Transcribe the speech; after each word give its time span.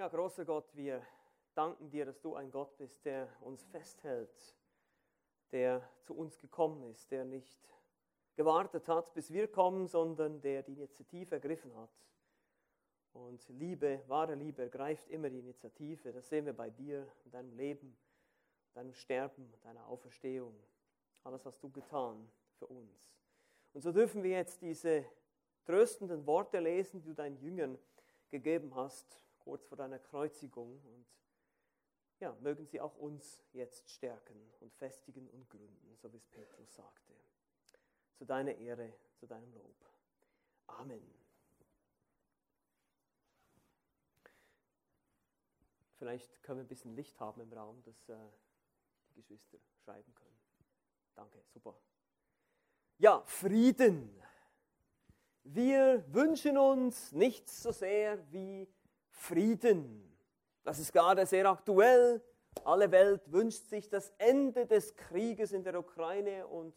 Ja, 0.00 0.08
großer 0.08 0.46
Gott, 0.46 0.74
wir 0.74 1.06
danken 1.52 1.90
dir, 1.90 2.06
dass 2.06 2.22
du 2.22 2.34
ein 2.34 2.50
Gott 2.50 2.74
bist, 2.78 3.04
der 3.04 3.28
uns 3.42 3.62
festhält, 3.64 4.56
der 5.52 5.86
zu 6.04 6.14
uns 6.14 6.38
gekommen 6.38 6.84
ist, 6.84 7.10
der 7.10 7.26
nicht 7.26 7.68
gewartet 8.34 8.88
hat, 8.88 9.12
bis 9.12 9.30
wir 9.30 9.46
kommen, 9.46 9.86
sondern 9.86 10.40
der 10.40 10.62
die 10.62 10.72
Initiative 10.72 11.34
ergriffen 11.34 11.76
hat. 11.76 11.90
Und 13.12 13.46
Liebe, 13.50 14.02
wahre 14.06 14.36
Liebe, 14.36 14.62
ergreift 14.62 15.06
immer 15.10 15.28
die 15.28 15.40
Initiative. 15.40 16.14
Das 16.14 16.30
sehen 16.30 16.46
wir 16.46 16.54
bei 16.54 16.70
dir, 16.70 17.06
in 17.26 17.30
deinem 17.30 17.52
Leben, 17.52 17.94
deinem 18.72 18.94
Sterben, 18.94 19.52
deiner 19.60 19.86
Auferstehung. 19.86 20.56
Alles 21.24 21.44
hast 21.44 21.62
du 21.62 21.68
getan 21.68 22.26
für 22.58 22.68
uns. 22.68 23.12
Und 23.74 23.82
so 23.82 23.92
dürfen 23.92 24.22
wir 24.22 24.30
jetzt 24.30 24.62
diese 24.62 25.04
tröstenden 25.66 26.24
Worte 26.26 26.58
lesen, 26.58 27.02
die 27.02 27.08
du 27.08 27.14
deinen 27.14 27.36
Jüngern 27.36 27.78
gegeben 28.30 28.74
hast 28.74 29.26
kurz 29.50 29.66
vor 29.66 29.76
deiner 29.76 29.98
Kreuzigung. 29.98 30.80
Und 30.84 31.06
ja, 32.20 32.32
mögen 32.40 32.64
sie 32.66 32.80
auch 32.80 32.94
uns 32.94 33.42
jetzt 33.52 33.90
stärken 33.90 34.40
und 34.60 34.72
festigen 34.74 35.28
und 35.28 35.50
gründen, 35.50 35.96
so 35.96 36.12
wie 36.12 36.18
es 36.18 36.28
Petrus 36.28 36.72
sagte. 36.72 37.12
Zu 38.14 38.26
deiner 38.26 38.54
Ehre, 38.54 38.94
zu 39.16 39.26
deinem 39.26 39.52
Lob. 39.52 39.74
Amen. 40.68 41.02
Vielleicht 45.98 46.44
können 46.44 46.60
wir 46.60 46.64
ein 46.64 46.68
bisschen 46.68 46.94
Licht 46.94 47.18
haben 47.18 47.40
im 47.40 47.52
Raum, 47.52 47.82
dass 47.82 48.08
äh, 48.08 48.16
die 49.16 49.24
Geschwister 49.24 49.58
schreiben 49.82 50.14
können. 50.14 50.38
Danke, 51.16 51.42
super. 51.48 51.76
Ja, 52.98 53.24
Frieden. 53.24 54.16
Wir 55.42 56.04
wünschen 56.14 56.56
uns 56.56 57.10
nichts 57.10 57.64
so 57.64 57.72
sehr 57.72 58.30
wie 58.30 58.68
Frieden. 59.20 60.16
Das 60.64 60.78
ist 60.78 60.92
gerade 60.92 61.26
sehr 61.26 61.46
aktuell. 61.46 62.22
Alle 62.64 62.90
Welt 62.90 63.30
wünscht 63.30 63.66
sich 63.68 63.88
das 63.88 64.12
Ende 64.16 64.66
des 64.66 64.96
Krieges 64.96 65.52
in 65.52 65.62
der 65.62 65.78
Ukraine 65.78 66.46
und 66.46 66.74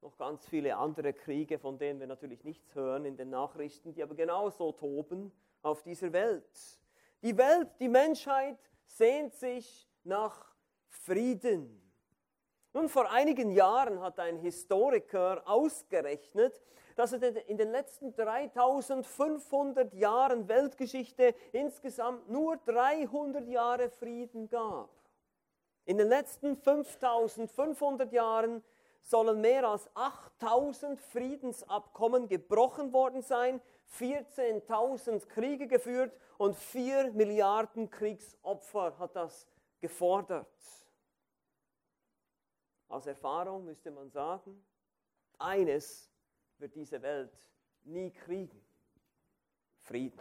noch 0.00 0.16
ganz 0.16 0.46
viele 0.46 0.76
andere 0.76 1.12
Kriege, 1.12 1.58
von 1.58 1.78
denen 1.78 2.00
wir 2.00 2.06
natürlich 2.06 2.42
nichts 2.42 2.74
hören 2.74 3.04
in 3.04 3.16
den 3.16 3.30
Nachrichten, 3.30 3.92
die 3.92 4.02
aber 4.02 4.14
genauso 4.14 4.72
toben 4.72 5.30
auf 5.62 5.82
dieser 5.82 6.12
Welt. 6.12 6.80
Die 7.22 7.36
Welt, 7.36 7.68
die 7.78 7.88
Menschheit 7.88 8.58
sehnt 8.86 9.34
sich 9.34 9.88
nach 10.04 10.54
Frieden. 10.88 11.80
Nun, 12.72 12.88
vor 12.88 13.10
einigen 13.10 13.50
Jahren 13.52 14.00
hat 14.00 14.18
ein 14.18 14.38
Historiker 14.38 15.42
ausgerechnet, 15.46 16.62
dass 16.96 17.12
es 17.12 17.22
in 17.22 17.56
den 17.56 17.70
letzten 17.70 18.14
3500 18.14 19.92
Jahren 19.94 20.48
Weltgeschichte 20.48 21.34
insgesamt 21.52 22.28
nur 22.28 22.56
300 22.58 23.48
Jahre 23.48 23.90
Frieden 23.90 24.48
gab. 24.48 24.90
In 25.84 25.98
den 25.98 26.08
letzten 26.08 26.56
5500 26.56 28.12
Jahren 28.12 28.62
sollen 29.02 29.40
mehr 29.40 29.68
als 29.68 29.88
8000 29.94 31.00
Friedensabkommen 31.00 32.26
gebrochen 32.26 32.92
worden 32.92 33.22
sein, 33.22 33.60
14.000 33.98 35.26
Kriege 35.28 35.66
geführt 35.66 36.16
und 36.38 36.56
4 36.56 37.12
Milliarden 37.12 37.90
Kriegsopfer 37.90 38.98
hat 38.98 39.14
das 39.14 39.46
gefordert. 39.80 40.46
Aus 42.88 43.06
Erfahrung 43.06 43.64
müsste 43.64 43.90
man 43.90 44.10
sagen, 44.10 44.64
eines 45.38 46.13
wird 46.58 46.74
diese 46.74 47.00
Welt 47.02 47.32
nie 47.84 48.10
kriegen. 48.10 48.64
Frieden. 49.80 50.20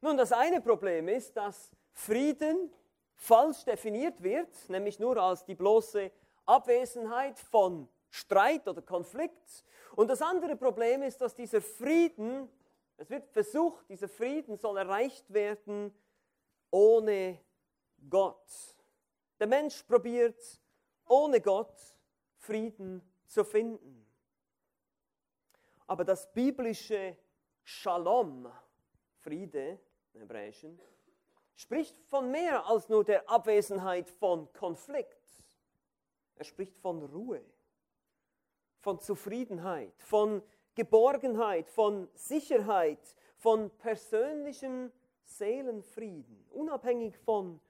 Nun, 0.00 0.16
das 0.16 0.32
eine 0.32 0.60
Problem 0.60 1.08
ist, 1.08 1.36
dass 1.36 1.70
Frieden 1.92 2.72
falsch 3.16 3.64
definiert 3.64 4.22
wird, 4.22 4.68
nämlich 4.68 4.98
nur 4.98 5.16
als 5.18 5.44
die 5.44 5.54
bloße 5.54 6.10
Abwesenheit 6.46 7.38
von 7.38 7.88
Streit 8.10 8.66
oder 8.66 8.80
Konflikt. 8.80 9.64
Und 9.96 10.08
das 10.08 10.22
andere 10.22 10.56
Problem 10.56 11.02
ist, 11.02 11.20
dass 11.20 11.34
dieser 11.34 11.60
Frieden, 11.60 12.48
es 12.96 13.10
wird 13.10 13.28
versucht, 13.28 13.88
dieser 13.90 14.08
Frieden 14.08 14.56
soll 14.56 14.78
erreicht 14.78 15.32
werden 15.32 15.92
ohne 16.70 17.38
Gott. 18.08 18.46
Der 19.40 19.46
Mensch 19.46 19.82
probiert 19.82 20.40
ohne 21.08 21.40
Gott 21.40 21.74
Frieden 22.36 23.02
zu 23.28 23.44
finden. 23.44 24.06
Aber 25.86 26.04
das 26.04 26.32
biblische 26.32 27.16
Shalom, 27.62 28.50
Friede 29.20 29.78
im 30.14 30.20
Hebräischen, 30.20 30.80
spricht 31.54 31.98
von 32.06 32.30
mehr 32.30 32.66
als 32.66 32.88
nur 32.88 33.04
der 33.04 33.28
Abwesenheit 33.28 34.10
von 34.10 34.52
Konflikt. 34.52 35.44
Er 36.36 36.44
spricht 36.44 36.76
von 36.78 37.02
Ruhe, 37.02 37.44
von 38.78 39.00
Zufriedenheit, 39.00 40.00
von 40.02 40.42
Geborgenheit, 40.74 41.68
von 41.68 42.08
Sicherheit, 42.14 43.16
von 43.36 43.70
persönlichem 43.78 44.92
Seelenfrieden, 45.24 46.46
unabhängig 46.50 47.18
von 47.18 47.60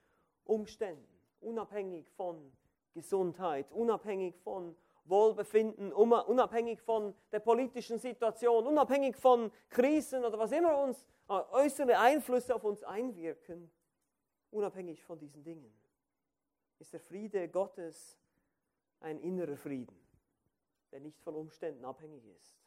Umständen, 0.45 1.09
unabhängig 1.41 2.07
von 2.11 2.53
Gesundheit, 2.93 3.73
unabhängig 3.73 4.37
von 4.39 4.77
Wohlbefinden, 5.09 5.93
unabhängig 5.93 6.81
von 6.81 7.15
der 7.33 7.41
politischen 7.41 7.99
Situation, 7.99 8.67
unabhängig 8.67 9.17
von 9.17 9.51
Krisen 9.69 10.25
oder 10.25 10.39
was 10.39 10.53
immer 10.53 10.79
uns 10.83 11.07
äh, 11.29 11.33
äußere 11.33 11.99
Einflüsse 11.99 12.55
auf 12.55 12.65
uns 12.65 12.83
einwirken, 12.83 13.71
unabhängig 14.51 15.03
von 15.05 15.19
diesen 15.19 15.43
Dingen, 15.43 15.73
ist 16.79 16.93
der 16.93 17.01
Friede 17.01 17.49
Gottes 17.49 18.19
ein 19.01 19.19
innerer 19.21 19.57
Frieden, 19.57 19.97
der 20.93 21.01
nicht 21.01 21.21
von 21.23 21.35
Umständen 21.35 21.85
abhängig 21.85 22.25
ist. 22.27 22.59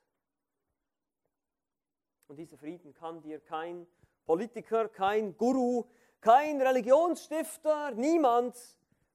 Und 2.28 2.38
dieser 2.38 2.58
Frieden 2.58 2.94
kann 2.94 3.22
dir 3.22 3.40
kein 3.40 3.86
Politiker, 4.26 4.88
kein 4.88 5.36
Guru, 5.38 5.86
kein 6.22 6.62
Religionsstifter, 6.62 7.92
niemand 7.92 8.56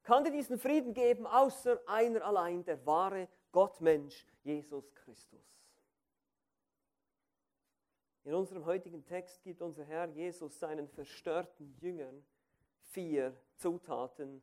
kann 0.06 0.22
dir 0.22 0.30
diesen 0.30 0.56
Frieden 0.56 0.94
geben, 0.94 1.26
außer 1.26 1.80
einer 1.86 2.24
allein, 2.24 2.64
der 2.64 2.86
wahre 2.86 3.28
Gottmensch, 3.50 4.24
Jesus 4.44 4.94
Christus. 4.94 5.44
In 8.22 8.32
unserem 8.32 8.64
heutigen 8.64 9.04
Text 9.04 9.42
gibt 9.42 9.60
unser 9.60 9.82
Herr 9.84 10.06
Jesus 10.06 10.60
seinen 10.60 10.86
verstörten 10.86 11.76
Jüngern 11.80 12.24
vier 12.82 13.36
Zutaten, 13.56 14.42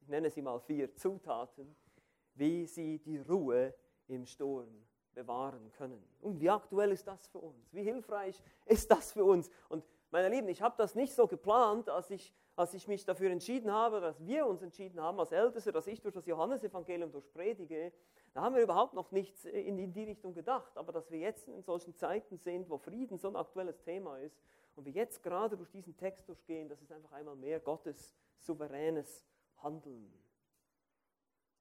ich 0.00 0.08
nenne 0.08 0.30
sie 0.30 0.40
mal 0.40 0.58
vier 0.60 0.94
Zutaten, 0.96 1.76
wie 2.34 2.64
sie 2.66 2.98
die 2.98 3.18
Ruhe 3.18 3.74
im 4.08 4.24
Sturm 4.24 4.86
bewahren 5.12 5.70
können. 5.72 6.02
Und 6.22 6.40
wie 6.40 6.48
aktuell 6.48 6.90
ist 6.90 7.06
das 7.06 7.26
für 7.26 7.38
uns? 7.38 7.70
Wie 7.74 7.82
hilfreich 7.82 8.42
ist 8.64 8.90
das 8.90 9.12
für 9.12 9.24
uns? 9.24 9.50
Und 9.68 9.84
meine 10.10 10.30
Lieben, 10.30 10.48
ich 10.48 10.62
habe 10.62 10.74
das 10.78 10.94
nicht 10.94 11.14
so 11.14 11.26
geplant, 11.26 11.90
als 11.90 12.10
ich 12.10 12.34
als 12.54 12.74
ich 12.74 12.86
mich 12.86 13.04
dafür 13.04 13.30
entschieden 13.30 13.72
habe, 13.72 14.00
dass 14.00 14.24
wir 14.24 14.46
uns 14.46 14.62
entschieden 14.62 15.00
haben 15.00 15.18
als 15.18 15.32
Älteste, 15.32 15.72
dass 15.72 15.86
ich 15.86 16.00
durch 16.00 16.14
das 16.14 16.26
Johannesevangelium 16.26 17.10
durchpredige, 17.10 17.92
da 18.34 18.42
haben 18.42 18.54
wir 18.54 18.62
überhaupt 18.62 18.94
noch 18.94 19.10
nichts 19.10 19.44
in 19.44 19.92
die 19.92 20.04
Richtung 20.04 20.34
gedacht. 20.34 20.76
Aber 20.76 20.92
dass 20.92 21.10
wir 21.10 21.18
jetzt 21.18 21.48
in 21.48 21.62
solchen 21.62 21.94
Zeiten 21.94 22.38
sind, 22.38 22.68
wo 22.68 22.78
Frieden 22.78 23.18
so 23.18 23.28
ein 23.28 23.36
aktuelles 23.36 23.80
Thema 23.82 24.18
ist 24.18 24.38
und 24.74 24.84
wir 24.84 24.92
jetzt 24.92 25.22
gerade 25.22 25.56
durch 25.56 25.70
diesen 25.70 25.96
Text 25.96 26.28
durchgehen, 26.28 26.68
das 26.68 26.80
ist 26.82 26.92
einfach 26.92 27.12
einmal 27.12 27.36
mehr 27.36 27.60
Gottes 27.60 28.14
souveränes 28.38 29.24
Handeln. 29.62 30.21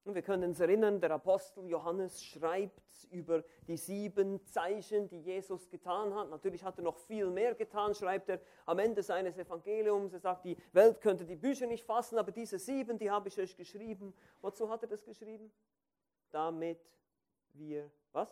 Und 0.04 0.16
wir 0.16 0.24
können 0.24 0.50
uns 0.50 0.60
erinnern, 0.60 1.00
der 1.00 1.12
Apostel 1.12 1.68
Johannes 1.68 2.24
schreibt 2.24 2.82
über 3.12 3.44
die 3.68 3.78
sieben 3.78 4.44
Zeichen, 4.48 5.08
die 5.10 5.20
Jesus 5.20 5.70
getan 5.70 6.16
hat. 6.16 6.30
Natürlich 6.30 6.64
hat 6.64 6.80
er 6.80 6.84
noch 6.84 6.98
viel 6.98 7.30
mehr 7.30 7.54
getan, 7.54 7.94
schreibt 7.94 8.30
er 8.30 8.40
am 8.66 8.80
Ende 8.80 9.04
seines 9.04 9.38
Evangeliums. 9.38 10.14
Er 10.14 10.20
sagt, 10.20 10.46
die 10.46 10.58
Welt 10.72 11.02
könnte 11.02 11.24
die 11.26 11.36
Bücher 11.36 11.68
nicht 11.68 11.86
fassen, 11.86 12.18
aber 12.18 12.32
diese 12.32 12.58
sieben, 12.58 12.98
die 12.98 13.12
habe 13.12 13.28
ich 13.28 13.40
euch 13.40 13.56
geschrieben. 13.56 14.14
Wozu 14.42 14.70
hat 14.70 14.82
er 14.82 14.90
das 14.90 15.06
geschrieben? 15.06 15.52
Damit 16.32 16.80
wir, 17.54 17.92
was? 18.12 18.30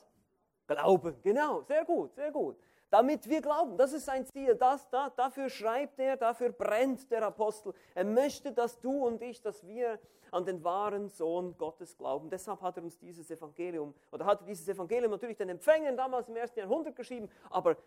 Glauben. 0.65 1.21
Genau, 1.21 1.61
sehr 1.61 1.85
gut, 1.85 2.15
sehr 2.15 2.31
gut 2.31 2.57
damit 2.89 3.29
wir 3.29 3.41
glauben. 3.41 3.77
Das 3.77 3.93
ist 3.93 4.05
sein 4.05 4.25
Ziel. 4.25 4.55
Das, 4.55 4.89
da, 4.89 5.09
dafür 5.09 5.49
schreibt 5.49 5.99
er, 5.99 6.17
dafür 6.17 6.51
brennt 6.51 7.09
der 7.11 7.23
Apostel. 7.23 7.73
Er 7.95 8.05
möchte, 8.05 8.51
dass 8.51 8.79
du 8.79 9.05
und 9.05 9.21
ich, 9.21 9.41
dass 9.41 9.65
wir 9.65 9.99
an 10.31 10.45
den 10.45 10.63
wahren 10.63 11.09
Sohn 11.09 11.57
Gottes 11.57 11.97
glauben. 11.97 12.29
Deshalb 12.29 12.61
hat 12.61 12.77
er 12.77 12.83
uns 12.83 12.97
dieses 12.97 13.29
Evangelium, 13.31 13.93
oder 14.11 14.25
hat 14.25 14.41
er 14.41 14.47
dieses 14.47 14.67
Evangelium 14.67 15.11
natürlich 15.11 15.37
den 15.37 15.49
Empfängern 15.49 15.97
damals 15.97 16.29
im 16.29 16.35
ersten 16.35 16.59
Jahrhundert 16.59 16.95
geschrieben, 16.95 17.29
aber 17.49 17.77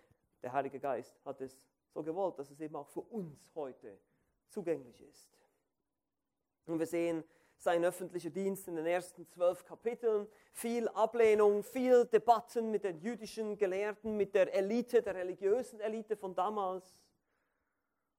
der 0.43 0.53
Heilige 0.53 0.81
Geist 0.81 1.21
hat 1.25 1.41
es 1.41 1.61
so 1.95 2.03
gewollt, 2.03 2.39
dass 2.39 2.51
es 2.51 2.61
eben 2.61 2.75
auch 2.75 2.89
für 2.89 3.03
uns 3.03 3.53
heute 3.55 3.99
zugänglich 4.49 5.01
ist. 5.03 5.31
Und 6.67 6.79
wir 6.79 6.87
sehen, 6.87 7.25
sein 7.63 7.85
öffentlicher 7.85 8.31
Dienst 8.31 8.67
in 8.67 8.75
den 8.75 8.87
ersten 8.87 9.27
zwölf 9.29 9.65
Kapiteln. 9.65 10.27
Viel 10.53 10.89
Ablehnung, 10.89 11.63
viel 11.63 12.05
Debatten 12.07 12.73
mit 12.73 12.83
den 12.83 13.01
jüdischen 13.01 13.57
Gelehrten, 13.57 14.17
mit 14.17 14.35
der 14.35 14.53
Elite, 14.53 15.01
der 15.01 15.15
religiösen 15.15 15.79
Elite 15.79 16.17
von 16.17 16.35
damals. 16.35 16.99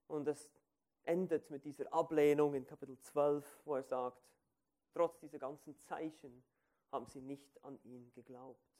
Und 0.07 0.27
es 0.29 0.49
endet 1.03 1.49
mit 1.49 1.65
dieser 1.65 1.91
Ablehnung 1.93 2.53
in 2.53 2.65
Kapitel 2.65 2.97
12, 2.97 3.61
wo 3.65 3.75
er 3.75 3.83
sagt, 3.83 4.23
trotz 4.93 5.19
dieser 5.19 5.39
ganzen 5.39 5.77
Zeichen 5.77 6.43
haben 6.91 7.05
sie 7.07 7.21
nicht 7.21 7.61
an 7.65 7.77
ihn 7.83 8.11
geglaubt. 8.13 8.72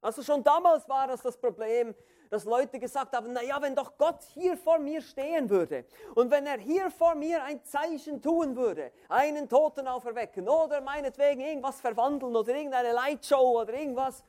Also 0.00 0.22
schon 0.22 0.42
damals 0.42 0.88
war 0.88 1.06
das 1.06 1.22
das 1.22 1.36
Problem, 1.36 1.94
dass 2.30 2.44
Leute 2.44 2.78
gesagt 2.78 3.14
haben, 3.14 3.32
naja, 3.32 3.60
wenn 3.60 3.74
doch 3.74 3.98
Gott 3.98 4.22
hier 4.34 4.56
vor 4.56 4.78
mir 4.78 5.02
stehen 5.02 5.50
würde 5.50 5.84
und 6.14 6.30
wenn 6.30 6.46
er 6.46 6.58
hier 6.58 6.90
vor 6.90 7.14
mir 7.14 7.42
ein 7.42 7.62
Zeichen 7.64 8.22
tun 8.22 8.56
würde, 8.56 8.92
einen 9.08 9.48
Toten 9.48 9.86
auferwecken 9.88 10.48
oder 10.48 10.80
meinetwegen 10.80 11.40
irgendwas 11.40 11.80
verwandeln 11.80 12.34
oder 12.34 12.54
irgendeine 12.54 12.92
Lightshow 12.92 13.60
oder 13.60 13.74
irgendwas, 13.74 14.24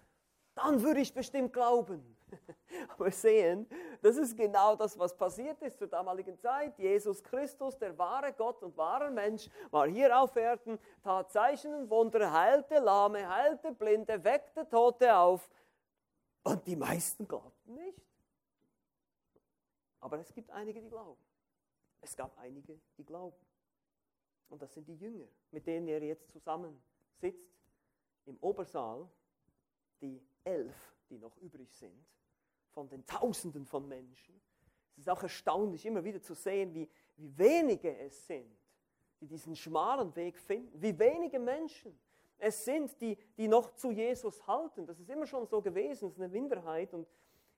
dann 0.56 0.82
würde 0.82 1.00
ich 1.00 1.14
bestimmt 1.14 1.54
glauben. 1.54 2.18
Aber 2.96 3.06
wir 3.06 3.12
sehen, 3.12 3.68
das 4.02 4.18
ist 4.18 4.36
genau 4.36 4.76
das, 4.76 4.98
was 4.98 5.16
passiert 5.16 5.62
ist 5.62 5.78
zur 5.78 5.88
damaligen 5.88 6.40
Zeit. 6.40 6.78
Jesus 6.78 7.24
Christus, 7.24 7.78
der 7.78 7.98
wahre 7.98 8.34
Gott 8.34 8.64
und 8.64 8.76
wahre 8.78 9.12
Mensch, 9.12 9.50
war 9.70 9.88
hier 9.88 10.18
auf 10.18 10.36
Erden, 10.36 10.80
tat 11.04 11.32
Zeichen 11.32 11.74
und 11.74 11.90
Wunder, 11.90 12.32
heilte 12.32 12.80
Lahme, 12.80 13.28
heilte 13.28 13.72
Blinde, 13.72 14.24
weckte 14.24 14.68
Tote 14.68 15.16
auf. 15.16 15.50
Und 16.44 16.66
die 16.66 16.76
meisten 16.76 17.28
glaubten 17.28 17.76
nicht. 17.76 18.02
Aber 20.00 20.20
es 20.20 20.34
gibt 20.34 20.50
einige, 20.50 20.82
die 20.82 20.90
glauben. 20.90 21.22
Es 22.02 22.16
gab 22.16 22.38
einige, 22.40 22.80
die 22.98 23.06
glauben. 23.06 23.38
Und 24.50 24.62
das 24.62 24.74
sind 24.74 24.88
die 24.88 24.96
Jünger, 24.96 25.28
mit 25.52 25.68
denen 25.68 25.88
er 25.88 26.04
jetzt 26.04 26.30
zusammen 26.32 26.82
sitzt 27.20 27.54
im 28.26 28.38
Obersaal, 28.42 29.08
die 30.02 30.22
elf, 30.44 30.76
die 31.10 31.18
noch 31.18 31.38
übrig 31.38 31.72
sind, 31.72 32.06
von 32.72 32.90
den 32.90 33.06
Tausenden 33.06 33.66
von 33.66 33.88
Menschen. 33.88 34.42
Es 34.94 35.04
ist 35.04 35.10
auch 35.10 35.22
erstaunlich, 35.22 35.86
immer 35.86 36.04
wieder 36.04 36.22
zu 36.22 36.34
sehen, 36.34 36.74
wie, 36.74 36.90
wie 37.18 37.38
wenige 37.38 37.96
es 38.00 38.28
sind, 38.28 38.52
die 39.20 39.28
diesen 39.28 39.56
schmalen 39.56 40.16
Weg 40.16 40.38
finden, 40.38 40.82
wie 40.82 40.98
wenige 40.98 41.40
Menschen 41.40 41.98
es 42.42 42.66
sind, 42.66 43.00
die, 43.00 43.18
die 43.38 43.48
noch 43.48 43.76
zu 43.76 43.92
Jesus 43.92 44.46
halten. 44.48 44.86
Das 44.86 45.00
ist 45.00 45.10
immer 45.10 45.28
schon 45.28 45.46
so 45.46 45.62
gewesen, 45.62 46.08
es 46.08 46.14
ist 46.14 46.20
eine 46.20 46.28
Minderheit 46.28 46.94
und 46.94 47.08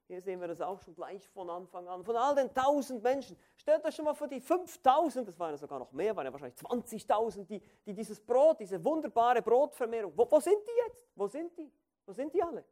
hier 0.08 0.22
sehen 0.22 0.42
wir 0.42 0.50
das 0.50 0.60
auch 0.60 0.82
schon 0.82 0.94
gleich 0.94 1.26
von 1.30 1.50
Anfang 1.50 1.88
an. 1.88 2.04
Von 2.04 2.18
all 2.18 2.36
den 2.36 2.54
tausend 2.54 3.02
Menschen. 3.02 3.38
Stellt 3.56 3.84
euch 3.86 3.96
schon 3.96 4.04
mal 4.04 4.14
vor 4.14 4.28
die 4.28 4.42
5000, 4.42 5.26
das 5.26 5.40
waren 5.40 5.52
ja 5.52 5.58
sogar 5.58 5.80
noch 5.80 5.92
mehr, 5.94 6.14
waren 6.16 6.26
ja 6.26 6.34
wahrscheinlich 6.34 6.60
20.000, 6.60 7.46
die, 7.46 7.62
die 7.86 7.94
dieses 7.94 8.20
Brot, 8.20 8.60
diese 8.60 8.84
wunderbare 8.84 9.42
Brotvermehrung, 9.42 10.12
wo, 10.16 10.30
wo 10.30 10.40
sind 10.42 10.60
die 10.68 10.88
jetzt? 10.88 11.08
Wo 11.16 11.28
sind 11.28 11.58
die? 11.58 11.72
Wo 12.06 12.12
sind 12.12 12.34
die 12.34 12.44
alle? 12.44 12.66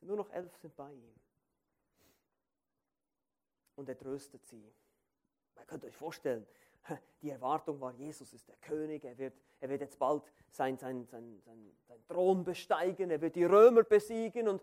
Nur 0.00 0.18
noch 0.18 0.30
elf 0.30 0.54
sind 0.58 0.76
bei 0.76 0.92
ihm. 0.92 1.14
Und 3.76 3.88
er 3.88 3.96
tröstet 3.96 4.46
sie. 4.46 4.70
Ihr 5.56 5.64
könnt 5.64 5.84
euch 5.86 5.96
vorstellen, 5.96 6.46
die 7.22 7.30
Erwartung 7.30 7.80
war, 7.80 7.92
Jesus 7.92 8.32
ist 8.32 8.48
der 8.48 8.56
König, 8.56 9.04
er 9.04 9.16
wird, 9.18 9.34
er 9.60 9.68
wird 9.68 9.80
jetzt 9.80 9.98
bald 9.98 10.22
sein, 10.50 10.76
sein, 10.78 11.06
sein, 11.06 11.40
sein, 11.44 11.72
sein 11.88 11.98
Thron 12.08 12.44
besteigen, 12.44 13.10
er 13.10 13.20
wird 13.20 13.36
die 13.36 13.44
Römer 13.44 13.82
besiegen 13.82 14.48
und, 14.48 14.62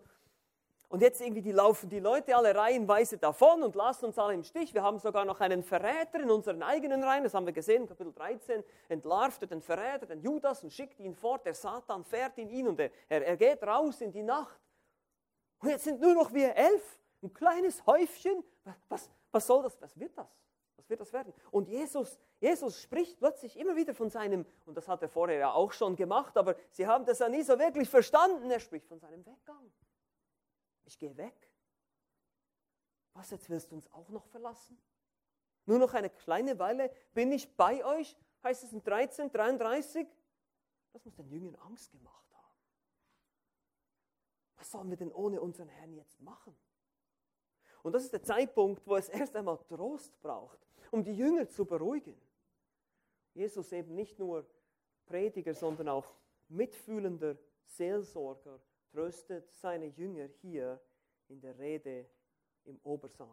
und 0.88 1.00
jetzt 1.00 1.20
irgendwie 1.20 1.42
die 1.42 1.52
laufen 1.52 1.88
die 1.88 2.00
Leute 2.00 2.36
alle 2.36 2.54
reihenweise 2.54 3.18
davon 3.18 3.62
und 3.62 3.74
lassen 3.74 4.06
uns 4.06 4.18
alle 4.18 4.34
im 4.34 4.44
Stich. 4.44 4.74
Wir 4.74 4.82
haben 4.82 4.98
sogar 4.98 5.24
noch 5.24 5.40
einen 5.40 5.62
Verräter 5.62 6.20
in 6.20 6.30
unseren 6.30 6.62
eigenen 6.62 7.02
Reihen, 7.02 7.24
das 7.24 7.34
haben 7.34 7.46
wir 7.46 7.52
gesehen, 7.52 7.86
Kapitel 7.86 8.12
13, 8.12 8.62
entlarvt 8.88 9.50
den 9.50 9.62
Verräter, 9.62 10.06
den 10.06 10.20
Judas 10.20 10.62
und 10.62 10.72
schickt 10.72 11.00
ihn 11.00 11.14
fort, 11.14 11.46
der 11.46 11.54
Satan 11.54 12.04
fährt 12.04 12.38
in 12.38 12.50
ihn 12.50 12.68
und 12.68 12.78
er, 12.78 12.90
er, 13.08 13.26
er 13.26 13.36
geht 13.36 13.62
raus 13.62 14.00
in 14.00 14.12
die 14.12 14.22
Nacht. 14.22 14.60
Und 15.60 15.68
jetzt 15.68 15.84
sind 15.84 16.00
nur 16.00 16.14
noch 16.14 16.32
wir 16.32 16.54
elf, 16.56 16.98
ein 17.22 17.32
kleines 17.32 17.86
Häufchen. 17.86 18.42
Was, 18.88 19.08
was 19.30 19.46
soll 19.46 19.62
das, 19.62 19.80
was 19.80 19.98
wird 19.98 20.16
das? 20.18 20.41
Wird 20.92 21.00
das 21.00 21.14
werden? 21.14 21.32
Und 21.50 21.70
Jesus, 21.70 22.18
Jesus 22.38 22.78
spricht 22.82 23.18
plötzlich 23.18 23.58
immer 23.58 23.76
wieder 23.76 23.94
von 23.94 24.10
seinem, 24.10 24.44
und 24.66 24.76
das 24.76 24.88
hat 24.88 25.00
er 25.00 25.08
vorher 25.08 25.38
ja 25.38 25.50
auch 25.50 25.72
schon 25.72 25.96
gemacht, 25.96 26.36
aber 26.36 26.54
sie 26.70 26.86
haben 26.86 27.06
das 27.06 27.20
ja 27.20 27.30
nie 27.30 27.42
so 27.42 27.58
wirklich 27.58 27.88
verstanden. 27.88 28.50
Er 28.50 28.60
spricht 28.60 28.86
von 28.86 29.00
seinem 29.00 29.24
Weggang. 29.24 29.72
Ich 30.84 30.98
gehe 30.98 31.16
weg. 31.16 31.50
Was, 33.14 33.30
jetzt 33.30 33.48
willst 33.48 33.70
du 33.70 33.76
uns 33.76 33.90
auch 33.90 34.10
noch 34.10 34.26
verlassen? 34.26 34.78
Nur 35.64 35.78
noch 35.78 35.94
eine 35.94 36.10
kleine 36.10 36.58
Weile 36.58 36.94
bin 37.14 37.32
ich 37.32 37.56
bei 37.56 37.82
euch, 37.86 38.14
heißt 38.42 38.64
es 38.64 38.74
in 38.74 38.84
13, 38.84 39.32
33. 39.32 40.06
Das 40.92 41.06
muss 41.06 41.14
den 41.14 41.30
Jüngern 41.30 41.54
Angst 41.54 41.90
gemacht 41.90 42.30
haben. 42.34 42.58
Was 44.56 44.70
sollen 44.70 44.90
wir 44.90 44.98
denn 44.98 45.10
ohne 45.10 45.40
unseren 45.40 45.68
Herrn 45.68 45.94
jetzt 45.94 46.20
machen? 46.20 46.54
Und 47.82 47.92
das 47.92 48.04
ist 48.04 48.12
der 48.12 48.22
Zeitpunkt, 48.22 48.86
wo 48.86 48.96
es 48.96 49.08
erst 49.08 49.34
einmal 49.34 49.58
Trost 49.68 50.20
braucht 50.20 50.58
um 50.92 51.02
die 51.02 51.16
Jünger 51.16 51.48
zu 51.48 51.64
beruhigen. 51.64 52.14
Jesus 53.34 53.72
eben 53.72 53.94
nicht 53.94 54.18
nur 54.18 54.46
Prediger, 55.06 55.54
sondern 55.54 55.88
auch 55.88 56.14
mitfühlender 56.48 57.36
Seelsorger 57.64 58.60
tröstet 58.90 59.50
seine 59.54 59.86
Jünger 59.86 60.26
hier 60.42 60.78
in 61.28 61.40
der 61.40 61.58
Rede 61.58 62.06
im 62.64 62.78
Obersaal. 62.84 63.28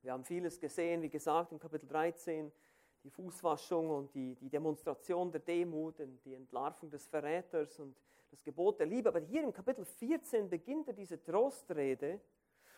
Wir 0.00 0.12
haben 0.12 0.24
vieles 0.24 0.58
gesehen, 0.58 1.02
wie 1.02 1.10
gesagt, 1.10 1.50
im 1.50 1.58
Kapitel 1.58 1.88
13, 1.88 2.52
die 3.02 3.10
Fußwaschung 3.10 3.90
und 3.90 4.14
die, 4.14 4.36
die 4.36 4.48
Demonstration 4.48 5.32
der 5.32 5.40
Demut, 5.40 5.96
die 6.24 6.34
Entlarvung 6.34 6.88
des 6.88 7.06
Verräters 7.08 7.80
und 7.80 7.96
das 8.30 8.44
Gebot 8.44 8.78
der 8.78 8.86
Liebe. 8.86 9.08
Aber 9.08 9.18
hier 9.18 9.42
im 9.42 9.52
Kapitel 9.52 9.84
14 9.84 10.48
beginnt 10.48 10.86
er 10.86 10.94
diese 10.94 11.20
Trostrede 11.20 12.20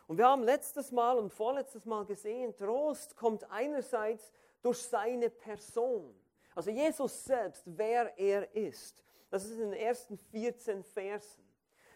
und 0.06 0.18
wir 0.18 0.26
haben 0.26 0.42
letztes 0.42 0.92
Mal 0.92 1.18
und 1.18 1.32
vorletztes 1.32 1.86
Mal 1.86 2.04
gesehen, 2.04 2.54
Trost 2.56 3.16
kommt 3.16 3.50
einerseits 3.50 4.32
durch 4.62 4.78
seine 4.78 5.30
Person. 5.30 6.14
Also 6.54 6.70
Jesus 6.70 7.24
selbst, 7.24 7.62
wer 7.66 8.16
er 8.18 8.54
ist. 8.54 9.02
Das 9.30 9.44
ist 9.44 9.58
in 9.58 9.70
den 9.70 9.80
ersten 9.80 10.16
14 10.16 10.84
Versen. 10.84 11.42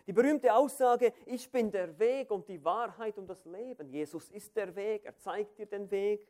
Die 0.06 0.12
berühmte 0.12 0.52
Aussage, 0.54 1.12
ich 1.26 1.52
bin 1.52 1.70
der 1.70 1.98
Weg 1.98 2.30
und 2.30 2.48
die 2.48 2.64
Wahrheit 2.64 3.18
und 3.18 3.28
das 3.28 3.44
Leben. 3.44 3.90
Jesus 3.90 4.30
ist 4.30 4.56
der 4.56 4.74
Weg, 4.74 5.04
er 5.04 5.16
zeigt 5.18 5.58
dir 5.58 5.66
den 5.66 5.90
Weg. 5.90 6.26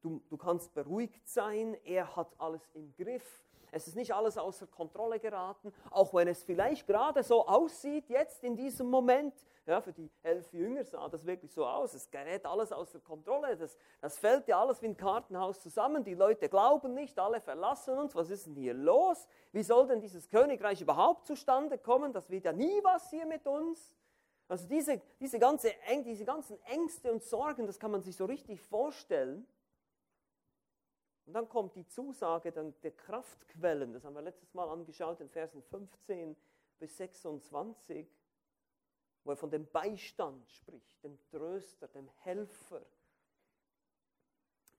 Du, 0.00 0.22
du 0.30 0.36
kannst 0.36 0.72
beruhigt 0.74 1.28
sein, 1.28 1.76
er 1.84 2.16
hat 2.16 2.32
alles 2.38 2.70
im 2.74 2.92
Griff. 2.96 3.44
Es 3.70 3.86
ist 3.86 3.96
nicht 3.96 4.12
alles 4.12 4.36
außer 4.36 4.66
Kontrolle 4.66 5.20
geraten, 5.20 5.72
auch 5.90 6.12
wenn 6.12 6.26
es 6.26 6.42
vielleicht 6.42 6.86
gerade 6.86 7.22
so 7.22 7.46
aussieht 7.46 8.08
jetzt 8.08 8.42
in 8.44 8.56
diesem 8.56 8.90
Moment. 8.90 9.34
Ja, 9.64 9.80
für 9.80 9.92
die 9.92 10.10
elf 10.24 10.52
Jünger 10.52 10.84
sah 10.84 11.08
das 11.08 11.24
wirklich 11.24 11.52
so 11.52 11.64
aus. 11.64 11.94
Es 11.94 12.10
gerät 12.10 12.44
alles 12.44 12.72
außer 12.72 12.98
Kontrolle. 12.98 13.56
Das, 13.56 13.78
das 14.00 14.18
fällt 14.18 14.48
ja 14.48 14.60
alles 14.60 14.82
wie 14.82 14.86
ein 14.86 14.96
Kartenhaus 14.96 15.60
zusammen. 15.60 16.02
Die 16.02 16.14
Leute 16.14 16.48
glauben 16.48 16.94
nicht, 16.94 17.16
alle 17.18 17.40
verlassen 17.40 17.96
uns. 17.96 18.14
Was 18.16 18.30
ist 18.30 18.46
denn 18.46 18.56
hier 18.56 18.74
los? 18.74 19.28
Wie 19.52 19.62
soll 19.62 19.86
denn 19.86 20.00
dieses 20.00 20.28
Königreich 20.28 20.80
überhaupt 20.80 21.26
zustande 21.26 21.78
kommen? 21.78 22.12
Das 22.12 22.28
wird 22.28 22.44
ja 22.44 22.52
nie 22.52 22.82
was 22.82 23.08
hier 23.10 23.24
mit 23.24 23.46
uns. 23.46 23.94
Also 24.48 24.66
diese, 24.66 25.00
diese, 25.20 25.38
ganze, 25.38 25.72
diese 26.04 26.24
ganzen 26.24 26.60
Ängste 26.64 27.12
und 27.12 27.22
Sorgen, 27.22 27.66
das 27.66 27.78
kann 27.78 27.92
man 27.92 28.02
sich 28.02 28.16
so 28.16 28.24
richtig 28.24 28.60
vorstellen. 28.60 29.46
Und 31.24 31.34
dann 31.34 31.48
kommt 31.48 31.76
die 31.76 31.86
Zusage 31.86 32.50
der 32.50 32.90
Kraftquellen. 32.90 33.92
Das 33.92 34.04
haben 34.04 34.14
wir 34.14 34.22
letztes 34.22 34.52
Mal 34.54 34.68
angeschaut 34.68 35.20
in 35.20 35.28
Versen 35.28 35.62
15 35.62 36.36
bis 36.80 36.96
26 36.96 38.08
wo 39.24 39.30
er 39.30 39.36
von 39.36 39.50
dem 39.50 39.66
Beistand 39.70 40.50
spricht, 40.50 41.02
dem 41.02 41.18
Tröster, 41.30 41.88
dem 41.88 42.08
Helfer. 42.18 42.82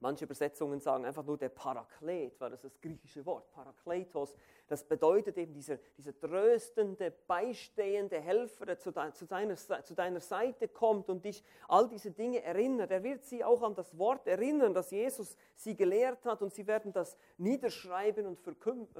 Manche 0.03 0.25
Übersetzungen 0.25 0.81
sagen 0.81 1.05
einfach 1.05 1.23
nur 1.23 1.38
der 1.38 1.47
Paraklet, 1.47 2.38
weil 2.41 2.50
das 2.50 2.65
ist 2.65 2.73
das 2.73 2.81
griechische 2.81 3.25
Wort, 3.25 3.50
Parakletos. 3.51 4.35
Das 4.67 4.83
bedeutet 4.83 5.38
eben 5.38 5.53
dieser, 5.53 5.77
dieser 5.97 6.19
tröstende, 6.19 7.09
beistehende 7.09 8.19
Helfer, 8.19 8.65
der 8.65 8.79
zu, 8.79 8.91
de, 8.91 9.13
zu, 9.13 9.25
deiner, 9.25 9.55
zu 9.55 9.95
deiner 9.95 10.19
Seite 10.19 10.67
kommt 10.67 11.09
und 11.09 11.23
dich 11.23 11.41
all 11.69 11.88
diese 11.88 12.12
Dinge 12.12 12.43
erinnert. 12.43 12.91
Er 12.91 13.01
wird 13.01 13.23
sie 13.23 13.45
auch 13.45 13.62
an 13.62 13.75
das 13.75 13.97
Wort 13.97 14.27
erinnern, 14.27 14.73
das 14.73 14.91
Jesus 14.91 15.38
sie 15.55 15.73
gelehrt 15.73 16.25
hat 16.25 16.41
und 16.41 16.53
sie 16.53 16.67
werden 16.67 16.91
das 16.91 17.15
niederschreiben 17.38 18.25
und 18.25 18.41
für, 18.41 18.53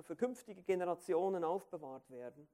für 0.04 0.16
künftige 0.16 0.62
Generationen 0.62 1.44
aufbewahrt 1.44 2.10
werden. 2.12 2.48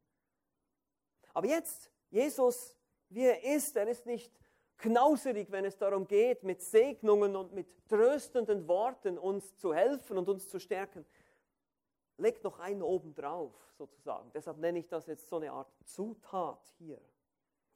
Aber 1.35 1.45
jetzt, 1.45 1.91
Jesus 2.09 2.78
wie 3.09 3.25
er 3.25 3.43
ist. 3.43 3.75
Er 3.75 3.87
ist 3.87 4.05
nicht 4.05 4.31
knauserig, 4.77 5.51
wenn 5.51 5.65
es 5.65 5.77
darum 5.77 6.07
geht, 6.07 6.43
mit 6.43 6.61
Segnungen 6.61 7.35
und 7.35 7.53
mit 7.53 7.67
tröstenden 7.87 8.67
Worten 8.67 9.17
uns 9.17 9.55
zu 9.57 9.73
helfen 9.73 10.17
und 10.17 10.29
uns 10.29 10.47
zu 10.47 10.59
stärken. 10.59 11.05
Legt 12.17 12.43
noch 12.43 12.59
einen 12.59 12.81
oben 12.81 13.13
drauf, 13.13 13.53
sozusagen. 13.77 14.31
Deshalb 14.33 14.57
nenne 14.57 14.79
ich 14.79 14.87
das 14.87 15.07
jetzt 15.07 15.27
so 15.27 15.37
eine 15.37 15.51
Art 15.51 15.71
Zutat 15.85 16.61
hier. 16.77 17.01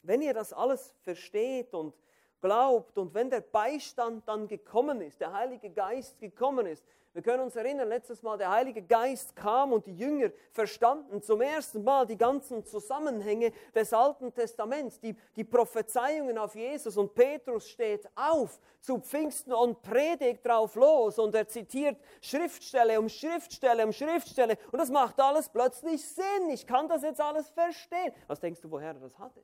Wenn 0.02 0.22
ihr 0.22 0.34
das 0.34 0.52
alles 0.52 0.94
versteht 1.02 1.74
und 1.74 1.96
glaubt 2.42 2.98
und 2.98 3.14
wenn 3.14 3.30
der 3.30 3.40
Beistand 3.40 4.28
dann 4.28 4.48
gekommen 4.48 5.00
ist, 5.02 5.22
der 5.22 5.32
Heilige 5.32 5.70
Geist 5.70 6.20
gekommen 6.20 6.66
ist, 6.66 6.84
wir 7.14 7.22
können 7.22 7.44
uns 7.44 7.56
erinnern, 7.56 7.88
letztes 7.90 8.24
Mal 8.24 8.40
der 8.40 8.50
Heilige 8.50 8.82
Geist 8.82 9.36
kam 9.36 9.72
und 9.72 9.86
die 9.86 9.96
Jünger 9.96 10.32
verstanden 10.52 11.22
zum 11.22 11.42
ersten 11.42 11.84
Mal 11.84 12.08
die 12.08 12.18
ganzen 12.18 12.66
Zusammenhänge 12.66 13.52
des 13.76 13.94
Alten 13.94 14.34
Testaments, 14.34 15.00
die, 15.00 15.16
die 15.36 15.44
Prophezeiungen 15.44 16.40
auf 16.40 16.56
Jesus 16.56 16.98
und 16.98 17.14
Petrus 17.14 17.70
steht 17.70 18.10
auf 18.16 18.60
zu 18.80 18.98
Pfingsten 18.98 19.54
und 19.54 19.84
predigt 19.84 20.44
drauf 20.44 20.74
los 20.76 21.20
und 21.20 21.36
er 21.36 21.48
zitiert 21.48 21.98
Schriftstelle 22.20 23.00
um 23.00 23.08
Schriftstelle 23.08 23.86
um 23.86 23.94
Schriftstelle 23.94 24.58
und 24.72 24.80
das 24.80 24.90
macht 24.90 25.20
alles 25.20 25.50
plötzlich 25.50 26.04
Sinn. 26.04 26.50
Ich 26.50 26.66
kann 26.66 26.88
das 26.88 27.04
jetzt 27.04 27.22
alles 27.22 27.48
verstehen. 27.50 28.12
Was 28.26 28.40
denkst 28.40 28.62
du, 28.62 28.72
woher 28.72 28.88
er 28.88 29.00
das 29.00 29.20
hatte? 29.20 29.44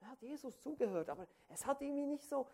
Er 0.00 0.08
hat 0.08 0.20
Jesus 0.20 0.60
zugehört, 0.60 1.08
aber 1.08 1.28
es 1.48 1.64
hat 1.64 1.80
irgendwie 1.80 2.06
nicht 2.06 2.28
so, 2.28 2.46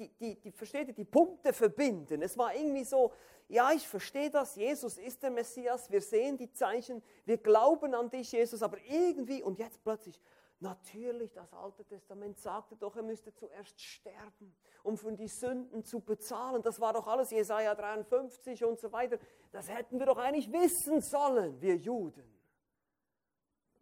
die, 0.00 0.08
die, 0.18 0.40
die, 0.40 0.50
versteht 0.50 0.88
ihr, 0.88 0.94
die 0.94 1.04
Punkte 1.04 1.52
verbinden. 1.52 2.22
Es 2.22 2.36
war 2.36 2.54
irgendwie 2.54 2.84
so, 2.84 3.12
ja, 3.48 3.70
ich 3.72 3.86
verstehe 3.86 4.30
das, 4.30 4.56
Jesus 4.56 4.96
ist 4.96 5.22
der 5.22 5.30
Messias, 5.30 5.90
wir 5.90 6.00
sehen 6.00 6.36
die 6.36 6.50
Zeichen, 6.50 7.02
wir 7.26 7.36
glauben 7.36 7.94
an 7.94 8.10
dich, 8.10 8.32
Jesus, 8.32 8.62
aber 8.62 8.78
irgendwie, 8.88 9.42
und 9.42 9.58
jetzt 9.58 9.82
plötzlich, 9.82 10.18
natürlich, 10.60 11.32
das 11.32 11.52
Alte 11.52 11.84
Testament 11.84 12.38
sagte 12.38 12.76
doch, 12.76 12.96
er 12.96 13.02
müsste 13.02 13.34
zuerst 13.34 13.80
sterben, 13.80 14.54
um 14.82 14.96
für 14.96 15.12
die 15.12 15.28
Sünden 15.28 15.84
zu 15.84 16.00
bezahlen. 16.00 16.62
Das 16.62 16.80
war 16.80 16.92
doch 16.92 17.06
alles 17.06 17.30
Jesaja 17.30 17.74
53 17.74 18.64
und 18.64 18.78
so 18.78 18.92
weiter. 18.92 19.18
Das 19.52 19.68
hätten 19.68 19.98
wir 19.98 20.06
doch 20.06 20.18
eigentlich 20.18 20.50
wissen 20.52 21.00
sollen, 21.00 21.60
wir 21.60 21.76
Juden. 21.76 22.40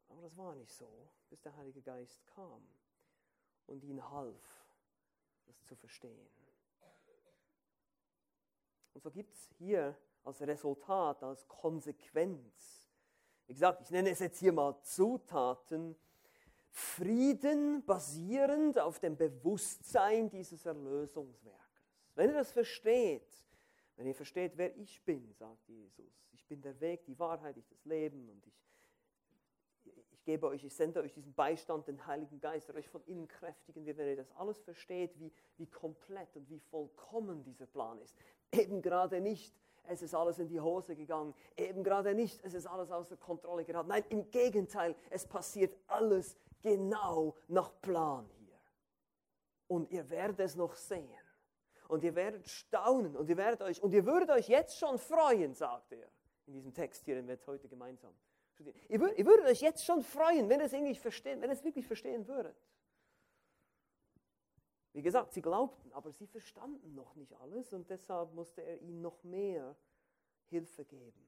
Aber 0.09 0.23
das 0.23 0.37
war 0.37 0.55
nicht 0.55 0.73
so, 0.73 1.09
bis 1.29 1.41
der 1.41 1.57
Heilige 1.57 1.83
Geist 1.83 2.27
kam 2.27 2.63
und 3.67 3.85
ihnen 3.85 4.11
half, 4.11 4.68
das 5.49 5.65
zu 5.65 5.75
verstehen. 5.77 6.29
Und 8.95 9.03
so 9.03 9.11
gibt 9.11 9.35
es 9.35 9.49
hier 9.59 9.97
als 10.25 10.41
Resultat, 10.43 11.23
als 11.23 11.47
Konsequenz, 11.47 12.91
wie 13.47 13.55
gesagt, 13.55 13.81
ich 13.81 13.91
nenne 13.91 14.11
es 14.11 14.19
jetzt 14.19 14.39
hier 14.39 14.53
mal 14.53 14.79
Zutaten, 14.83 15.97
Frieden 16.71 17.85
basierend 17.85 18.79
auf 18.79 18.99
dem 18.99 19.17
Bewusstsein 19.17 20.29
dieses 20.29 20.67
Erlösungswerkes. 20.67 21.93
Wenn 22.15 22.29
ihr 22.31 22.37
das 22.37 22.53
versteht, 22.53 23.27
wenn 23.97 24.07
ihr 24.07 24.15
versteht, 24.15 24.57
wer 24.57 24.77
ich 24.77 25.03
bin, 25.05 25.33
sagt 25.33 25.67
Jesus, 25.67 26.29
ich 26.33 26.47
bin 26.47 26.61
der 26.61 26.79
Weg, 26.81 27.05
die 27.07 27.19
Wahrheit, 27.19 27.57
ich 27.57 27.67
das 27.69 27.85
Leben 27.85 28.29
und 28.29 28.47
ich, 28.47 28.68
ich 29.97 30.25
gebe 30.25 30.47
euch, 30.47 30.65
ich 30.65 30.75
sende 30.75 31.01
euch 31.01 31.13
diesen 31.13 31.35
Beistand, 31.35 31.89
den 31.89 32.07
Heiligen 32.07 32.41
Geist, 32.41 32.69
der 32.69 32.77
euch 32.77 32.89
von 32.89 33.03
innen 33.05 33.29
kräftigen 33.29 33.87
wird, 33.87 33.99
wenn 33.99 34.09
ihr 34.09 34.17
das 34.17 34.31
alles 34.33 34.59
versteht, 34.61 35.19
wie, 35.19 35.33
wie 35.57 35.67
komplett 35.67 36.37
und 36.37 36.49
wie 36.51 36.59
vollkommen 36.59 37.43
dieser 37.43 37.67
Plan 37.67 37.99
ist, 38.01 38.15
Eben 38.53 38.81
gerade 38.81 39.21
nicht, 39.21 39.55
es 39.85 40.03
ist 40.03 40.15
alles 40.15 40.39
in 40.39 40.49
die 40.49 40.61
Hose 40.61 40.97
gegangen. 40.97 41.35
Eben 41.57 41.83
gerade 41.83 42.15
nicht, 42.15 42.43
es 42.45 42.55
ist 42.55 42.67
alles 42.67 42.91
außer 42.91 43.17
Kontrolle 43.17 43.65
geraten. 43.65 43.89
Nein, 43.89 44.05
im 44.09 44.31
Gegenteil, 44.31 44.95
es 45.11 45.27
passiert 45.27 45.77
alles 45.87 46.37
genau 46.63 47.35
nach 47.49 47.71
Plan 47.81 48.29
hier. 48.39 48.59
Und 49.67 49.91
ihr 49.91 50.09
werdet 50.09 50.41
es 50.41 50.57
noch 50.57 50.75
sehen. 50.75 51.09
Und 51.89 52.05
ihr 52.05 52.15
werdet 52.15 52.47
staunen 52.49 53.17
und 53.17 53.31
ihr 53.31 53.37
werdet 53.37 53.63
euch, 53.63 53.83
und 53.83 53.93
ihr 53.95 54.05
würdet 54.05 54.31
euch 54.31 54.49
jetzt 54.49 54.79
schon 54.79 54.99
freuen, 54.99 55.55
sagt 55.55 55.93
er 55.93 56.07
in 56.47 56.53
diesem 56.53 56.73
Text 56.75 57.05
hier, 57.05 57.15
den 57.15 57.27
wir 57.27 57.39
heute 57.47 57.69
gemeinsam 57.69 58.15
studieren. 58.59 58.77
Ihr, 58.89 59.01
würdet, 59.01 59.19
ihr 59.19 59.27
würdet 59.27 59.47
euch 59.47 59.61
jetzt 59.61 59.85
schon 59.85 60.03
freuen, 60.03 60.49
wenn 60.49 60.61
ihr 60.61 60.67
es 60.67 60.73
irgendwie 60.73 60.95
verstehen, 60.97 61.41
wenn 61.41 61.51
ihr 61.51 61.55
es 61.55 61.65
wirklich 61.65 61.87
verstehen 61.87 62.27
würdet. 62.27 62.57
Wie 64.93 65.03
gesagt, 65.03 65.33
sie 65.33 65.43
glaubten, 65.43 65.93
aber 65.93 66.11
sie 66.11 66.27
verstanden 66.27 66.95
noch 66.95 67.15
nicht 67.15 67.33
alles 67.35 67.73
und 67.73 67.89
deshalb 67.89 68.33
musste 68.33 68.63
er 68.63 68.81
ihnen 68.81 69.01
noch 69.01 69.23
mehr 69.23 69.77
Hilfe 70.47 70.85
geben. 70.85 71.25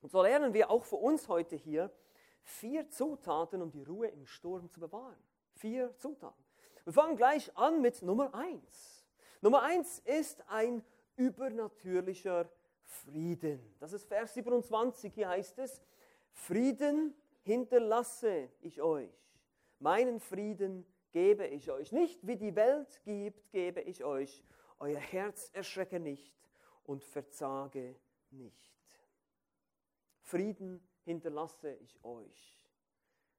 Und 0.00 0.10
so 0.10 0.22
lernen 0.22 0.54
wir 0.54 0.70
auch 0.70 0.84
für 0.84 0.96
uns 0.96 1.28
heute 1.28 1.56
hier 1.56 1.92
vier 2.42 2.88
Zutaten, 2.88 3.60
um 3.60 3.70
die 3.70 3.82
Ruhe 3.82 4.08
im 4.08 4.24
Sturm 4.24 4.70
zu 4.70 4.80
bewahren. 4.80 5.18
Vier 5.56 5.94
Zutaten. 5.98 6.42
Wir 6.84 6.92
fangen 6.92 7.16
gleich 7.16 7.54
an 7.56 7.82
mit 7.82 8.00
Nummer 8.00 8.32
eins. 8.34 9.04
Nummer 9.42 9.62
eins 9.62 9.98
ist 9.98 10.42
ein 10.48 10.82
übernatürlicher 11.16 12.48
Frieden. 12.82 13.74
Das 13.80 13.92
ist 13.92 14.06
Vers 14.06 14.32
27. 14.34 15.12
Hier 15.12 15.28
heißt 15.28 15.58
es: 15.58 15.82
Frieden 16.32 17.14
hinterlasse 17.42 18.50
ich 18.60 18.80
euch, 18.80 19.10
meinen 19.78 20.20
Frieden 20.20 20.86
gebe 21.12 21.46
ich 21.46 21.70
euch. 21.70 21.92
Nicht 21.92 22.26
wie 22.26 22.36
die 22.36 22.54
Welt 22.54 23.00
gibt, 23.04 23.50
gebe 23.50 23.80
ich 23.80 24.04
euch. 24.04 24.44
Euer 24.78 25.00
Herz 25.00 25.50
erschrecke 25.52 25.98
nicht 25.98 26.34
und 26.84 27.04
verzage 27.04 27.96
nicht. 28.30 28.72
Frieden 30.22 30.86
hinterlasse 31.04 31.74
ich 31.76 32.02
euch. 32.04 32.60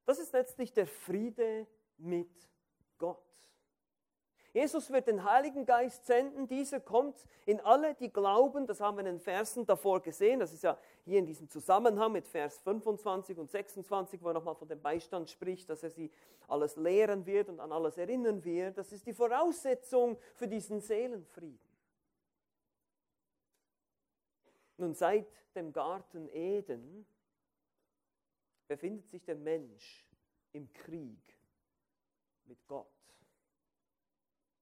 Das 0.05 0.19
ist 0.19 0.33
letztlich 0.33 0.73
der 0.73 0.87
Friede 0.87 1.67
mit 1.97 2.49
Gott. 2.97 3.23
Jesus 4.51 4.89
wird 4.89 5.07
den 5.07 5.23
Heiligen 5.23 5.65
Geist 5.65 6.05
senden. 6.05 6.47
Dieser 6.47 6.79
kommt 6.79 7.27
in 7.45 7.59
alle, 7.59 7.93
die 7.93 8.11
glauben. 8.11 8.65
Das 8.65 8.81
haben 8.81 8.97
wir 8.97 9.01
in 9.01 9.17
den 9.17 9.19
Versen 9.19 9.65
davor 9.65 10.01
gesehen. 10.01 10.39
Das 10.39 10.53
ist 10.53 10.63
ja 10.63 10.77
hier 11.05 11.19
in 11.19 11.27
diesem 11.27 11.47
Zusammenhang 11.49 12.11
mit 12.11 12.27
Vers 12.27 12.59
25 12.59 13.37
und 13.37 13.51
26, 13.51 14.21
wo 14.23 14.29
er 14.29 14.33
nochmal 14.33 14.55
von 14.55 14.67
dem 14.67 14.81
Beistand 14.81 15.29
spricht, 15.29 15.69
dass 15.69 15.83
er 15.83 15.91
sie 15.91 16.11
alles 16.47 16.75
lehren 16.77 17.25
wird 17.25 17.49
und 17.49 17.59
an 17.59 17.71
alles 17.71 17.97
erinnern 17.97 18.43
wird. 18.43 18.77
Das 18.77 18.91
ist 18.91 19.05
die 19.05 19.13
Voraussetzung 19.13 20.17
für 20.33 20.47
diesen 20.47 20.81
Seelenfrieden. 20.81 21.69
Nun, 24.77 24.95
seit 24.95 25.27
dem 25.55 25.71
Garten 25.71 26.27
Eden 26.29 27.05
befindet 28.67 29.09
sich 29.09 29.23
der 29.25 29.35
Mensch 29.35 30.07
im 30.53 30.71
Krieg 30.73 31.37
mit 32.45 32.65
Gott. 32.67 32.98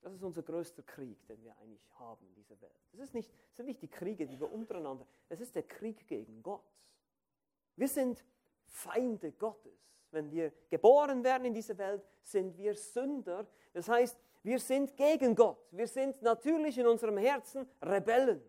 Das 0.07 0.15
ist 0.15 0.23
unser 0.23 0.41
größter 0.41 0.83
Krieg, 0.83 1.27
den 1.27 1.43
wir 1.43 1.53
eigentlich 1.57 1.93
haben 1.99 2.25
in 2.27 2.33
dieser 2.33 2.59
Welt. 2.61 2.71
Das, 2.93 3.01
ist 3.01 3.13
nicht, 3.13 3.29
das 3.49 3.57
sind 3.57 3.65
nicht 3.65 3.81
die 3.81 3.89
Kriege, 3.89 4.25
die 4.25 4.39
wir 4.39 4.49
untereinander, 4.49 5.05
es 5.27 5.41
ist 5.41 5.53
der 5.53 5.63
Krieg 5.63 6.07
gegen 6.07 6.41
Gott. 6.41 6.63
Wir 7.75 7.89
sind 7.89 8.23
Feinde 8.63 9.33
Gottes. 9.33 9.91
Wenn 10.11 10.31
wir 10.31 10.53
geboren 10.69 11.25
werden 11.25 11.43
in 11.43 11.53
dieser 11.53 11.77
Welt, 11.77 12.07
sind 12.23 12.57
wir 12.57 12.73
Sünder. 12.73 13.45
Das 13.73 13.89
heißt, 13.89 14.17
wir 14.43 14.59
sind 14.59 14.95
gegen 14.95 15.35
Gott. 15.35 15.67
Wir 15.71 15.87
sind 15.87 16.21
natürlich 16.21 16.77
in 16.77 16.87
unserem 16.87 17.17
Herzen 17.17 17.67
Rebellen. 17.81 18.41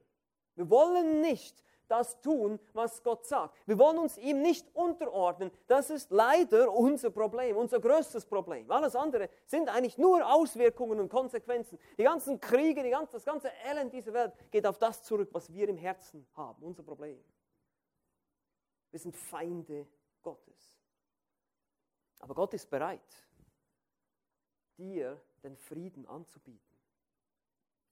Wir 0.55 0.71
wollen 0.71 1.21
nicht 1.21 1.65
das 1.89 2.21
tun, 2.21 2.61
was 2.73 3.03
Gott 3.03 3.27
sagt. 3.27 3.57
Wir 3.67 3.79
wollen 3.79 3.99
uns 3.99 4.17
ihm 4.19 4.43
nicht 4.43 4.75
unterordnen. 4.75 5.51
Das 5.67 5.91
ist 5.91 6.11
leider 6.11 6.73
unser 6.73 7.11
Problem, 7.11 7.57
unser 7.57 7.81
größtes 7.81 8.27
Problem. 8.27 8.71
Alles 8.71 8.95
andere 8.95 9.29
sind 9.47 9.69
eigentlich 9.69 9.99
nur 9.99 10.27
Auswirkungen 10.27 11.01
und 11.01 11.09
Konsequenzen. 11.09 11.79
Die 11.97 12.05
ganzen 12.05 12.41
Kriege, 12.41 12.83
die 12.83 12.91
ganze, 12.91 13.13
das 13.15 13.25
ganze 13.25 13.51
Elend 13.69 13.93
dieser 13.93 14.13
Welt 14.13 14.33
geht 14.51 14.67
auf 14.67 14.79
das 14.79 15.03
zurück, 15.03 15.31
was 15.33 15.53
wir 15.53 15.69
im 15.69 15.77
Herzen 15.77 16.27
haben, 16.35 16.63
unser 16.63 16.83
Problem. 16.83 17.23
Wir 18.91 19.01
sind 19.01 19.17
Feinde 19.17 19.87
Gottes. 20.23 20.79
Aber 22.21 22.35
Gott 22.35 22.55
ist 22.55 22.69
bereit, 22.69 23.29
dir 24.77 25.21
den 25.43 25.57
Frieden 25.57 26.07
anzubieten. 26.07 26.77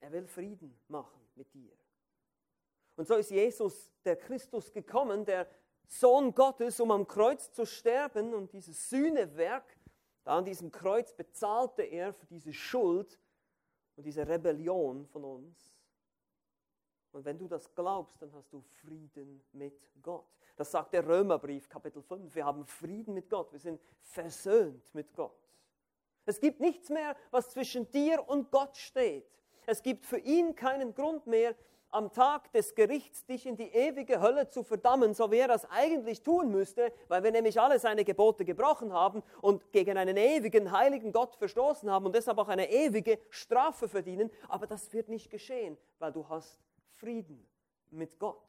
Er 0.01 0.13
will 0.13 0.27
Frieden 0.27 0.79
machen 0.89 1.21
mit 1.35 1.53
dir. 1.55 1.77
Und 2.97 3.07
so 3.07 3.15
ist 3.15 3.31
Jesus, 3.31 3.91
der 4.05 4.17
Christus, 4.17 4.73
gekommen, 4.73 5.25
der 5.25 5.47
Sohn 5.87 6.35
Gottes, 6.35 6.81
um 6.81 6.91
am 6.91 7.07
Kreuz 7.07 7.53
zu 7.53 7.65
sterben 7.67 8.35
und 8.35 8.53
dieses 8.53 8.89
Sühnewerk, 8.89 9.77
da 10.25 10.39
an 10.39 10.45
diesem 10.45 10.73
Kreuz 10.73 11.13
bezahlte 11.13 11.83
er 11.83 12.13
für 12.13 12.27
diese 12.27 12.53
Schuld 12.53 13.19
und 13.95 14.05
diese 14.05 14.27
Rebellion 14.27 15.07
von 15.07 15.25
uns. 15.25 15.77
Und 17.13 17.25
wenn 17.25 17.39
du 17.39 17.47
das 17.47 17.73
glaubst, 17.75 18.21
dann 18.21 18.33
hast 18.35 18.53
du 18.53 18.61
Frieden 18.61 19.43
mit 19.53 19.81
Gott. 20.03 20.27
Das 20.57 20.71
sagt 20.71 20.93
der 20.93 21.07
Römerbrief, 21.07 21.69
Kapitel 21.69 22.03
5. 22.03 22.35
Wir 22.35 22.45
haben 22.45 22.67
Frieden 22.67 23.15
mit 23.15 23.31
Gott. 23.31 23.53
Wir 23.53 23.61
sind 23.61 23.81
versöhnt 24.01 24.93
mit 24.95 25.15
Gott. 25.15 25.39
Es 26.25 26.41
gibt 26.41 26.61
nichts 26.61 26.91
mehr, 26.91 27.17
was 27.31 27.51
zwischen 27.51 27.91
dir 27.91 28.29
und 28.29 28.51
Gott 28.51 28.77
steht. 28.77 29.31
Es 29.65 29.83
gibt 29.83 30.05
für 30.05 30.19
ihn 30.19 30.55
keinen 30.55 30.95
Grund 30.95 31.27
mehr, 31.27 31.55
am 31.97 32.13
Tag 32.13 32.53
des 32.53 32.75
Gerichts 32.75 33.25
dich 33.25 33.47
in 33.47 33.57
die 33.57 33.73
ewige 33.73 34.21
Hölle 34.21 34.49
zu 34.49 34.63
verdammen, 34.63 35.15
so 35.15 35.31
wie 35.31 35.39
er 35.39 35.49
das 35.49 35.65
eigentlich 35.71 36.23
tun 36.23 36.51
müsste, 36.51 36.93
weil 37.09 37.25
wir 37.25 37.33
nämlich 37.33 37.59
alle 37.59 37.79
seine 37.79 38.05
Gebote 38.05 38.45
gebrochen 38.45 38.93
haben 38.93 39.23
und 39.41 39.73
gegen 39.73 39.97
einen 39.97 40.19
ewigen, 40.19 40.71
heiligen 40.73 41.11
Gott 41.11 41.35
verstoßen 41.37 41.91
haben 41.91 42.05
und 42.05 42.15
deshalb 42.15 42.37
auch 42.37 42.49
eine 42.49 42.71
ewige 42.71 43.19
Strafe 43.31 43.89
verdienen. 43.89 44.31
Aber 44.49 44.67
das 44.67 44.93
wird 44.93 45.09
nicht 45.09 45.31
geschehen, 45.31 45.79
weil 45.99 46.13
du 46.13 46.29
hast 46.29 46.61
Frieden 46.97 47.49
mit 47.91 48.19
Gott. 48.19 48.47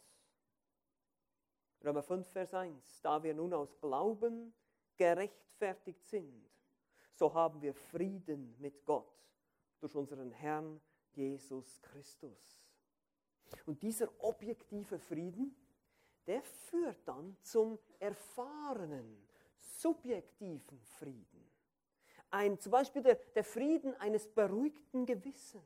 Römer 1.85 2.03
5, 2.03 2.27
Vers 2.27 2.53
1. 2.53 3.01
Da 3.01 3.23
wir 3.23 3.33
nun 3.33 3.53
aus 3.53 3.79
Glauben 3.79 4.53
gerechtfertigt 4.97 6.05
sind, 6.05 6.49
so 7.13 7.33
haben 7.33 7.61
wir 7.61 7.73
Frieden 7.73 8.55
mit 8.59 8.85
Gott 8.85 9.07
durch 9.79 9.95
unseren 9.95 10.31
Herrn 10.31 10.81
Jesus 11.13 11.81
Christus. 11.81 12.66
Und 13.65 13.81
dieser 13.81 14.09
objektive 14.19 14.99
Frieden, 14.99 15.55
der 16.25 16.41
führt 16.41 16.97
dann 17.05 17.37
zum 17.41 17.79
erfahrenen, 17.99 19.27
subjektiven 19.55 20.79
Frieden. 20.99 21.47
Ein, 22.29 22.59
zum 22.59 22.71
Beispiel 22.71 23.01
der, 23.01 23.15
der 23.15 23.43
Frieden 23.43 23.95
eines 23.95 24.27
beruhigten 24.27 25.05
Gewissens. 25.05 25.63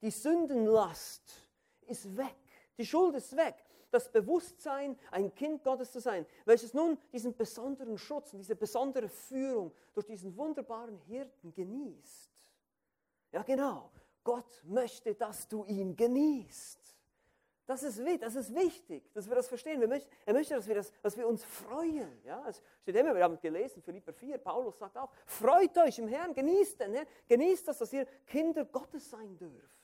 Die 0.00 0.10
Sündenlast 0.10 1.32
ist 1.86 2.16
weg, 2.16 2.36
die 2.76 2.86
Schuld 2.86 3.14
ist 3.14 3.36
weg. 3.36 3.54
Das 3.90 4.10
Bewusstsein, 4.10 4.98
ein 5.12 5.32
Kind 5.36 5.62
Gottes 5.62 5.92
zu 5.92 6.00
sein, 6.00 6.26
welches 6.44 6.74
nun 6.74 6.98
diesen 7.12 7.36
besonderen 7.36 7.96
Schutz 7.96 8.32
und 8.32 8.40
diese 8.40 8.56
besondere 8.56 9.08
Führung 9.08 9.72
durch 9.92 10.06
diesen 10.06 10.36
wunderbaren 10.36 10.98
Hirten 11.06 11.54
genießt. 11.54 12.32
Ja 13.30 13.42
genau, 13.42 13.92
Gott 14.24 14.62
möchte, 14.64 15.14
dass 15.14 15.46
du 15.46 15.64
ihn 15.64 15.94
genießt. 15.94 16.83
Das 17.66 17.82
ist, 17.82 17.98
das 18.20 18.34
ist 18.34 18.54
wichtig, 18.54 19.10
dass 19.14 19.26
wir 19.26 19.34
das 19.34 19.48
verstehen. 19.48 19.80
Wir 19.80 19.88
möchten, 19.88 20.10
er 20.26 20.34
möchte, 20.34 20.54
dass 20.54 20.68
wir, 20.68 20.74
das, 20.74 20.92
dass 21.00 21.16
wir 21.16 21.26
uns 21.26 21.42
freuen. 21.44 22.22
Ja, 22.22 22.46
es 22.46 22.62
steht 22.82 22.94
immer, 22.94 23.14
wir 23.14 23.24
haben 23.24 23.40
gelesen, 23.40 23.82
Philipper 23.82 24.12
4, 24.12 24.36
Paulus 24.36 24.78
sagt 24.78 24.98
auch, 24.98 25.10
freut 25.24 25.76
euch 25.78 25.98
im 25.98 26.08
Herrn, 26.08 26.34
genießt 26.34 26.80
den 26.80 26.92
Herrn, 26.92 27.06
genießt 27.26 27.66
das, 27.66 27.78
dass 27.78 27.92
ihr 27.94 28.04
Kinder 28.26 28.66
Gottes 28.66 29.08
sein 29.08 29.38
dürft. 29.38 29.82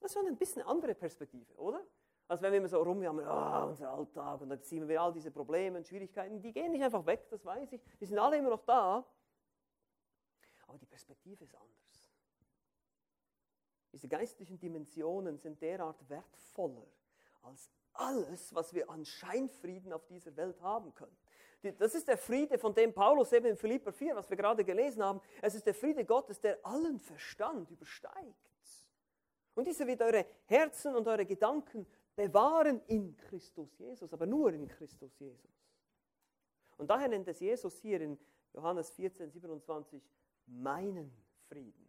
Das 0.00 0.10
ist 0.10 0.18
schon 0.18 0.26
ein 0.26 0.36
bisschen 0.36 0.60
eine 0.60 0.70
andere 0.70 0.94
Perspektive, 0.94 1.54
oder? 1.56 1.80
Als 2.28 2.42
wenn 2.42 2.52
wir 2.52 2.58
immer 2.58 2.68
so 2.68 2.82
rumjammern, 2.82 3.26
oh, 3.26 3.68
unser 3.68 3.90
Alltag, 3.90 4.42
und 4.42 4.50
dann 4.50 4.62
ziehen 4.62 4.86
wir 4.86 5.00
all 5.00 5.14
diese 5.14 5.30
Probleme 5.30 5.78
und 5.78 5.86
Schwierigkeiten, 5.86 6.42
die 6.42 6.52
gehen 6.52 6.72
nicht 6.72 6.84
einfach 6.84 7.06
weg, 7.06 7.26
das 7.30 7.42
weiß 7.42 7.72
ich, 7.72 7.80
die 8.00 8.04
sind 8.04 8.18
alle 8.18 8.36
immer 8.36 8.50
noch 8.50 8.64
da. 8.64 9.02
Aber 10.66 10.78
die 10.78 10.86
Perspektive 10.86 11.44
ist 11.44 11.54
anders. 11.54 11.83
Diese 13.94 14.08
geistlichen 14.08 14.58
Dimensionen 14.58 15.38
sind 15.38 15.62
derart 15.62 16.10
wertvoller 16.10 16.84
als 17.42 17.70
alles, 17.92 18.52
was 18.52 18.74
wir 18.74 18.90
an 18.90 19.04
Scheinfrieden 19.04 19.92
auf 19.92 20.04
dieser 20.06 20.34
Welt 20.36 20.60
haben 20.60 20.92
können. 20.96 21.16
Das 21.78 21.94
ist 21.94 22.08
der 22.08 22.18
Friede, 22.18 22.58
von 22.58 22.74
dem 22.74 22.92
Paulus 22.92 23.32
eben 23.32 23.46
in 23.46 23.56
Philipper 23.56 23.92
4, 23.92 24.16
was 24.16 24.28
wir 24.28 24.36
gerade 24.36 24.64
gelesen 24.64 25.00
haben, 25.04 25.20
es 25.40 25.54
ist 25.54 25.64
der 25.64 25.74
Friede 25.74 26.04
Gottes, 26.04 26.40
der 26.40 26.58
allen 26.66 26.98
Verstand 26.98 27.70
übersteigt. 27.70 28.34
Und 29.54 29.68
dieser 29.68 29.86
wird 29.86 30.02
eure 30.02 30.26
Herzen 30.46 30.96
und 30.96 31.06
eure 31.06 31.24
Gedanken 31.24 31.86
bewahren 32.16 32.82
in 32.88 33.16
Christus 33.16 33.78
Jesus, 33.78 34.12
aber 34.12 34.26
nur 34.26 34.52
in 34.52 34.66
Christus 34.66 35.16
Jesus. 35.20 35.70
Und 36.78 36.90
daher 36.90 37.06
nennt 37.06 37.28
es 37.28 37.38
Jesus 37.38 37.78
hier 37.78 38.00
in 38.00 38.18
Johannes 38.54 38.90
14, 38.90 39.30
27 39.30 40.02
meinen 40.46 41.16
Frieden. 41.46 41.88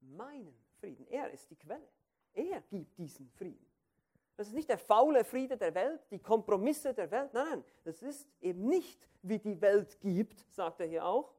Meinen 0.00 0.67
Frieden. 0.78 1.06
Er 1.08 1.30
ist 1.30 1.50
die 1.50 1.56
Quelle. 1.56 1.88
Er 2.34 2.60
gibt 2.62 2.96
diesen 2.98 3.28
Frieden. 3.30 3.66
Das 4.36 4.46
ist 4.46 4.54
nicht 4.54 4.68
der 4.68 4.78
faule 4.78 5.24
Friede 5.24 5.56
der 5.56 5.74
Welt, 5.74 6.00
die 6.10 6.20
Kompromisse 6.20 6.94
der 6.94 7.10
Welt. 7.10 7.34
Nein, 7.34 7.44
nein, 7.50 7.64
das 7.82 8.02
ist 8.02 8.28
eben 8.40 8.66
nicht, 8.66 9.08
wie 9.22 9.38
die 9.38 9.60
Welt 9.60 9.98
gibt, 10.00 10.38
sagt 10.52 10.80
er 10.80 10.86
hier 10.86 11.04
auch. 11.04 11.34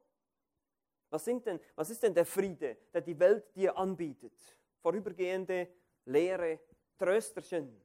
Was, 1.09 1.23
denn, 1.23 1.59
was 1.75 1.89
ist 1.89 2.03
denn 2.03 2.13
der 2.13 2.25
Friede, 2.25 2.77
der 2.93 3.01
die 3.01 3.17
Welt 3.17 3.55
dir 3.55 3.77
anbietet? 3.77 4.33
Vorübergehende 4.81 5.69
leere 6.05 6.59
Trösterchen. 6.97 7.81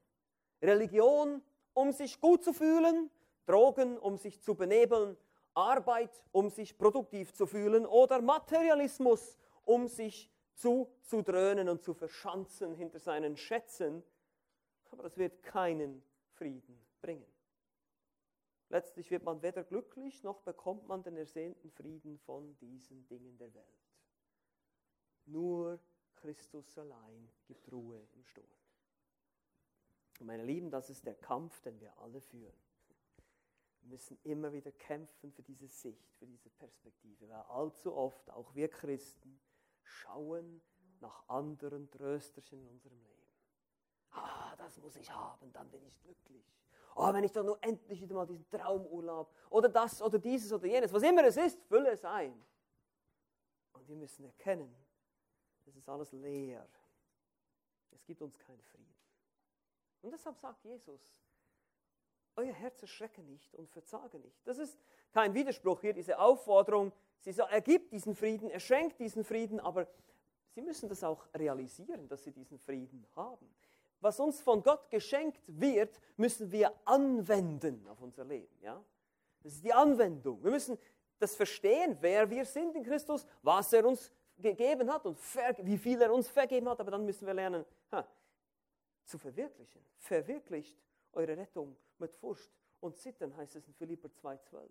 Religion, 0.60 1.40
um 1.72 1.92
sich 1.92 2.20
gut 2.20 2.42
zu 2.42 2.52
fühlen, 2.52 3.10
Drogen, 3.46 3.98
um 3.98 4.16
sich 4.16 4.40
zu 4.42 4.54
benebeln, 4.54 5.16
Arbeit, 5.54 6.10
um 6.32 6.50
sich 6.50 6.76
produktiv 6.76 7.32
zu 7.32 7.46
fühlen 7.46 7.86
oder 7.86 8.20
Materialismus, 8.20 9.36
um 9.64 9.86
sich 9.86 10.30
zuzudröhnen 10.54 11.68
und 11.68 11.82
zu 11.82 11.94
verschanzen 11.94 12.74
hinter 12.74 12.98
seinen 12.98 13.36
Schätzen, 13.36 14.02
aber 14.90 15.02
das 15.02 15.16
wird 15.16 15.42
keinen 15.42 16.02
Frieden 16.32 16.78
bringen. 17.00 17.26
Letztlich 18.68 19.10
wird 19.10 19.24
man 19.24 19.42
weder 19.42 19.62
glücklich, 19.62 20.22
noch 20.22 20.40
bekommt 20.40 20.88
man 20.88 21.02
den 21.02 21.16
ersehnten 21.16 21.70
Frieden 21.70 22.18
von 22.18 22.56
diesen 22.58 23.06
Dingen 23.06 23.36
der 23.38 23.52
Welt. 23.54 23.66
Nur 25.26 25.80
Christus 26.16 26.78
allein 26.78 27.30
gibt 27.46 27.70
Ruhe 27.70 28.06
im 28.14 28.24
Sturm. 28.24 28.46
Und 30.20 30.26
meine 30.26 30.44
Lieben, 30.44 30.70
das 30.70 30.90
ist 30.90 31.06
der 31.06 31.14
Kampf, 31.14 31.60
den 31.60 31.80
wir 31.80 31.96
alle 31.98 32.20
führen. 32.20 32.54
Wir 33.80 33.90
müssen 33.90 34.18
immer 34.22 34.52
wieder 34.52 34.72
kämpfen 34.72 35.30
für 35.32 35.42
diese 35.42 35.68
Sicht, 35.68 36.14
für 36.14 36.26
diese 36.26 36.48
Perspektive, 36.50 37.28
weil 37.28 37.42
allzu 37.42 37.94
oft 37.94 38.30
auch 38.30 38.54
wir 38.54 38.68
Christen 38.68 39.38
schauen 39.84 40.62
nach 41.00 41.28
anderen 41.28 41.90
Trösterchen 41.90 42.60
in 42.60 42.68
unserem 42.68 42.98
Leben. 43.02 43.14
Ah, 44.10 44.54
das 44.56 44.78
muss 44.78 44.96
ich 44.96 45.10
haben, 45.10 45.52
dann 45.52 45.70
bin 45.70 45.84
ich 45.84 45.98
glücklich. 46.00 46.44
Oh, 46.96 47.12
wenn 47.12 47.24
ich 47.24 47.32
doch 47.32 47.42
nur 47.42 47.58
endlich 47.62 48.00
wieder 48.00 48.14
mal 48.14 48.26
diesen 48.26 48.48
Traumurlaub 48.48 49.32
oder 49.50 49.68
das 49.68 50.00
oder 50.00 50.18
dieses 50.18 50.52
oder 50.52 50.66
jenes, 50.66 50.92
was 50.92 51.02
immer 51.02 51.24
es 51.24 51.36
ist, 51.36 51.60
fülle 51.64 51.90
es 51.90 52.04
ein. 52.04 52.40
Und 53.72 53.88
wir 53.88 53.96
müssen 53.96 54.24
erkennen, 54.24 54.74
es 55.66 55.76
ist 55.76 55.88
alles 55.88 56.12
leer. 56.12 56.68
Es 57.90 58.04
gibt 58.04 58.22
uns 58.22 58.38
keinen 58.38 58.62
Frieden. 58.62 58.94
Und 60.02 60.12
deshalb 60.12 60.38
sagt 60.38 60.64
Jesus, 60.64 61.16
euer 62.36 62.52
Herz 62.52 62.80
erschrecke 62.82 63.22
nicht 63.22 63.54
und 63.54 63.70
verzage 63.70 64.18
nicht. 64.18 64.46
Das 64.46 64.58
ist 64.58 64.78
kein 65.12 65.34
Widerspruch 65.34 65.80
hier, 65.80 65.92
diese 65.92 66.18
Aufforderung, 66.18 66.92
Sie 67.20 67.32
sagt, 67.32 67.52
er 67.52 67.62
gibt 67.62 67.90
diesen 67.92 68.14
Frieden, 68.14 68.50
er 68.50 68.60
schenkt 68.60 69.00
diesen 69.00 69.24
Frieden, 69.24 69.58
aber 69.58 69.86
Sie 70.50 70.60
müssen 70.60 70.88
das 70.88 71.02
auch 71.02 71.26
realisieren, 71.34 72.06
dass 72.08 72.22
Sie 72.22 72.32
diesen 72.32 72.58
Frieden 72.58 73.06
haben. 73.16 73.48
Was 74.00 74.20
uns 74.20 74.40
von 74.42 74.62
Gott 74.62 74.90
geschenkt 74.90 75.40
wird, 75.46 75.98
müssen 76.16 76.52
wir 76.52 76.72
anwenden 76.84 77.88
auf 77.88 78.02
unser 78.02 78.24
Leben. 78.24 78.54
Ja? 78.60 78.84
Das 79.42 79.54
ist 79.54 79.64
die 79.64 79.72
Anwendung. 79.72 80.44
Wir 80.44 80.50
müssen 80.50 80.78
das 81.18 81.34
verstehen, 81.34 81.96
wer 82.00 82.28
wir 82.28 82.44
sind 82.44 82.76
in 82.76 82.84
Christus, 82.84 83.26
was 83.42 83.72
er 83.72 83.86
uns 83.86 84.12
gegeben 84.36 84.92
hat 84.92 85.06
und 85.06 85.18
wie 85.62 85.78
viel 85.78 86.00
er 86.02 86.12
uns 86.12 86.28
vergeben 86.28 86.68
hat, 86.68 86.80
aber 86.80 86.90
dann 86.90 87.06
müssen 87.06 87.26
wir 87.26 87.34
lernen, 87.34 87.64
ha, 87.90 88.06
zu 89.04 89.18
verwirklichen. 89.18 89.80
Verwirklicht 89.96 90.76
eure 91.14 91.36
Rettung 91.36 91.76
mit 91.98 92.14
Furcht 92.14 92.50
und 92.80 92.96
Zittern, 92.96 93.36
heißt 93.36 93.56
es 93.56 93.66
in 93.66 93.74
Philipper 93.74 94.08
2,12. 94.08 94.70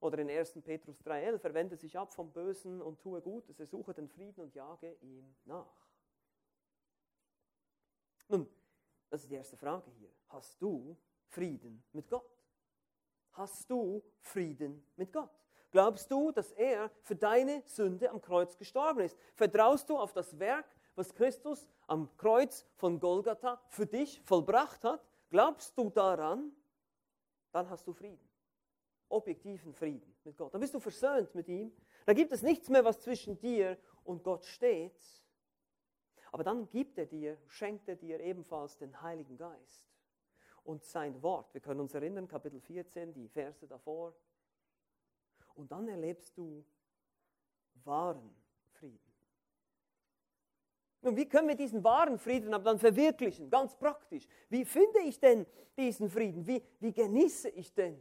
Oder 0.00 0.18
in 0.20 0.30
1. 0.30 0.60
Petrus 0.62 1.00
3,11, 1.02 1.38
verwende 1.38 1.76
sich 1.76 1.98
ab 1.98 2.14
vom 2.14 2.32
Bösen 2.32 2.80
und 2.80 3.00
tue 3.00 3.20
Gutes, 3.20 3.58
ersuche 3.58 3.94
den 3.94 4.08
Frieden 4.08 4.40
und 4.40 4.54
jage 4.54 4.94
ihm 5.00 5.34
nach. 5.44 5.88
Nun, 8.28 8.48
das 9.10 9.22
ist 9.22 9.30
die 9.30 9.34
erste 9.34 9.56
Frage 9.56 9.90
hier. 9.98 10.10
Hast 10.28 10.60
du 10.60 10.96
Frieden 11.26 11.82
mit 11.92 12.08
Gott? 12.08 12.30
Hast 13.32 13.70
du 13.70 14.02
Frieden 14.20 14.86
mit 14.96 15.12
Gott? 15.12 15.30
Glaubst 15.70 16.10
du, 16.10 16.32
dass 16.32 16.52
er 16.52 16.90
für 17.02 17.16
deine 17.16 17.62
Sünde 17.66 18.10
am 18.10 18.20
Kreuz 18.20 18.56
gestorben 18.56 19.00
ist? 19.00 19.18
Vertraust 19.34 19.88
du 19.88 19.98
auf 19.98 20.12
das 20.12 20.38
Werk, 20.38 20.66
was 20.94 21.14
Christus 21.14 21.68
am 21.88 22.16
Kreuz 22.16 22.64
von 22.76 23.00
Golgatha 23.00 23.60
für 23.68 23.86
dich 23.86 24.20
vollbracht 24.22 24.84
hat? 24.84 25.04
Glaubst 25.30 25.76
du 25.76 25.90
daran? 25.90 26.52
Dann 27.50 27.68
hast 27.68 27.86
du 27.86 27.92
Frieden 27.92 28.28
objektiven 29.08 29.72
Frieden 29.72 30.14
mit 30.24 30.36
Gott. 30.36 30.52
Dann 30.52 30.60
bist 30.60 30.74
du 30.74 30.80
versöhnt 30.80 31.34
mit 31.34 31.48
ihm. 31.48 31.72
Da 32.06 32.12
gibt 32.12 32.32
es 32.32 32.42
nichts 32.42 32.68
mehr, 32.68 32.84
was 32.84 33.00
zwischen 33.00 33.38
dir 33.38 33.78
und 34.04 34.22
Gott 34.22 34.44
steht. 34.44 35.00
Aber 36.30 36.44
dann 36.44 36.68
gibt 36.68 36.98
er 36.98 37.06
dir, 37.06 37.38
schenkt 37.46 37.88
er 37.88 37.96
dir 37.96 38.20
ebenfalls 38.20 38.76
den 38.76 39.00
Heiligen 39.00 39.36
Geist 39.36 39.88
und 40.64 40.84
sein 40.84 41.22
Wort. 41.22 41.52
Wir 41.54 41.60
können 41.60 41.80
uns 41.80 41.94
erinnern, 41.94 42.28
Kapitel 42.28 42.60
14, 42.60 43.12
die 43.14 43.28
Verse 43.28 43.66
davor. 43.66 44.14
Und 45.54 45.72
dann 45.72 45.88
erlebst 45.88 46.36
du 46.36 46.64
wahren 47.84 48.34
Frieden. 48.72 49.07
Nun, 51.02 51.16
wie 51.16 51.28
können 51.28 51.48
wir 51.48 51.56
diesen 51.56 51.84
wahren 51.84 52.18
Frieden 52.18 52.52
aber 52.52 52.64
dann 52.64 52.78
verwirklichen? 52.78 53.50
Ganz 53.50 53.76
praktisch. 53.76 54.26
Wie 54.48 54.64
finde 54.64 55.00
ich 55.00 55.20
denn 55.20 55.46
diesen 55.76 56.10
Frieden? 56.10 56.46
Wie, 56.46 56.62
wie 56.80 56.92
genieße 56.92 57.48
ich 57.50 57.72
denn 57.72 58.00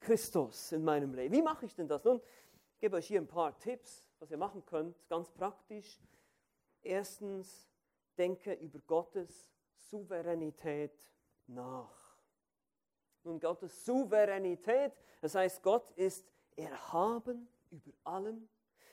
Christus 0.00 0.72
in 0.72 0.84
meinem 0.84 1.14
Leben. 1.14 1.34
Wie 1.34 1.42
mache 1.42 1.66
ich 1.66 1.74
denn 1.74 1.88
das? 1.88 2.04
Nun, 2.04 2.20
ich 2.74 2.78
gebe 2.78 2.96
euch 2.96 3.06
hier 3.06 3.20
ein 3.20 3.26
paar 3.26 3.58
Tipps, 3.58 4.04
was 4.18 4.30
ihr 4.30 4.36
machen 4.36 4.64
könnt, 4.64 4.96
ganz 5.08 5.30
praktisch. 5.30 6.00
Erstens, 6.82 7.68
denke 8.16 8.52
über 8.54 8.78
Gottes 8.86 9.50
Souveränität 9.90 10.92
nach. 11.48 12.16
Nun, 13.24 13.40
Gottes 13.40 13.84
Souveränität, 13.84 14.92
das 15.20 15.34
heißt, 15.34 15.62
Gott 15.62 15.90
ist 15.96 16.24
erhaben 16.54 17.48
über 17.70 17.92
allem. 18.04 18.48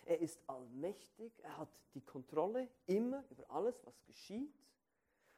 Er 0.05 0.19
ist 0.19 0.39
allmächtig, 0.47 1.31
er 1.43 1.57
hat 1.57 1.69
die 1.93 2.01
Kontrolle 2.01 2.67
immer 2.87 3.23
über 3.29 3.49
alles, 3.49 3.85
was 3.85 4.03
geschieht. 4.05 4.53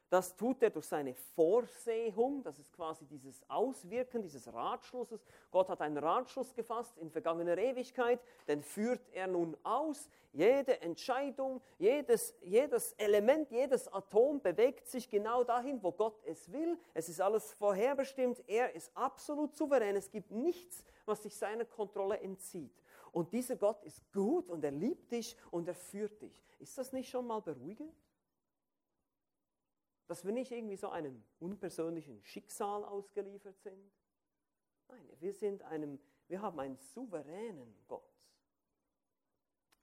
Das 0.08 0.36
tut 0.36 0.62
er 0.62 0.70
durch 0.70 0.86
seine 0.86 1.14
Vorsehung, 1.14 2.40
das 2.44 2.60
ist 2.60 2.72
quasi 2.72 3.04
dieses 3.06 3.42
Auswirken 3.50 4.22
dieses 4.22 4.52
Ratschlusses. 4.52 5.20
Gott 5.50 5.68
hat 5.68 5.80
einen 5.80 5.98
Ratschluss 5.98 6.54
gefasst 6.54 6.96
in 6.98 7.10
vergangener 7.10 7.58
Ewigkeit, 7.58 8.20
den 8.46 8.62
führt 8.62 9.00
er 9.12 9.26
nun 9.26 9.56
aus. 9.64 10.08
Jede 10.32 10.80
Entscheidung, 10.80 11.60
jedes, 11.78 12.34
jedes 12.40 12.92
Element, 12.92 13.50
jedes 13.50 13.92
Atom 13.92 14.40
bewegt 14.40 14.86
sich 14.86 15.10
genau 15.10 15.42
dahin, 15.42 15.82
wo 15.82 15.90
Gott 15.90 16.22
es 16.24 16.52
will. 16.52 16.78
Es 16.94 17.08
ist 17.08 17.20
alles 17.20 17.54
vorherbestimmt, 17.54 18.44
er 18.46 18.76
ist 18.76 18.96
absolut 18.96 19.56
souverän. 19.56 19.96
Es 19.96 20.10
gibt 20.10 20.30
nichts, 20.30 20.84
was 21.04 21.24
sich 21.24 21.34
seiner 21.34 21.64
Kontrolle 21.64 22.20
entzieht. 22.20 22.70
Und 23.16 23.32
dieser 23.32 23.56
Gott 23.56 23.82
ist 23.82 24.12
gut 24.12 24.50
und 24.50 24.62
er 24.62 24.72
liebt 24.72 25.10
dich 25.10 25.38
und 25.50 25.66
er 25.66 25.74
führt 25.74 26.20
dich. 26.20 26.44
Ist 26.58 26.76
das 26.76 26.92
nicht 26.92 27.08
schon 27.08 27.26
mal 27.26 27.40
beruhigend? 27.40 27.96
Dass 30.06 30.22
wir 30.22 30.32
nicht 30.32 30.52
irgendwie 30.52 30.76
so 30.76 30.90
einem 30.90 31.24
unpersönlichen 31.40 32.22
Schicksal 32.22 32.84
ausgeliefert 32.84 33.58
sind. 33.58 33.90
Nein, 34.88 35.08
wir 35.18 35.32
sind 35.32 35.62
einem, 35.62 35.98
wir 36.28 36.42
haben 36.42 36.60
einen 36.60 36.76
souveränen 36.76 37.74
Gott. 37.88 38.04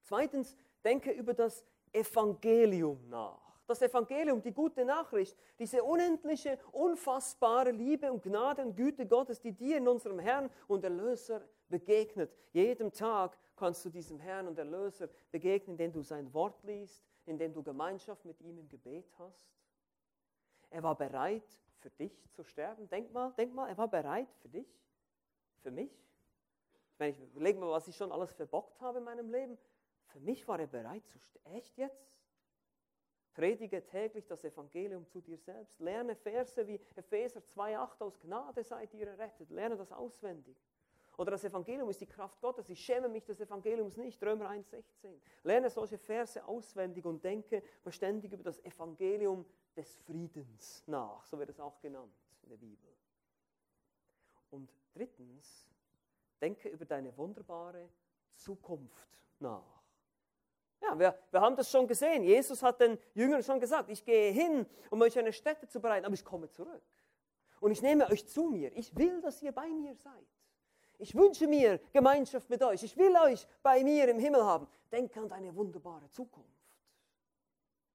Zweitens, 0.04 0.56
denke 0.84 1.10
über 1.10 1.34
das 1.34 1.66
Evangelium 1.92 3.10
nach. 3.10 3.60
Das 3.66 3.82
Evangelium, 3.82 4.44
die 4.44 4.54
gute 4.54 4.86
Nachricht, 4.86 5.36
diese 5.58 5.84
unendliche, 5.84 6.60
unfassbare 6.72 7.72
Liebe 7.72 8.12
und 8.12 8.22
Gnade 8.22 8.62
und 8.62 8.76
Güte 8.76 9.08
Gottes, 9.08 9.42
die 9.42 9.54
dir 9.54 9.78
in 9.78 9.88
unserem 9.88 10.20
Herrn 10.20 10.52
und 10.68 10.84
Erlöser 10.84 11.44
begegnet. 11.70 12.36
Jedem 12.52 12.92
Tag 12.92 13.38
kannst 13.56 13.84
du 13.86 13.90
diesem 13.90 14.20
Herrn 14.20 14.48
und 14.48 14.58
Erlöser 14.58 15.10
begegnen, 15.32 15.74
indem 15.74 15.92
du 15.92 16.02
sein 16.02 16.34
Wort 16.34 16.64
liest, 16.64 17.06
indem 17.26 17.54
du 17.54 17.64
Gemeinschaft 17.64 18.26
mit 18.26 18.40
ihm 18.42 18.58
im 18.58 18.68
Gebet 18.68 19.12
hast. 19.18 19.48
Er 20.70 20.84
war 20.84 20.98
bereit, 20.98 21.44
für 21.84 21.90
dich 21.92 22.32
zu 22.32 22.44
sterben. 22.44 22.90
Denk 22.90 23.12
mal, 23.12 23.34
denk 23.38 23.54
mal, 23.54 23.68
er 23.70 23.78
war 23.78 23.88
bereit 23.88 24.34
für 24.42 24.50
dich, 24.50 24.68
für 25.62 25.70
mich. 25.70 25.92
Wenn 26.98 27.12
ich 27.12 27.20
überlege 27.20 27.60
mal, 27.60 27.70
was 27.70 27.88
ich 27.88 27.96
schon 27.96 28.12
alles 28.12 28.34
verbockt 28.34 28.80
habe 28.80 29.00
in 29.00 29.04
meinem 29.04 29.30
Leben. 29.30 29.58
Für 30.06 30.20
mich 30.20 30.48
war 30.48 30.60
er 30.60 30.68
bereit 30.68 31.06
zu 31.08 31.20
sterben. 31.20 31.56
Echt 31.56 31.78
jetzt? 31.78 32.14
Predige 33.34 33.84
täglich 33.84 34.26
das 34.28 34.44
Evangelium 34.44 35.08
zu 35.08 35.20
dir 35.20 35.38
selbst. 35.38 35.80
Lerne 35.80 36.16
Verse 36.16 36.68
wie 36.68 36.80
Epheser 36.96 37.40
2,8 37.40 38.02
aus 38.02 38.20
Gnade 38.20 38.64
seid 38.64 38.94
ihr 38.94 39.08
errettet. 39.08 39.50
Lerne 39.50 39.76
das 39.76 39.92
auswendig. 39.92 40.56
Oder 41.18 41.32
das 41.32 41.44
Evangelium 41.44 41.90
ist 41.90 42.02
die 42.02 42.08
Kraft 42.08 42.42
Gottes. 42.42 42.70
Ich 42.70 42.84
schäme 42.84 43.08
mich 43.08 43.24
des 43.24 43.40
Evangeliums 43.40 43.98
nicht. 43.98 44.22
Römer 44.24 44.50
1,16. 44.50 45.20
Lerne 45.44 45.70
solche 45.70 45.98
Verse 45.98 46.44
auswendig 46.46 47.06
und 47.06 47.24
denke 47.24 47.62
beständig 47.84 48.34
über 48.34 48.44
das 48.44 48.60
Evangelium 48.64 49.46
des 49.76 49.96
Friedens 49.98 50.84
nach. 50.88 51.26
So 51.26 51.38
wird 51.38 51.50
es 51.50 51.60
auch 51.60 51.80
genannt 51.80 52.14
in 52.42 52.50
der 52.50 52.58
Bibel. 52.58 52.90
Und 54.50 54.70
drittens, 54.94 55.70
denke 56.42 56.70
über 56.70 56.86
deine 56.86 57.16
wunderbare 57.18 57.90
Zukunft 58.36 59.10
nach. 59.40 59.84
Ja, 60.82 61.00
wir, 61.00 61.18
wir 61.32 61.42
haben 61.42 61.56
das 61.56 61.72
schon 61.72 61.88
gesehen. 61.88 62.24
Jesus 62.24 62.62
hat 62.62 62.82
den 62.82 62.98
Jüngern 63.14 63.42
schon 63.42 63.60
gesagt, 63.60 63.90
ich 63.90 64.04
gehe 64.04 64.32
hin, 64.32 64.66
um 64.90 65.02
euch 65.02 65.18
eine 65.18 65.32
Stätte 65.32 65.68
zu 65.68 65.80
bereiten, 65.80 66.06
aber 66.06 66.14
ich 66.14 66.26
komme 66.26 66.50
zurück. 66.50 66.84
Und 67.62 67.72
ich 67.72 67.82
nehme 67.82 68.10
euch 68.10 68.28
zu 68.28 68.50
mir. 68.50 68.76
Ich 68.76 68.94
will, 68.98 69.22
dass 69.22 69.42
ihr 69.42 69.54
bei 69.54 69.70
mir 69.70 69.96
seid. 69.96 70.28
Ich 70.98 71.16
wünsche 71.16 71.48
mir 71.48 71.80
Gemeinschaft 71.92 72.50
mit 72.50 72.62
euch. 72.64 72.84
Ich 72.84 72.96
will 72.98 73.16
euch 73.18 73.48
bei 73.62 73.84
mir 73.84 74.08
im 74.10 74.20
Himmel 74.20 74.44
haben. 74.44 74.68
Denke 74.92 75.20
an 75.20 75.30
deine 75.30 75.56
wunderbare 75.56 76.10
Zukunft. 76.10 76.50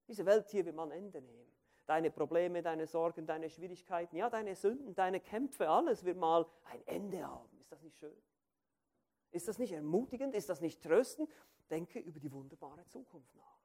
Diese 0.06 0.24
Welt 0.26 0.48
hier 0.50 0.64
wird 0.64 0.76
man 0.76 0.90
Ende 0.90 1.20
nehmen. 1.20 1.52
Deine 1.86 2.10
Probleme, 2.10 2.62
deine 2.62 2.86
Sorgen, 2.86 3.26
deine 3.26 3.48
Schwierigkeiten, 3.48 4.16
ja, 4.16 4.28
deine 4.28 4.54
Sünden, 4.54 4.94
deine 4.94 5.20
Kämpfe, 5.20 5.68
alles 5.68 6.04
wird 6.04 6.18
mal 6.18 6.46
ein 6.64 6.86
Ende 6.86 7.26
haben. 7.26 7.58
Ist 7.60 7.72
das 7.72 7.82
nicht 7.82 7.96
schön? 7.96 8.22
Ist 9.30 9.48
das 9.48 9.58
nicht 9.58 9.72
ermutigend? 9.72 10.34
Ist 10.34 10.48
das 10.48 10.60
nicht 10.60 10.82
tröstend? 10.82 11.30
Denke 11.70 11.98
über 11.98 12.20
die 12.20 12.30
wunderbare 12.32 12.86
Zukunft 12.86 13.34
nach. 13.36 13.58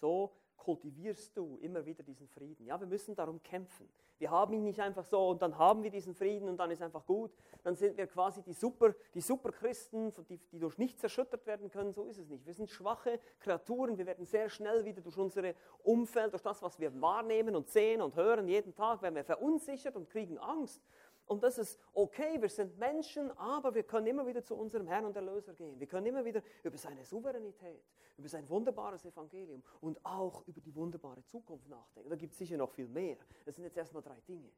So 0.00 0.32
kultivierst 0.68 1.34
du 1.34 1.56
immer 1.62 1.86
wieder 1.86 2.02
diesen 2.02 2.28
Frieden. 2.28 2.66
Ja, 2.66 2.78
wir 2.78 2.86
müssen 2.86 3.14
darum 3.14 3.42
kämpfen. 3.42 3.88
Wir 4.18 4.30
haben 4.30 4.52
ihn 4.52 4.64
nicht 4.64 4.78
einfach 4.80 5.06
so 5.06 5.30
und 5.30 5.40
dann 5.40 5.56
haben 5.56 5.82
wir 5.82 5.90
diesen 5.90 6.14
Frieden 6.14 6.46
und 6.46 6.58
dann 6.58 6.70
ist 6.70 6.82
einfach 6.82 7.06
gut. 7.06 7.30
Dann 7.62 7.74
sind 7.74 7.96
wir 7.96 8.06
quasi 8.06 8.42
die 8.42 8.52
Super, 8.52 8.94
die 9.14 9.22
Superchristen, 9.22 10.12
die, 10.28 10.36
die 10.52 10.58
durch 10.58 10.76
nichts 10.76 11.02
erschüttert 11.02 11.46
werden 11.46 11.70
können. 11.70 11.94
So 11.94 12.04
ist 12.04 12.18
es 12.18 12.28
nicht. 12.28 12.44
Wir 12.44 12.52
sind 12.52 12.68
schwache 12.68 13.18
Kreaturen. 13.40 13.96
Wir 13.96 14.04
werden 14.04 14.26
sehr 14.26 14.50
schnell 14.50 14.84
wieder 14.84 15.00
durch 15.00 15.16
unser 15.16 15.54
Umfeld, 15.84 16.34
durch 16.34 16.42
das, 16.42 16.60
was 16.60 16.78
wir 16.78 17.00
wahrnehmen 17.00 17.56
und 17.56 17.70
sehen 17.70 18.02
und 18.02 18.14
hören, 18.14 18.46
jeden 18.46 18.74
Tag 18.74 19.00
werden 19.00 19.14
wir 19.14 19.24
verunsichert 19.24 19.96
und 19.96 20.10
kriegen 20.10 20.36
Angst. 20.36 20.82
Und 21.28 21.42
das 21.42 21.58
ist 21.58 21.78
okay, 21.92 22.40
wir 22.40 22.48
sind 22.48 22.78
Menschen, 22.78 23.30
aber 23.36 23.74
wir 23.74 23.82
können 23.82 24.06
immer 24.06 24.26
wieder 24.26 24.42
zu 24.42 24.56
unserem 24.56 24.86
Herrn 24.86 25.04
und 25.04 25.14
Erlöser 25.14 25.52
gehen. 25.52 25.78
Wir 25.78 25.86
können 25.86 26.06
immer 26.06 26.24
wieder 26.24 26.42
über 26.62 26.78
seine 26.78 27.04
Souveränität, 27.04 27.84
über 28.16 28.28
sein 28.28 28.48
wunderbares 28.48 29.04
Evangelium 29.04 29.62
und 29.82 30.02
auch 30.04 30.42
über 30.46 30.60
die 30.62 30.74
wunderbare 30.74 31.22
Zukunft 31.26 31.68
nachdenken. 31.68 32.08
Da 32.08 32.16
gibt 32.16 32.32
es 32.32 32.38
sicher 32.38 32.56
noch 32.56 32.70
viel 32.70 32.88
mehr. 32.88 33.18
Das 33.44 33.56
sind 33.56 33.64
jetzt 33.64 33.76
erstmal 33.76 34.02
drei 34.02 34.18
Dinge. 34.26 34.50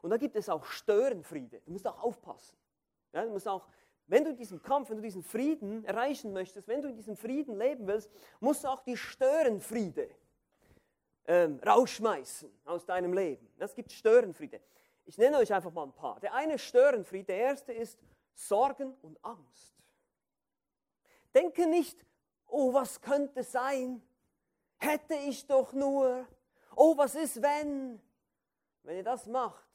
Und 0.00 0.08
da 0.08 0.16
gibt 0.16 0.34
es 0.34 0.48
auch 0.48 0.64
Störenfriede. 0.64 1.60
Du 1.60 1.72
musst 1.72 1.86
auch 1.86 2.02
aufpassen. 2.02 2.56
Ja, 3.12 3.22
du 3.22 3.32
musst 3.32 3.46
auch, 3.46 3.68
wenn 4.06 4.24
du 4.24 4.34
diesen 4.34 4.62
Kampf, 4.62 4.88
wenn 4.88 4.96
du 4.96 5.02
diesen 5.02 5.22
Frieden 5.22 5.84
erreichen 5.84 6.32
möchtest, 6.32 6.68
wenn 6.68 6.80
du 6.80 6.88
in 6.88 6.96
diesem 6.96 7.16
Frieden 7.16 7.54
leben 7.58 7.86
willst, 7.86 8.10
musst 8.40 8.64
du 8.64 8.68
auch 8.68 8.80
die 8.80 8.96
Störenfriede 8.96 10.08
ähm, 11.30 11.60
rausschmeißen 11.64 12.50
aus 12.64 12.84
deinem 12.84 13.12
Leben. 13.12 13.48
Das 13.56 13.72
gibt 13.72 13.92
Störenfriede. 13.92 14.60
Ich 15.06 15.16
nenne 15.16 15.36
euch 15.36 15.52
einfach 15.54 15.70
mal 15.72 15.84
ein 15.84 15.92
paar. 15.92 16.18
Der 16.18 16.34
eine 16.34 16.58
Störenfried, 16.58 17.28
der 17.28 17.36
erste 17.36 17.72
ist 17.72 18.00
Sorgen 18.34 18.96
und 19.00 19.24
Angst. 19.24 19.72
Denke 21.32 21.68
nicht, 21.68 22.04
oh, 22.48 22.74
was 22.74 23.00
könnte 23.00 23.44
sein? 23.44 24.02
Hätte 24.78 25.14
ich 25.14 25.46
doch 25.46 25.72
nur. 25.72 26.26
Oh, 26.74 26.96
was 26.96 27.14
ist, 27.14 27.40
wenn? 27.40 28.00
Wenn 28.82 28.96
ihr 28.96 29.04
das 29.04 29.26
macht, 29.26 29.68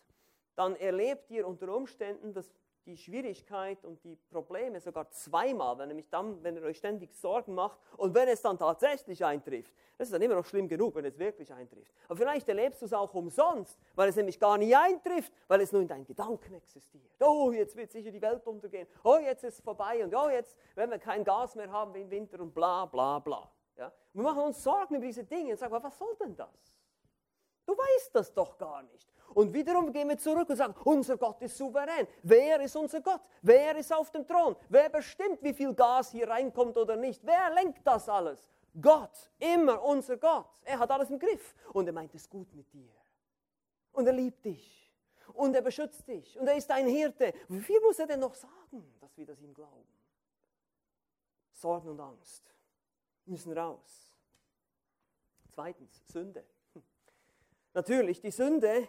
dann 0.56 0.76
erlebt 0.76 1.32
ihr 1.32 1.48
unter 1.48 1.74
Umständen, 1.74 2.34
dass 2.34 2.52
die 2.86 2.98
Schwierigkeit 2.98 3.84
und 3.84 4.04
die 4.04 4.16
Probleme 4.16 4.80
sogar 4.80 5.10
zweimal, 5.10 5.78
wenn, 5.78 5.88
nämlich 5.88 6.10
dann, 6.10 6.44
wenn 6.44 6.56
ihr 6.56 6.64
euch 6.64 6.78
ständig 6.78 7.16
Sorgen 7.16 7.56
macht 7.56 7.80
und 7.98 8.14
wenn 8.14 8.28
es 8.28 8.42
dann 8.42 8.58
tatsächlich 8.58 9.26
eintrifft. 9.26 9.74
Das 9.98 10.08
ist 10.08 10.14
dann 10.14 10.22
immer 10.22 10.36
noch 10.36 10.46
schlimm 10.46 10.68
genug, 10.68 10.96
wenn 10.96 11.06
es 11.06 11.18
wirklich 11.18 11.52
eintrifft. 11.52 11.92
Aber 12.08 12.18
vielleicht 12.18 12.48
erlebst 12.48 12.82
du 12.82 12.86
es 12.86 12.94
auch 12.94 13.14
umsonst, 13.14 13.80
weil 13.96 14.10
es 14.10 14.16
nämlich 14.16 14.40
gar 14.40 14.58
nicht 14.58 14.76
eintrifft, 14.76 15.34
weil 15.48 15.62
es 15.62 15.72
nur 15.72 15.82
in 15.82 15.88
deinen 15.88 16.06
Gedanken 16.06 16.54
existiert. 16.54 17.12
Oh, 17.20 17.52
jetzt 17.52 17.76
wird 17.76 17.92
sicher 17.92 18.12
die 18.12 18.22
Welt 18.22 18.46
untergehen. 18.46 18.88
Oh, 19.04 19.18
jetzt 19.18 19.44
ist 19.44 19.56
es 19.56 19.62
vorbei 19.62 20.04
und 20.04 20.14
oh, 20.14 20.30
jetzt 20.30 20.58
werden 20.76 20.92
wir 20.92 21.00
kein 21.00 21.24
Gas 21.24 21.56
mehr 21.56 21.72
haben 21.72 21.96
im 21.96 22.10
Winter 22.12 22.40
und 22.40 22.54
bla 22.54 22.86
bla 22.86 23.20
bla. 23.20 23.52
Ja? 23.78 23.92
wir 24.14 24.24
machen 24.24 24.44
uns 24.44 24.64
Sorgen 24.64 24.96
über 24.96 25.06
diese 25.06 25.24
Dinge 25.24 25.52
und 25.52 25.58
sagen, 25.58 25.74
was 25.74 25.98
soll 25.98 26.16
denn 26.20 26.36
das? 26.36 26.76
Du 27.66 27.74
weißt 27.74 28.16
das 28.16 28.34
doch 28.34 28.58
gar 28.58 28.84
nicht. 28.84 29.15
Und 29.34 29.54
wiederum 29.54 29.92
gehen 29.92 30.08
wir 30.08 30.18
zurück 30.18 30.50
und 30.50 30.56
sagen, 30.56 30.76
unser 30.84 31.18
Gott 31.18 31.42
ist 31.42 31.58
souverän. 31.58 32.08
Wer 32.24 32.62
ist 32.62 32.76
unser 32.76 33.02
Gott? 33.02 33.22
Wer 33.42 33.76
ist 33.76 33.92
auf 33.94 34.12
dem 34.12 34.26
Thron? 34.26 34.56
Wer 34.70 34.90
bestimmt, 34.90 35.42
wie 35.42 35.54
viel 35.54 35.74
Gas 35.74 36.12
hier 36.12 36.30
reinkommt 36.30 36.78
oder 36.78 36.96
nicht? 36.96 37.26
Wer 37.26 37.54
lenkt 37.54 37.86
das 37.86 38.08
alles? 38.08 38.50
Gott, 38.80 39.32
immer 39.40 39.82
unser 39.84 40.18
Gott. 40.18 40.50
Er 40.64 40.80
hat 40.80 40.92
alles 40.92 41.10
im 41.10 41.20
Griff. 41.20 41.56
Und 41.74 41.88
er 41.88 41.94
meint 41.94 42.14
es 42.14 42.30
gut 42.30 42.54
mit 42.54 42.72
dir. 42.74 42.92
Und 43.92 44.08
er 44.08 44.14
liebt 44.14 44.44
dich. 44.46 44.94
Und 45.34 45.56
er 45.56 45.62
beschützt 45.62 46.08
dich. 46.08 46.40
Und 46.40 46.48
er 46.48 46.56
ist 46.56 46.70
dein 46.70 46.88
Hirte. 46.88 47.34
Wie 47.48 47.62
viel 47.62 47.80
muss 47.82 48.00
er 48.00 48.08
denn 48.08 48.20
noch 48.20 48.36
sagen, 48.36 48.96
dass 49.00 49.18
wir 49.18 49.26
das 49.26 49.42
ihm 49.42 49.54
glauben? 49.54 49.88
Sorgen 51.52 51.90
und 51.90 52.00
Angst 52.00 52.54
müssen 53.26 53.58
raus. 53.58 54.14
Zweitens, 55.52 56.02
Sünde. 56.08 56.46
Natürlich, 57.74 58.22
die 58.22 58.32
Sünde, 58.32 58.88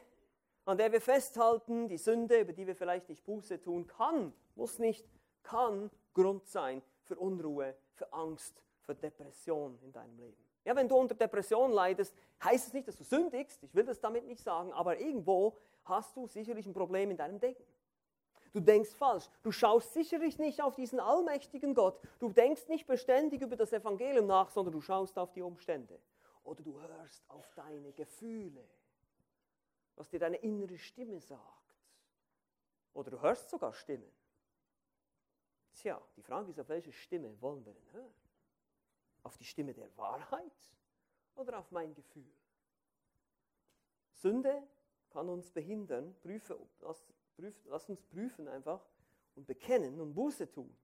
an 0.67 0.77
der 0.77 0.93
wir 0.93 1.01
festhalten, 1.01 1.89
die 1.89 1.97
Sünde, 1.97 2.41
über 2.41 2.53
die 2.53 2.67
wir 2.67 2.75
vielleicht 2.75 3.09
nicht 3.09 3.25
Buße 3.25 3.61
tun, 3.63 3.87
kann, 3.87 4.33
muss 4.57 4.79
nicht, 4.79 5.09
kann 5.43 5.91
Grund 6.13 6.47
sein 6.49 6.83
für 7.05 7.17
Unruhe, 7.17 7.77
für 7.95 8.13
Angst, 8.13 8.63
für 8.83 8.95
Depression 8.95 9.79
in 9.83 9.93
deinem 9.93 10.17
Leben. 10.19 10.37
Ja, 10.65 10.75
wenn 10.75 10.89
du 10.89 10.97
unter 10.97 11.15
Depression 11.15 11.71
leidest, 11.71 12.13
heißt 12.43 12.67
es 12.67 12.73
nicht, 12.73 12.89
dass 12.89 12.97
du 12.97 13.05
sündigst, 13.05 13.63
ich 13.63 13.75
will 13.75 13.85
das 13.85 14.01
damit 14.01 14.27
nicht 14.27 14.43
sagen, 14.43 14.73
aber 14.73 14.99
irgendwo 14.99 15.57
hast 15.85 16.17
du 16.17 16.27
sicherlich 16.27 16.67
ein 16.67 16.75
Problem 16.75 17.13
in 17.13 17.17
deinem 17.17 17.39
Denken. 17.39 17.63
Du 18.53 18.59
denkst 18.59 18.95
falsch. 18.95 19.29
Du 19.43 19.53
schaust 19.53 19.93
sicherlich 19.93 20.39
nicht 20.39 20.63
auf 20.63 20.75
diesen 20.75 20.99
allmächtigen 20.99 21.75
Gott. 21.75 22.01
Du 22.19 22.31
denkst 22.31 22.67
nicht 22.69 22.87
beständig 22.87 23.43
über 23.43 23.55
das 23.55 23.73
Evangelium 23.73 24.27
nach, 24.27 24.51
sondern 24.51 24.73
du 24.73 24.81
schaust 24.81 25.17
auf 25.19 25.31
die 25.33 25.43
Umstände. 25.43 26.01
Oder 26.43 26.63
du 26.63 26.81
hörst 26.81 27.23
auf 27.29 27.49
deine 27.55 27.93
Gefühle 27.93 28.65
was 29.97 30.09
dir 30.09 30.21
deine 30.21 30.37
innere 30.37 30.79
Stimme 30.79 31.21
sagt. 31.21 31.75
Oder 32.93 33.11
du 33.11 33.21
hörst 33.21 33.51
sogar 33.51 33.73
Stimmen. 33.73 34.11
Tja, 35.75 36.01
die 36.17 36.23
Frage 36.23 36.51
ist, 36.51 36.61
auf 36.61 36.69
welche 36.69 36.93
Stimme 36.93 37.41
wollen 37.41 37.65
wir 37.65 37.75
denn 37.75 37.93
hören? 37.93 38.15
Auf 39.23 39.37
die 39.37 39.45
Stimme 39.45 39.75
der 39.75 39.95
Wahrheit 39.97 40.75
oder 41.35 41.59
auf 41.59 41.71
mein 41.71 41.95
Gefühl? 41.95 42.33
Sünde 44.13 44.67
kann 45.11 45.29
uns 45.29 45.51
behindern. 45.51 46.15
Prüfe, 46.21 46.59
lass, 46.81 47.05
prüf, 47.35 47.65
lass 47.67 47.89
uns 47.89 48.03
prüfen 48.03 48.49
einfach 48.49 48.87
und 49.35 49.47
bekennen 49.47 50.01
und 50.01 50.15
Buße 50.15 50.51
tun. 50.51 50.75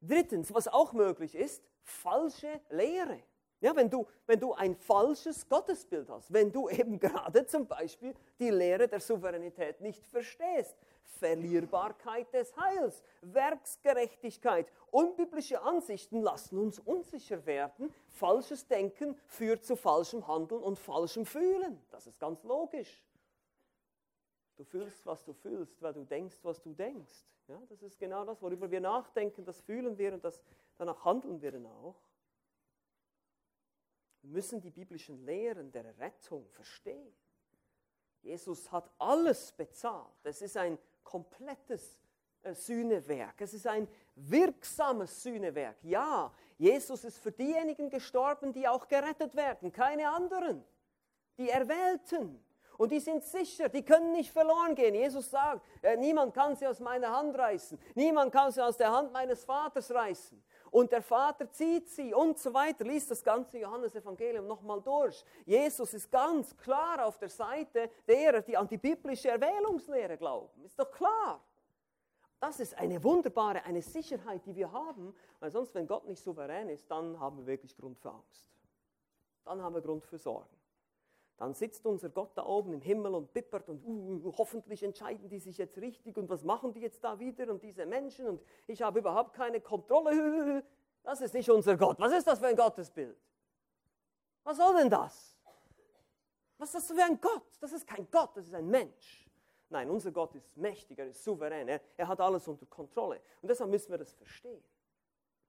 Drittens, 0.00 0.52
was 0.52 0.68
auch 0.68 0.92
möglich 0.92 1.34
ist, 1.34 1.62
falsche 1.82 2.60
Lehre. 2.70 3.22
Ja, 3.62 3.76
wenn, 3.76 3.88
du, 3.88 4.08
wenn 4.26 4.40
du 4.40 4.52
ein 4.54 4.74
falsches 4.74 5.48
Gottesbild 5.48 6.10
hast, 6.10 6.32
wenn 6.32 6.50
du 6.50 6.68
eben 6.68 6.98
gerade 7.00 7.46
zum 7.46 7.68
Beispiel 7.68 8.12
die 8.40 8.50
Lehre 8.50 8.88
der 8.88 8.98
Souveränität 8.98 9.80
nicht 9.80 10.04
verstehst, 10.08 10.76
Verlierbarkeit 11.04 12.32
des 12.34 12.52
Heils, 12.56 13.04
Werksgerechtigkeit, 13.20 14.66
unbiblische 14.90 15.62
Ansichten 15.62 16.22
lassen 16.22 16.58
uns 16.58 16.80
unsicher 16.80 17.46
werden, 17.46 17.94
falsches 18.08 18.66
Denken 18.66 19.16
führt 19.28 19.64
zu 19.64 19.76
falschem 19.76 20.26
Handeln 20.26 20.60
und 20.60 20.80
falschem 20.80 21.24
Fühlen. 21.24 21.80
Das 21.90 22.08
ist 22.08 22.18
ganz 22.18 22.42
logisch. 22.42 23.04
Du 24.56 24.64
fühlst, 24.64 25.06
was 25.06 25.22
du 25.24 25.32
fühlst, 25.32 25.80
weil 25.80 25.92
du 25.92 26.04
denkst, 26.04 26.38
was 26.42 26.60
du 26.60 26.74
denkst. 26.74 27.28
Ja, 27.46 27.62
das 27.68 27.80
ist 27.82 28.00
genau 28.00 28.24
das, 28.24 28.42
worüber 28.42 28.68
wir 28.72 28.80
nachdenken, 28.80 29.44
das 29.44 29.60
fühlen 29.60 29.96
wir 29.98 30.14
und 30.14 30.24
das, 30.24 30.42
danach 30.78 31.04
handeln 31.04 31.40
wir 31.40 31.52
dann 31.52 31.66
auch. 31.66 31.94
Wir 34.22 34.30
müssen 34.30 34.60
die 34.60 34.70
biblischen 34.70 35.24
Lehren 35.26 35.70
der 35.72 35.98
Rettung 35.98 36.46
verstehen. 36.48 37.12
Jesus 38.22 38.70
hat 38.70 38.88
alles 38.98 39.50
bezahlt. 39.52 40.14
Es 40.22 40.42
ist 40.42 40.56
ein 40.56 40.78
komplettes 41.02 42.00
äh, 42.42 42.54
Sühnewerk. 42.54 43.40
Es 43.40 43.52
ist 43.52 43.66
ein 43.66 43.88
wirksames 44.14 45.24
Sühnewerk. 45.24 45.76
Ja, 45.82 46.32
Jesus 46.56 47.02
ist 47.02 47.18
für 47.18 47.32
diejenigen 47.32 47.90
gestorben, 47.90 48.52
die 48.52 48.68
auch 48.68 48.86
gerettet 48.86 49.34
werden, 49.34 49.72
keine 49.72 50.08
anderen. 50.08 50.64
Die 51.36 51.50
Erwählten. 51.50 52.44
Und 52.78 52.92
die 52.92 53.00
sind 53.00 53.24
sicher, 53.24 53.68
die 53.68 53.84
können 53.84 54.12
nicht 54.12 54.30
verloren 54.30 54.76
gehen. 54.76 54.94
Jesus 54.94 55.30
sagt, 55.30 55.66
äh, 55.82 55.96
niemand 55.96 56.32
kann 56.32 56.54
sie 56.54 56.66
aus 56.68 56.78
meiner 56.78 57.10
Hand 57.10 57.36
reißen. 57.36 57.78
Niemand 57.96 58.32
kann 58.32 58.52
sie 58.52 58.64
aus 58.64 58.76
der 58.76 58.92
Hand 58.92 59.12
meines 59.12 59.44
Vaters 59.44 59.90
reißen 59.90 60.42
und 60.72 60.90
der 60.90 61.02
Vater 61.02 61.52
zieht 61.52 61.88
sie 61.90 62.14
und 62.14 62.38
so 62.38 62.52
weiter. 62.52 62.84
Lies 62.84 63.06
das 63.06 63.22
ganze 63.22 63.58
Johannesevangelium 63.58 64.46
nochmal 64.46 64.80
durch. 64.80 65.22
Jesus 65.44 65.92
ist 65.92 66.10
ganz 66.10 66.56
klar 66.56 67.04
auf 67.06 67.18
der 67.18 67.28
Seite 67.28 67.90
derer, 68.08 68.40
die 68.40 68.56
an 68.56 68.66
die 68.66 68.78
biblische 68.78 69.28
Erwählungslehre 69.28 70.16
glauben. 70.16 70.64
Ist 70.64 70.78
doch 70.78 70.90
klar. 70.90 71.44
Das 72.40 72.58
ist 72.58 72.74
eine 72.76 73.04
wunderbare, 73.04 73.62
eine 73.64 73.82
Sicherheit, 73.82 74.46
die 74.46 74.56
wir 74.56 74.72
haben, 74.72 75.14
weil 75.40 75.50
sonst, 75.50 75.74
wenn 75.74 75.86
Gott 75.86 76.06
nicht 76.06 76.22
souverän 76.22 76.70
ist, 76.70 76.90
dann 76.90 77.20
haben 77.20 77.36
wir 77.36 77.46
wirklich 77.46 77.76
Grund 77.76 77.98
für 77.98 78.10
Angst. 78.10 78.50
Dann 79.44 79.62
haben 79.62 79.74
wir 79.74 79.82
Grund 79.82 80.04
für 80.06 80.18
Sorgen. 80.18 80.56
Dann 81.42 81.54
sitzt 81.54 81.84
unser 81.86 82.08
Gott 82.08 82.30
da 82.36 82.46
oben 82.46 82.72
im 82.72 82.80
Himmel 82.80 83.16
und 83.16 83.32
bippert 83.32 83.68
und 83.68 83.84
uh, 83.84 84.32
hoffentlich 84.38 84.80
entscheiden 84.84 85.28
die 85.28 85.40
sich 85.40 85.58
jetzt 85.58 85.76
richtig 85.76 86.16
und 86.16 86.28
was 86.28 86.44
machen 86.44 86.72
die 86.72 86.78
jetzt 86.78 87.02
da 87.02 87.18
wieder 87.18 87.50
und 87.50 87.60
diese 87.64 87.84
Menschen 87.84 88.28
und 88.28 88.40
ich 88.68 88.80
habe 88.80 89.00
überhaupt 89.00 89.34
keine 89.34 89.60
Kontrolle. 89.60 90.62
Das 91.02 91.20
ist 91.20 91.34
nicht 91.34 91.50
unser 91.50 91.76
Gott. 91.76 91.98
Was 91.98 92.12
ist 92.12 92.28
das 92.28 92.38
für 92.38 92.46
ein 92.46 92.54
Gottesbild? 92.54 93.18
Was 94.44 94.56
soll 94.56 94.72
denn 94.76 94.88
das? 94.88 95.36
Was 96.58 96.72
ist 96.72 96.88
das 96.88 96.96
für 96.96 97.02
ein 97.02 97.20
Gott? 97.20 97.42
Das 97.60 97.72
ist 97.72 97.88
kein 97.88 98.08
Gott, 98.08 98.36
das 98.36 98.46
ist 98.46 98.54
ein 98.54 98.68
Mensch. 98.68 99.28
Nein, 99.68 99.90
unser 99.90 100.12
Gott 100.12 100.36
ist 100.36 100.56
mächtig, 100.56 100.96
er 101.00 101.08
ist 101.08 101.24
souverän, 101.24 101.66
er, 101.66 101.80
er 101.96 102.06
hat 102.06 102.20
alles 102.20 102.46
unter 102.46 102.66
Kontrolle. 102.66 103.20
Und 103.40 103.48
deshalb 103.48 103.68
müssen 103.68 103.90
wir 103.90 103.98
das 103.98 104.12
verstehen. 104.12 104.62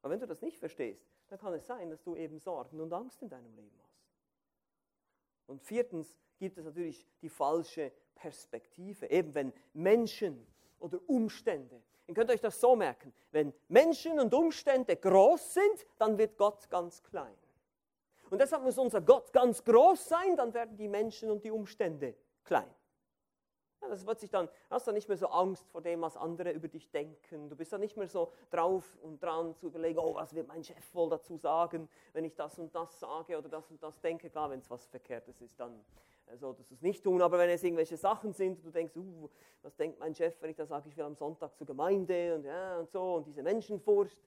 Aber 0.02 0.12
wenn 0.12 0.20
du 0.20 0.26
das 0.26 0.42
nicht 0.42 0.58
verstehst, 0.58 1.06
dann 1.28 1.38
kann 1.38 1.54
es 1.54 1.68
sein, 1.68 1.92
dass 1.92 2.02
du 2.02 2.16
eben 2.16 2.40
Sorgen 2.40 2.82
und 2.82 2.92
Angst 2.92 3.22
in 3.22 3.30
deinem 3.30 3.54
Leben 3.54 3.80
hast. 3.84 3.93
Und 5.48 5.62
viertens 5.62 6.16
gibt 6.38 6.58
es 6.58 6.66
natürlich 6.66 7.06
die 7.22 7.30
falsche 7.30 7.92
Perspektive. 8.16 9.10
Eben 9.10 9.34
wenn 9.36 9.54
Menschen 9.74 10.46
oder 10.80 11.00
Umstände, 11.08 11.82
ihr 12.08 12.14
könnt 12.14 12.30
euch 12.30 12.42
das 12.42 12.60
so 12.60 12.76
merken, 12.76 13.14
wenn 13.32 13.54
Menschen 13.68 14.20
und 14.20 14.34
Umstände 14.34 14.96
groß 14.96 15.54
sind, 15.54 15.88
dann 15.98 16.18
wird 16.18 16.38
Gott 16.38 16.70
ganz 16.70 17.02
klein. 17.04 17.36
Und 18.30 18.40
deshalb 18.40 18.64
muss 18.64 18.78
unser 18.78 19.02
Gott 19.02 19.32
ganz 19.32 19.64
groß 19.64 20.08
sein, 20.08 20.36
dann 20.36 20.54
werden 20.54 20.76
die 20.76 20.88
Menschen 20.88 21.30
und 21.30 21.44
die 21.44 21.52
Umstände 21.52 22.16
klein. 22.44 22.70
Das 23.89 24.06
wird 24.06 24.19
sich 24.19 24.30
dann, 24.30 24.50
hast 24.69 24.88
dann 24.88 24.96
nicht 24.96 25.08
mehr 25.08 25.17
so 25.17 25.28
Angst 25.28 25.69
vor 25.69 25.82
dem, 25.82 26.02
was 26.02 26.17
andere 26.17 26.52
über 26.52 26.67
dich 26.67 26.89
denken. 26.91 27.50
Du 27.50 27.56
bist 27.56 27.72
dann 27.74 27.82
nicht 27.82 27.98
mehr 27.98 28.08
so 28.08 28.32
drauf 28.50 28.98
und 29.02 29.22
dran 29.22 29.56
zu 29.56 29.67
überlegen, 29.67 30.00
oh, 30.00 30.15
was 30.15 30.34
wird 30.34 30.48
mein 30.48 30.63
Chef 30.63 30.93
wohl 30.93 31.10
dazu 31.10 31.38
sagen, 31.38 31.89
wenn 32.13 32.26
ich 32.26 32.36
das 32.36 32.58
und 32.60 32.74
das 32.74 33.00
sage 33.00 33.38
oder 33.38 33.50
das 33.50 33.69
und 33.69 33.82
das 33.82 34.00
denke. 34.00 34.30
Klar, 34.30 34.50
wenn 34.50 34.60
es 34.60 34.69
was 34.69 34.86
Verkehrtes 34.88 35.41
ist, 35.41 35.60
dann 35.60 35.84
äh, 36.28 36.38
solltest 36.38 36.72
du 36.72 36.76
es 36.76 36.82
nicht 36.82 37.04
tun. 37.04 37.22
Aber 37.22 37.38
wenn 37.38 37.50
es 37.50 37.63
irgendwelche 37.63 37.98
Sachen 37.98 38.34
sind, 38.34 38.58
und 38.58 38.65
du 38.65 38.72
denkst, 38.72 38.96
uh, 38.96 39.30
was 39.62 39.76
denkt 39.76 40.00
mein 40.00 40.15
Chef, 40.15 40.41
wenn 40.41 40.50
ich 40.50 40.56
da 40.56 40.65
sage, 40.65 40.89
ich 40.89 40.98
will 40.98 41.06
am 41.06 41.15
Sonntag 41.15 41.56
zur 41.56 41.67
Gemeinde 41.67 42.36
und 42.36 42.46
ja 42.46 42.80
und 42.80 42.89
so 42.89 43.15
und 43.15 43.28
diese 43.28 43.43
Menschenfurcht. 43.43 44.22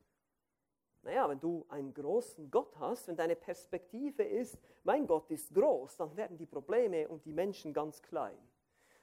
Naja, 1.03 1.29
wenn 1.29 1.39
du 1.39 1.65
einen 1.69 1.95
großen 1.95 2.51
Gott 2.51 2.77
hast, 2.81 3.07
wenn 3.07 3.17
deine 3.17 3.37
Perspektive 3.37 4.25
ist, 4.25 4.59
mein 4.83 5.07
Gott 5.07 5.31
ist 5.31 5.55
groß, 5.55 5.97
dann 5.97 6.17
werden 6.17 6.37
die 6.37 6.47
Probleme 6.47 7.09
und 7.09 7.25
die 7.25 7.33
Menschen 7.33 7.73
ganz 7.73 8.03
klein 8.03 8.37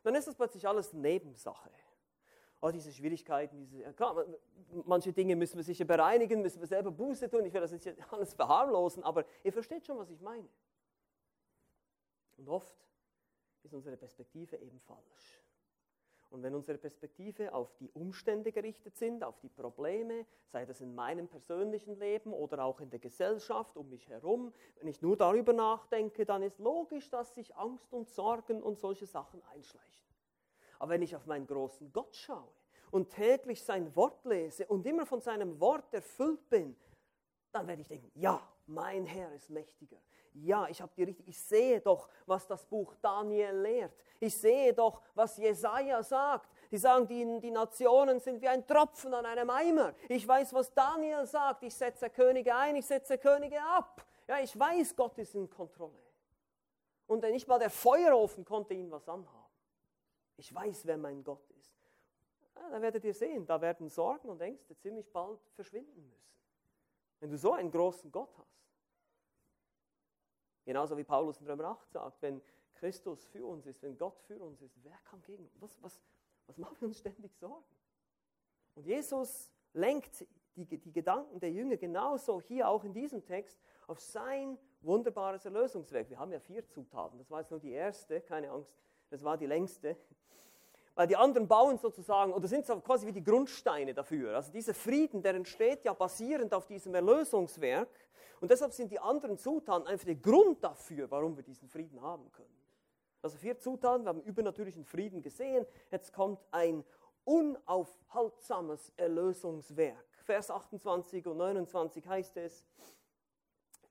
dann 0.03 0.15
ist 0.15 0.27
das 0.27 0.35
plötzlich 0.35 0.67
alles 0.67 0.93
Nebensache. 0.93 1.71
Oh, 2.61 2.71
diese 2.71 2.93
Schwierigkeiten, 2.93 3.57
diese, 3.57 3.93
klar, 3.93 4.25
manche 4.85 5.11
Dinge 5.11 5.35
müssen 5.35 5.57
wir 5.57 5.63
sicher 5.63 5.83
bereinigen, 5.83 6.41
müssen 6.41 6.61
wir 6.61 6.67
selber 6.67 6.91
Buße 6.91 7.29
tun. 7.29 7.45
Ich 7.45 7.53
will 7.53 7.61
das 7.61 7.71
nicht 7.71 7.87
alles 8.11 8.33
verharmlosen, 8.33 9.03
aber 9.03 9.25
ihr 9.43 9.51
versteht 9.51 9.85
schon, 9.85 9.97
was 9.97 10.09
ich 10.09 10.21
meine. 10.21 10.47
Und 12.37 12.47
oft 12.47 12.87
ist 13.63 13.73
unsere 13.73 13.97
Perspektive 13.97 14.57
eben 14.57 14.79
falsch. 14.79 15.41
Und 16.33 16.41
wenn 16.41 16.55
unsere 16.55 16.79
Perspektive 16.79 17.53
auf 17.53 17.75
die 17.75 17.91
Umstände 17.91 18.51
gerichtet 18.51 18.97
sind, 18.97 19.23
auf 19.23 19.39
die 19.41 19.49
Probleme, 19.49 20.25
sei 20.47 20.65
das 20.65 20.81
in 20.81 20.95
meinem 20.95 21.27
persönlichen 21.27 21.95
Leben 21.99 22.33
oder 22.33 22.65
auch 22.65 22.79
in 22.79 22.89
der 22.89 22.97
Gesellschaft 22.97 23.77
um 23.77 23.87
mich 23.91 24.09
herum, 24.09 24.51
wenn 24.79 24.87
ich 24.87 24.99
nur 24.99 25.15
darüber 25.15 25.53
nachdenke, 25.53 26.25
dann 26.25 26.41
ist 26.41 26.57
logisch, 26.57 27.07
dass 27.11 27.35
sich 27.35 27.55
Angst 27.55 27.93
und 27.93 28.09
Sorgen 28.09 28.63
und 28.63 28.79
solche 28.79 29.05
Sachen 29.05 29.43
einschleichen. 29.43 30.07
Aber 30.79 30.89
wenn 30.89 31.03
ich 31.03 31.15
auf 31.15 31.27
meinen 31.27 31.45
großen 31.45 31.93
Gott 31.93 32.15
schaue 32.15 32.49
und 32.89 33.11
täglich 33.11 33.63
sein 33.63 33.95
Wort 33.95 34.25
lese 34.25 34.65
und 34.65 34.87
immer 34.87 35.05
von 35.05 35.21
seinem 35.21 35.59
Wort 35.59 35.93
erfüllt 35.93 36.49
bin, 36.49 36.75
dann 37.51 37.67
werde 37.67 37.83
ich 37.83 37.87
denken, 37.87 38.09
ja, 38.15 38.41
mein 38.65 39.05
Herr 39.05 39.31
ist 39.33 39.51
mächtiger. 39.51 40.01
Ja, 40.33 40.67
ich 40.67 40.81
habe 40.81 40.91
die 40.95 41.03
richtig, 41.03 41.27
ich 41.27 41.39
sehe 41.39 41.79
doch, 41.79 42.09
was 42.25 42.47
das 42.47 42.65
Buch 42.65 42.95
Daniel 43.01 43.55
lehrt. 43.55 43.93
Ich 44.19 44.35
sehe 44.35 44.73
doch, 44.73 45.01
was 45.13 45.37
Jesaja 45.37 46.01
sagt. 46.01 46.49
Die 46.71 46.77
sagen, 46.77 47.07
die, 47.07 47.39
die 47.39 47.51
Nationen 47.51 48.19
sind 48.19 48.41
wie 48.41 48.47
ein 48.47 48.65
Tropfen 48.65 49.13
an 49.13 49.25
einem 49.25 49.49
Eimer. 49.49 49.93
Ich 50.09 50.27
weiß, 50.27 50.53
was 50.53 50.73
Daniel 50.73 51.25
sagt. 51.27 51.63
Ich 51.63 51.75
setze 51.75 52.09
Könige 52.09 52.55
ein, 52.55 52.75
ich 52.75 52.85
setze 52.85 53.17
Könige 53.17 53.61
ab. 53.61 54.03
Ja, 54.27 54.39
ich 54.39 54.57
weiß, 54.57 54.95
Gott 54.95 55.17
ist 55.19 55.35
in 55.35 55.49
Kontrolle. 55.49 56.01
Und 57.05 57.21
nicht 57.23 57.47
mal 57.47 57.59
der 57.59 57.69
Feuerofen 57.69 58.43
konnte 58.43 58.73
ihn 58.73 58.89
was 58.89 59.07
anhaben. 59.07 59.43
Ich 60.37 60.53
weiß, 60.53 60.87
wer 60.87 60.97
mein 60.97 61.23
Gott 61.23 61.47
ist. 61.51 61.63
Ja, 62.55 62.69
da 62.69 62.81
werdet 62.81 63.03
ihr 63.03 63.13
sehen, 63.13 63.45
da 63.45 63.61
werden 63.61 63.87
Sorgen 63.89 64.29
und 64.29 64.41
Ängste 64.41 64.75
ziemlich 64.77 65.11
bald 65.11 65.39
verschwinden 65.55 66.09
müssen. 66.09 66.33
Wenn 67.19 67.29
du 67.29 67.37
so 67.37 67.53
einen 67.53 67.71
großen 67.71 68.11
Gott 68.11 68.35
hast. 68.37 68.62
Genauso 70.65 70.97
wie 70.97 71.03
Paulus 71.03 71.39
in 71.41 71.47
Römer 71.47 71.65
8 71.65 71.91
sagt, 71.91 72.21
wenn 72.21 72.41
Christus 72.75 73.25
für 73.25 73.45
uns 73.45 73.65
ist, 73.65 73.81
wenn 73.81 73.97
Gott 73.97 74.19
für 74.21 74.39
uns 74.39 74.61
ist, 74.61 74.77
wer 74.83 74.97
kann 75.05 75.21
gegen 75.23 75.45
uns? 75.45 75.61
Was, 75.61 75.81
was, 75.81 76.01
was 76.47 76.57
machen 76.57 76.75
wir 76.79 76.87
uns 76.87 76.99
ständig 76.99 77.35
Sorgen? 77.35 77.63
Und 78.75 78.85
Jesus 78.85 79.51
lenkt 79.73 80.25
die, 80.55 80.65
die 80.65 80.91
Gedanken 80.91 81.39
der 81.39 81.51
Jünger 81.51 81.77
genauso 81.77 82.41
hier 82.41 82.67
auch 82.67 82.83
in 82.83 82.93
diesem 82.93 83.23
Text 83.25 83.59
auf 83.87 83.99
sein 83.99 84.57
wunderbares 84.81 85.45
Erlösungswerk. 85.45 86.09
Wir 86.09 86.19
haben 86.19 86.31
ja 86.31 86.39
vier 86.39 86.65
Zutaten, 86.65 87.17
das 87.17 87.29
war 87.31 87.41
jetzt 87.41 87.51
nur 87.51 87.59
die 87.59 87.71
erste, 87.71 88.21
keine 88.21 88.51
Angst, 88.51 88.73
das 89.09 89.23
war 89.23 89.37
die 89.37 89.45
längste. 89.45 89.97
Weil 90.95 91.07
die 91.07 91.15
anderen 91.15 91.47
bauen 91.47 91.77
sozusagen, 91.77 92.33
oder 92.33 92.47
sind 92.47 92.65
so 92.65 92.79
quasi 92.79 93.07
wie 93.07 93.11
die 93.11 93.23
Grundsteine 93.23 93.93
dafür. 93.93 94.35
Also 94.35 94.51
dieser 94.51 94.73
Frieden, 94.73 95.21
der 95.23 95.33
entsteht 95.33 95.83
ja 95.85 95.93
basierend 95.93 96.53
auf 96.53 96.67
diesem 96.67 96.93
Erlösungswerk. 96.93 97.89
Und 98.41 98.51
deshalb 98.51 98.73
sind 98.73 98.91
die 98.91 98.99
anderen 98.99 99.37
Zutaten 99.37 99.87
einfach 99.87 100.05
der 100.05 100.15
Grund 100.15 100.63
dafür, 100.63 101.09
warum 101.09 101.35
wir 101.35 101.43
diesen 101.43 101.67
Frieden 101.67 102.01
haben 102.01 102.31
können. 102.31 102.63
Also 103.21 103.37
vier 103.37 103.57
Zutaten, 103.57 104.03
wir 104.03 104.09
haben 104.09 104.21
übernatürlichen 104.21 104.83
Frieden 104.83 105.21
gesehen. 105.21 105.65
Jetzt 105.89 106.13
kommt 106.13 106.39
ein 106.51 106.83
unaufhaltsames 107.23 108.91
Erlösungswerk. 108.97 110.05
Vers 110.25 110.51
28 110.51 111.25
und 111.27 111.37
29 111.37 112.07
heißt 112.07 112.37
es, 112.37 112.65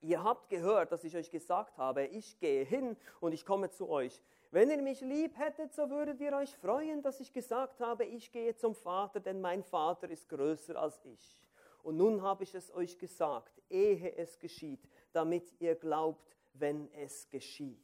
ihr 0.01 0.23
habt 0.23 0.49
gehört, 0.49 0.91
dass 0.91 1.03
ich 1.03 1.15
euch 1.15 1.31
gesagt 1.31 1.77
habe, 1.77 2.05
ich 2.05 2.39
gehe 2.39 2.63
hin 2.63 2.95
und 3.19 3.33
ich 3.33 3.45
komme 3.45 3.71
zu 3.71 3.89
euch. 3.89 4.21
Wenn 4.53 4.69
ihr 4.69 4.83
mich 4.83 5.01
lieb 5.01 5.35
hättet, 5.35 5.73
so 5.73 5.89
würdet 5.89 6.21
ihr 6.21 6.31
euch 6.33 6.55
freuen, 6.57 7.01
dass 7.01 7.19
ich 7.19 7.33
gesagt 7.33 7.79
habe, 7.79 8.05
ich 8.05 8.31
gehe 8.31 8.55
zum 8.55 8.75
Vater, 8.75 9.19
denn 9.19 9.41
mein 9.41 9.63
Vater 9.63 10.07
ist 10.11 10.29
größer 10.29 10.79
als 10.79 11.03
ich. 11.05 11.43
Und 11.81 11.97
nun 11.97 12.21
habe 12.21 12.43
ich 12.43 12.53
es 12.53 12.71
euch 12.71 12.99
gesagt, 12.99 13.59
ehe 13.67 14.15
es 14.15 14.37
geschieht, 14.37 14.87
damit 15.11 15.51
ihr 15.59 15.73
glaubt, 15.73 16.37
wenn 16.53 16.87
es 16.93 17.27
geschieht. 17.31 17.79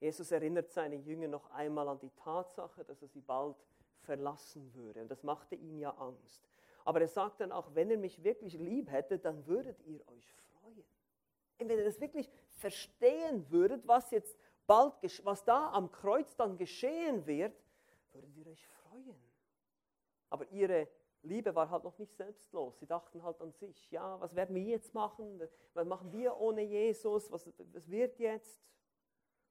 Jesus 0.00 0.30
erinnert 0.32 0.70
seine 0.70 0.96
Jünger 0.96 1.28
noch 1.28 1.50
einmal 1.52 1.88
an 1.88 1.98
die 1.98 2.10
Tatsache, 2.10 2.84
dass 2.84 3.00
er 3.00 3.08
sie 3.08 3.22
bald 3.22 3.56
verlassen 4.00 4.74
würde. 4.74 5.00
Und 5.00 5.08
das 5.08 5.22
machte 5.22 5.54
ihn 5.54 5.78
ja 5.78 5.92
Angst. 5.92 6.46
Aber 6.84 7.00
er 7.00 7.08
sagt 7.08 7.40
dann 7.40 7.52
auch, 7.52 7.74
wenn 7.74 7.88
ihr 7.88 7.96
mich 7.96 8.22
wirklich 8.22 8.52
lieb 8.58 8.90
hättet, 8.90 9.24
dann 9.24 9.46
würdet 9.46 9.80
ihr 9.86 10.06
euch 10.08 10.30
freuen. 10.30 10.84
Und 11.58 11.70
wenn 11.70 11.78
ihr 11.78 11.84
das 11.86 12.02
wirklich 12.02 12.28
verstehen 12.50 13.50
würdet, 13.50 13.88
was 13.88 14.10
jetzt 14.10 14.36
bald, 14.66 14.94
was 15.24 15.44
da 15.44 15.70
am 15.72 15.90
Kreuz 15.90 16.34
dann 16.36 16.56
geschehen 16.56 17.26
wird, 17.26 17.54
würdet 18.12 18.36
ihr 18.36 18.46
euch 18.46 18.66
freuen. 18.66 19.16
Aber 20.30 20.48
ihre 20.50 20.88
Liebe 21.22 21.54
war 21.54 21.70
halt 21.70 21.84
noch 21.84 21.98
nicht 21.98 22.14
selbstlos. 22.16 22.78
Sie 22.78 22.86
dachten 22.86 23.22
halt 23.22 23.40
an 23.40 23.52
sich, 23.52 23.90
ja, 23.90 24.20
was 24.20 24.34
werden 24.34 24.54
wir 24.56 24.62
jetzt 24.62 24.92
machen? 24.94 25.40
Was 25.74 25.86
machen 25.86 26.12
wir 26.12 26.36
ohne 26.36 26.62
Jesus? 26.62 27.30
Was, 27.30 27.46
was 27.72 27.90
wird 27.90 28.18
jetzt? 28.18 28.60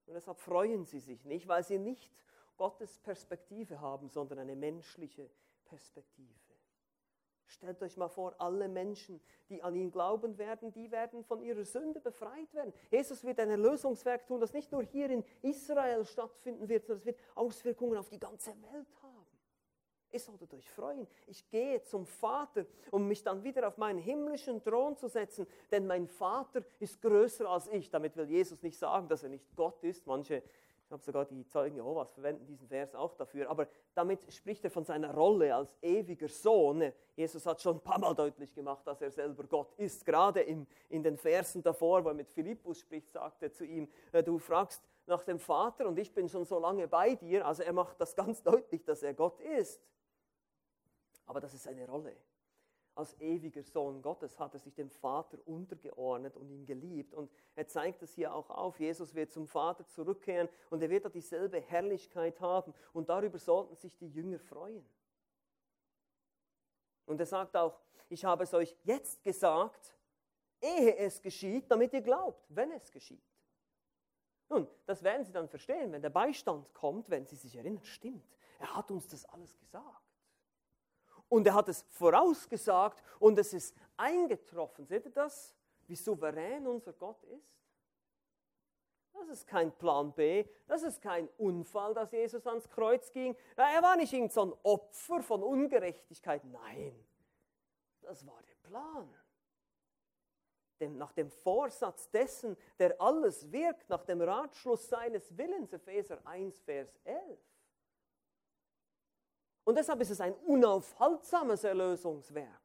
Und 0.06 0.15
deshalb 0.15 0.39
freuen 0.39 0.86
sie 0.86 1.00
sich 1.00 1.24
nicht, 1.24 1.47
weil 1.47 1.63
sie 1.63 1.80
nicht 1.80 2.12
Gottes 2.58 3.00
Perspektive 3.00 3.80
haben, 3.80 4.10
sondern 4.10 4.39
eine 4.39 4.56
menschliche 4.56 5.30
Perspektive. 5.65 6.51
Stellt 7.52 7.82
euch 7.82 7.98
mal 7.98 8.08
vor, 8.08 8.34
alle 8.40 8.70
Menschen, 8.70 9.20
die 9.50 9.62
an 9.62 9.76
ihn 9.76 9.92
glauben 9.92 10.38
werden, 10.38 10.72
die 10.72 10.90
werden 10.90 11.24
von 11.26 11.42
ihrer 11.42 11.66
Sünde 11.66 12.00
befreit 12.00 12.54
werden. 12.54 12.74
Jesus 12.90 13.26
wird 13.26 13.40
ein 13.42 13.50
Erlösungswerk 13.50 14.26
tun, 14.26 14.40
das 14.40 14.54
nicht 14.54 14.72
nur 14.72 14.84
hier 14.84 15.10
in 15.10 15.24
Israel 15.42 16.06
stattfinden 16.06 16.70
wird, 16.70 16.86
sondern 16.86 17.00
es 17.00 17.06
wird 17.06 17.20
Auswirkungen 17.36 17.98
auf 17.98 18.08
die 18.08 18.20
ganze 18.20 18.52
Welt 18.52 18.88
haben. 19.04 19.26
Ihr 20.14 20.20
solltet 20.20 20.54
euch 20.54 20.70
freuen. 20.70 21.08
Ich 21.28 21.50
gehe 21.50 21.82
zum 21.84 22.06
Vater, 22.06 22.66
um 22.90 23.08
mich 23.08 23.24
dann 23.24 23.44
wieder 23.44 23.68
auf 23.68 23.78
meinen 23.78 24.00
himmlischen 24.00 24.64
Thron 24.64 24.96
zu 24.96 25.08
setzen, 25.08 25.46
denn 25.72 25.88
mein 25.88 26.08
Vater 26.08 26.64
ist 26.80 27.02
größer 27.02 27.50
als 27.50 27.68
ich. 27.68 27.90
Damit 27.90 28.16
will 28.16 28.30
Jesus 28.30 28.62
nicht 28.62 28.78
sagen, 28.78 29.08
dass 29.08 29.24
er 29.24 29.30
nicht 29.30 29.56
Gott 29.56 29.84
ist. 29.84 30.08
Manche 30.08 30.42
ich 30.91 30.93
habe 30.93 31.04
sogar 31.04 31.23
die 31.23 31.47
Zeugen 31.47 31.77
Jehovas 31.77 32.12
verwenden 32.12 32.45
diesen 32.45 32.67
Vers 32.67 32.93
auch 32.95 33.15
dafür. 33.15 33.49
Aber 33.49 33.65
damit 33.93 34.19
spricht 34.34 34.65
er 34.65 34.71
von 34.71 34.84
seiner 34.84 35.13
Rolle 35.13 35.56
als 35.56 35.73
ewiger 35.82 36.27
Sohn. 36.27 36.91
Jesus 37.15 37.45
hat 37.45 37.62
schon 37.62 37.77
ein 37.77 37.80
paar 37.80 37.97
Mal 37.97 38.13
deutlich 38.13 38.54
gemacht, 38.54 38.86
dass 38.86 39.01
er 39.01 39.10
selber 39.10 39.45
Gott 39.45 39.73
ist. 39.77 40.06
Gerade 40.06 40.41
in, 40.41 40.67
in 40.89 41.01
den 41.01 41.15
Versen 41.15 41.63
davor, 41.63 42.04
wo 42.04 42.10
er 42.10 42.13
mit 42.13 42.30
Philippus 42.30 42.80
spricht, 42.80 43.10
sagt 43.10 43.41
er 43.41 43.54
zu 43.54 43.63
ihm, 43.63 43.88
äh, 44.12 44.21
du 44.21 44.38
fragst 44.38 44.84
nach 45.06 45.23
dem 45.23 45.39
Vater 45.39 45.88
und 45.88 45.97
ich 45.97 46.13
bin 46.13 46.27
schon 46.27 46.43
so 46.43 46.60
lange 46.60 46.89
bei 46.89 47.15
dir. 47.15 47.47
Also 47.47 47.63
er 47.63 47.71
macht 47.71 48.01
das 48.01 48.13
ganz 48.13 48.43
deutlich, 48.43 48.84
dass 48.84 49.01
er 49.01 49.13
Gott 49.13 49.39
ist. 49.39 49.82
Aber 51.25 51.39
das 51.39 51.54
ist 51.54 51.63
seine 51.63 51.88
Rolle 51.88 52.17
als 52.95 53.19
ewiger 53.19 53.63
Sohn 53.63 54.01
Gottes 54.01 54.39
hat 54.39 54.54
er 54.54 54.60
sich 54.60 54.73
dem 54.73 54.89
Vater 54.89 55.38
untergeordnet 55.45 56.36
und 56.36 56.49
ihn 56.49 56.65
geliebt. 56.65 57.13
Und 57.13 57.32
er 57.56 57.67
zeigt 57.67 58.01
es 58.04 58.13
hier 58.13 58.34
auch 58.34 58.49
auf. 58.49 58.80
Jesus 58.80 59.15
wird 59.15 59.32
zum 59.32 59.47
Vater 59.47 59.88
zurückkehren 59.88 60.49
und 60.69 60.82
er 60.82 60.89
wird 60.89 61.06
da 61.06 61.10
dieselbe 61.10 61.62
Herrlichkeit 61.62 62.41
haben. 62.41 62.73
Und 62.93 63.10
darüber 63.10 63.39
sollten 63.39 63.75
sich 63.75 63.97
die 63.97 64.10
Jünger 64.10 64.39
freuen. 64.39 64.86
Und 67.06 67.19
er 67.19 67.25
sagt 67.25 67.56
auch, 67.56 67.80
ich 68.10 68.25
habe 68.25 68.43
es 68.43 68.54
euch 68.54 68.75
jetzt 68.84 69.23
gesagt, 69.23 69.95
ehe 70.62 70.95
es 70.97 71.21
geschieht, 71.21 71.71
damit 71.71 71.93
ihr 71.93 72.01
glaubt, 72.01 72.45
wenn 72.49 72.71
es 72.71 72.91
geschieht. 72.91 73.23
Nun, 74.49 74.67
das 74.86 75.01
werden 75.01 75.23
Sie 75.23 75.32
dann 75.32 75.47
verstehen, 75.47 75.93
wenn 75.93 76.01
der 76.01 76.10
Beistand 76.10 76.73
kommt, 76.73 77.10
wenn 77.10 77.25
Sie 77.25 77.38
sich 77.38 77.56
erinnern, 77.56 77.84
stimmt, 77.86 78.38
er 78.60 78.75
hat 78.75 78.91
uns 78.91 79.08
das 79.08 79.25
alles 79.25 79.58
gesagt. 79.58 80.11
Und 81.32 81.48
er 81.48 81.54
hat 81.54 81.70
es 81.70 81.86
vorausgesagt 81.91 83.02
und 83.17 83.39
es 83.39 83.54
ist 83.54 83.74
eingetroffen. 83.96 84.86
Seht 84.86 85.06
ihr 85.06 85.13
das? 85.13 85.56
Wie 85.88 85.96
souverän 85.96 86.67
unser 86.67 86.91
Gott 86.91 87.24
ist? 87.24 87.56
Das 89.13 89.30
ist 89.30 89.48
kein 89.48 89.72
Plan 89.72 90.12
B, 90.12 90.46
das 90.67 90.84
ist 90.84 91.02
kein 91.02 91.30
Unfall, 91.38 91.94
dass 91.94 92.12
Jesus 92.12 92.46
ans 92.46 92.70
Kreuz 92.70 93.13
ging. 93.13 93.34
Er 93.56 93.82
war 93.82 93.96
nicht 93.96 94.12
irgendein 94.12 94.50
so 94.50 94.60
Opfer 94.63 95.22
von 95.22 95.41
Ungerechtigkeit. 95.41 96.44
Nein, 96.44 97.02
das 98.02 98.28
war 98.28 98.41
der 98.44 98.67
Plan. 98.67 99.15
Dem, 100.82 100.98
nach 100.98 101.13
dem 101.13 101.32
Vorsatz 101.32 102.10
dessen, 102.10 102.58
der 102.78 103.00
alles 103.00 103.50
wirkt, 103.54 103.89
nach 103.89 104.04
dem 104.04 104.20
Ratschluss 104.20 104.89
seines 104.89 105.38
Willens, 105.38 105.72
Epheser 105.72 106.20
1, 106.26 106.60
Vers 106.60 107.00
11. 107.06 107.39
Und 109.71 109.77
deshalb 109.77 110.01
ist 110.01 110.10
es 110.10 110.19
ein 110.19 110.34
unaufhaltsames 110.34 111.63
Erlösungswerk. 111.63 112.62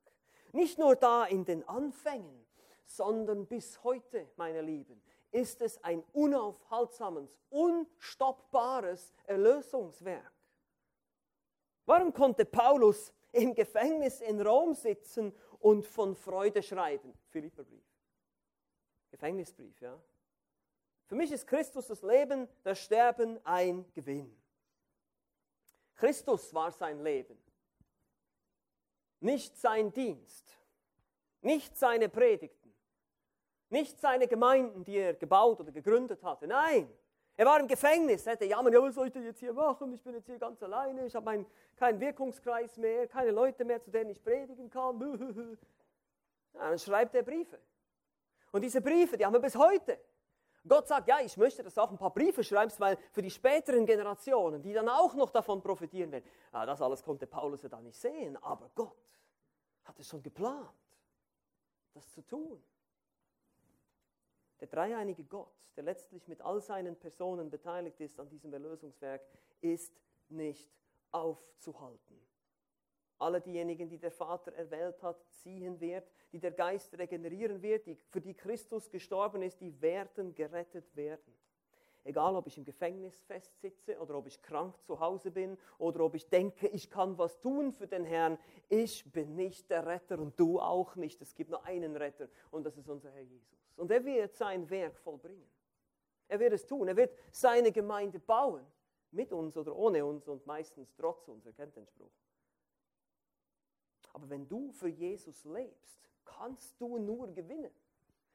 Nicht 0.50 0.76
nur 0.76 0.96
da 0.96 1.24
in 1.24 1.44
den 1.44 1.62
Anfängen, 1.68 2.44
sondern 2.84 3.46
bis 3.46 3.80
heute, 3.84 4.28
meine 4.34 4.60
Lieben, 4.60 5.00
ist 5.30 5.62
es 5.62 5.80
ein 5.84 6.02
unaufhaltsames, 6.12 7.38
unstoppbares 7.48 9.14
Erlösungswerk. 9.22 10.32
Warum 11.84 12.12
konnte 12.12 12.44
Paulus 12.44 13.12
im 13.30 13.54
Gefängnis 13.54 14.20
in 14.20 14.40
Rom 14.40 14.74
sitzen 14.74 15.32
und 15.60 15.86
von 15.86 16.16
Freude 16.16 16.60
schreiben? 16.60 17.16
Philipperbrief. 17.28 17.86
Gefängnisbrief, 19.12 19.80
ja. 19.80 19.96
Für 21.04 21.14
mich 21.14 21.30
ist 21.30 21.46
Christus 21.46 21.86
das 21.86 22.02
Leben, 22.02 22.48
das 22.64 22.80
Sterben 22.80 23.38
ein 23.44 23.84
Gewinn. 23.92 24.36
Christus 25.96 26.52
war 26.54 26.70
sein 26.70 27.02
Leben, 27.02 27.38
nicht 29.20 29.56
sein 29.56 29.92
Dienst, 29.92 30.59
nicht 31.40 31.76
seine 31.76 32.09
Predigten, 32.09 32.74
nicht 33.70 33.98
seine 33.98 34.28
Gemeinden, 34.28 34.85
die 34.85 34.96
er 34.96 35.14
gebaut 35.14 35.61
oder 35.61 35.72
gegründet 35.72 36.22
hatte. 36.22 36.46
Nein, 36.46 36.92
er 37.37 37.46
war 37.46 37.61
im 37.61 37.68
Gefängnis, 37.68 38.24
hätte 38.24 38.46
jammern, 38.46 38.72
ja, 38.72 38.80
was 38.80 38.94
soll 38.94 39.09
ich 39.09 39.12
denn 39.12 39.24
jetzt 39.24 39.40
hier 39.40 39.52
machen? 39.52 39.92
Ich 39.92 40.02
bin 40.02 40.14
jetzt 40.14 40.26
hier 40.26 40.38
ganz 40.38 40.62
alleine, 40.62 41.06
ich 41.06 41.14
habe 41.14 41.44
keinen 41.76 42.00
Wirkungskreis 42.00 42.78
mehr, 42.78 43.06
keine 43.09 43.30
Leute 43.30 43.64
mehr, 43.64 43.80
zu 43.80 43.90
denen 43.90 44.11
ich 44.11 44.22
predigen 44.22 44.70
kann. 44.70 45.00
Ja, 45.00 46.61
dann 46.70 46.78
schreibt 46.78 47.14
er 47.14 47.22
Briefe. 47.22 47.59
Und 48.52 48.62
diese 48.62 48.80
Briefe, 48.80 49.18
die 49.18 49.26
haben 49.26 49.35
wir 49.35 49.40
bis 49.40 49.56
heute. 49.56 49.98
Gott 50.68 50.88
sagt, 50.88 51.09
ja, 51.09 51.20
ich 51.20 51.37
möchte, 51.37 51.62
dass 51.62 51.74
du 51.74 51.81
auch 51.81 51.90
ein 51.90 51.98
paar 51.98 52.12
Briefe 52.12 52.42
schreibst, 52.42 52.81
weil 52.81 52.96
für 53.12 53.22
die 53.22 53.31
späteren 53.31 53.87
Generationen, 53.87 54.62
die 54.62 54.72
dann 54.72 54.88
auch 54.88 55.14
noch 55.14 55.31
davon 55.31 55.62
profitieren 55.62 56.11
werden. 56.11 56.24
Ja, 56.52 56.66
das 56.66 56.83
alles 56.83 57.02
konnte 57.02 57.26
Paulus 57.26 57.62
ja 57.62 57.68
da 57.68 57.81
nicht 57.81 57.98
sehen, 57.98 58.37
aber 58.42 58.70
Gott 58.74 58.96
hat 59.85 59.98
es 59.98 60.09
schon 60.09 60.22
geplant, 60.22 60.68
das 61.94 62.11
zu 62.11 62.22
tun. 62.22 62.62
Der 64.61 64.68
dreieinige 64.68 65.24
Gott, 65.24 65.52
der 65.76 65.85
letztlich 65.85 66.26
mit 66.29 66.40
all 66.40 66.61
seinen 66.61 66.96
Personen 66.96 67.50
beteiligt 67.50 68.00
ist 68.00 68.18
an 68.18 68.29
diesem 68.29 68.52
Erlösungswerk, 68.52 69.22
ist 69.61 70.00
nicht 70.29 70.70
aufzuhalten. 71.12 72.25
Alle 73.18 73.40
diejenigen, 73.40 73.88
die 73.88 73.98
der 73.98 74.11
Vater 74.11 74.52
erwählt 74.52 75.02
hat, 75.02 75.22
ziehen 75.31 75.81
wird, 75.81 76.11
die 76.33 76.38
der 76.38 76.52
Geist 76.52 76.96
regenerieren 76.98 77.62
wird, 77.62 77.87
die, 77.87 77.94
für 77.94 78.20
die 78.20 78.35
Christus 78.35 78.90
gestorben 78.90 79.42
ist, 79.42 79.61
die 79.61 79.81
werden 79.81 80.35
gerettet 80.35 80.94
werden. 80.94 81.35
Egal, 82.05 82.37
ob 82.37 82.46
ich 82.46 82.57
im 82.57 82.64
Gefängnis 82.64 83.20
festsitze 83.22 83.98
oder 83.98 84.14
ob 84.14 84.29
ich 84.29 84.40
krank 84.40 84.81
zu 84.83 85.00
Hause 85.00 85.33
bin 85.33 85.59
oder 85.79 86.05
ob 86.05 86.14
ich 86.14 86.29
denke, 86.29 86.68
ich 86.68 86.88
kann 86.88 87.18
was 87.18 87.40
tun 87.40 87.72
für 87.72 87.88
den 87.88 88.05
Herrn, 88.05 88.38
ich 88.68 89.11
bin 89.11 89.35
nicht 89.35 89.70
der 89.70 89.87
Retter 89.87 90.18
und 90.20 90.38
du 90.38 90.61
auch 90.61 90.94
nicht. 90.94 91.20
Es 91.20 91.35
gibt 91.35 91.50
nur 91.50 91.64
einen 91.64 91.96
Retter 91.96 92.29
und 92.52 92.64
das 92.64 92.76
ist 92.76 92.88
unser 92.88 93.11
Herr 93.11 93.22
Jesus. 93.22 93.59
Und 93.76 93.90
er 93.90 94.05
wird 94.05 94.37
sein 94.37 94.70
Werk 94.70 94.96
vollbringen. 94.98 95.50
Er 96.29 96.38
wird 96.38 96.52
es 96.52 96.66
tun. 96.66 96.88
Er 96.88 96.96
wird 96.96 97.12
seine 97.31 97.72
Gemeinde 97.72 98.18
bauen. 98.18 98.64
Mit 99.12 99.33
uns 99.33 99.57
oder 99.57 99.74
ohne 99.74 100.05
uns 100.05 100.29
und 100.29 100.46
meistens 100.46 100.94
trotz 100.94 101.29
uns. 101.29 101.46
Er 101.46 101.52
kennt 101.52 101.76
den 101.76 101.87
Spruch. 101.87 102.11
Aber 104.16 104.31
wenn 104.31 104.48
du 104.48 104.72
für 104.72 104.88
Jesus 104.88 105.44
lebst, 105.44 106.00
kannst 106.24 106.81
du 106.81 106.96
nur 106.96 107.31
gewinnen. 107.35 107.70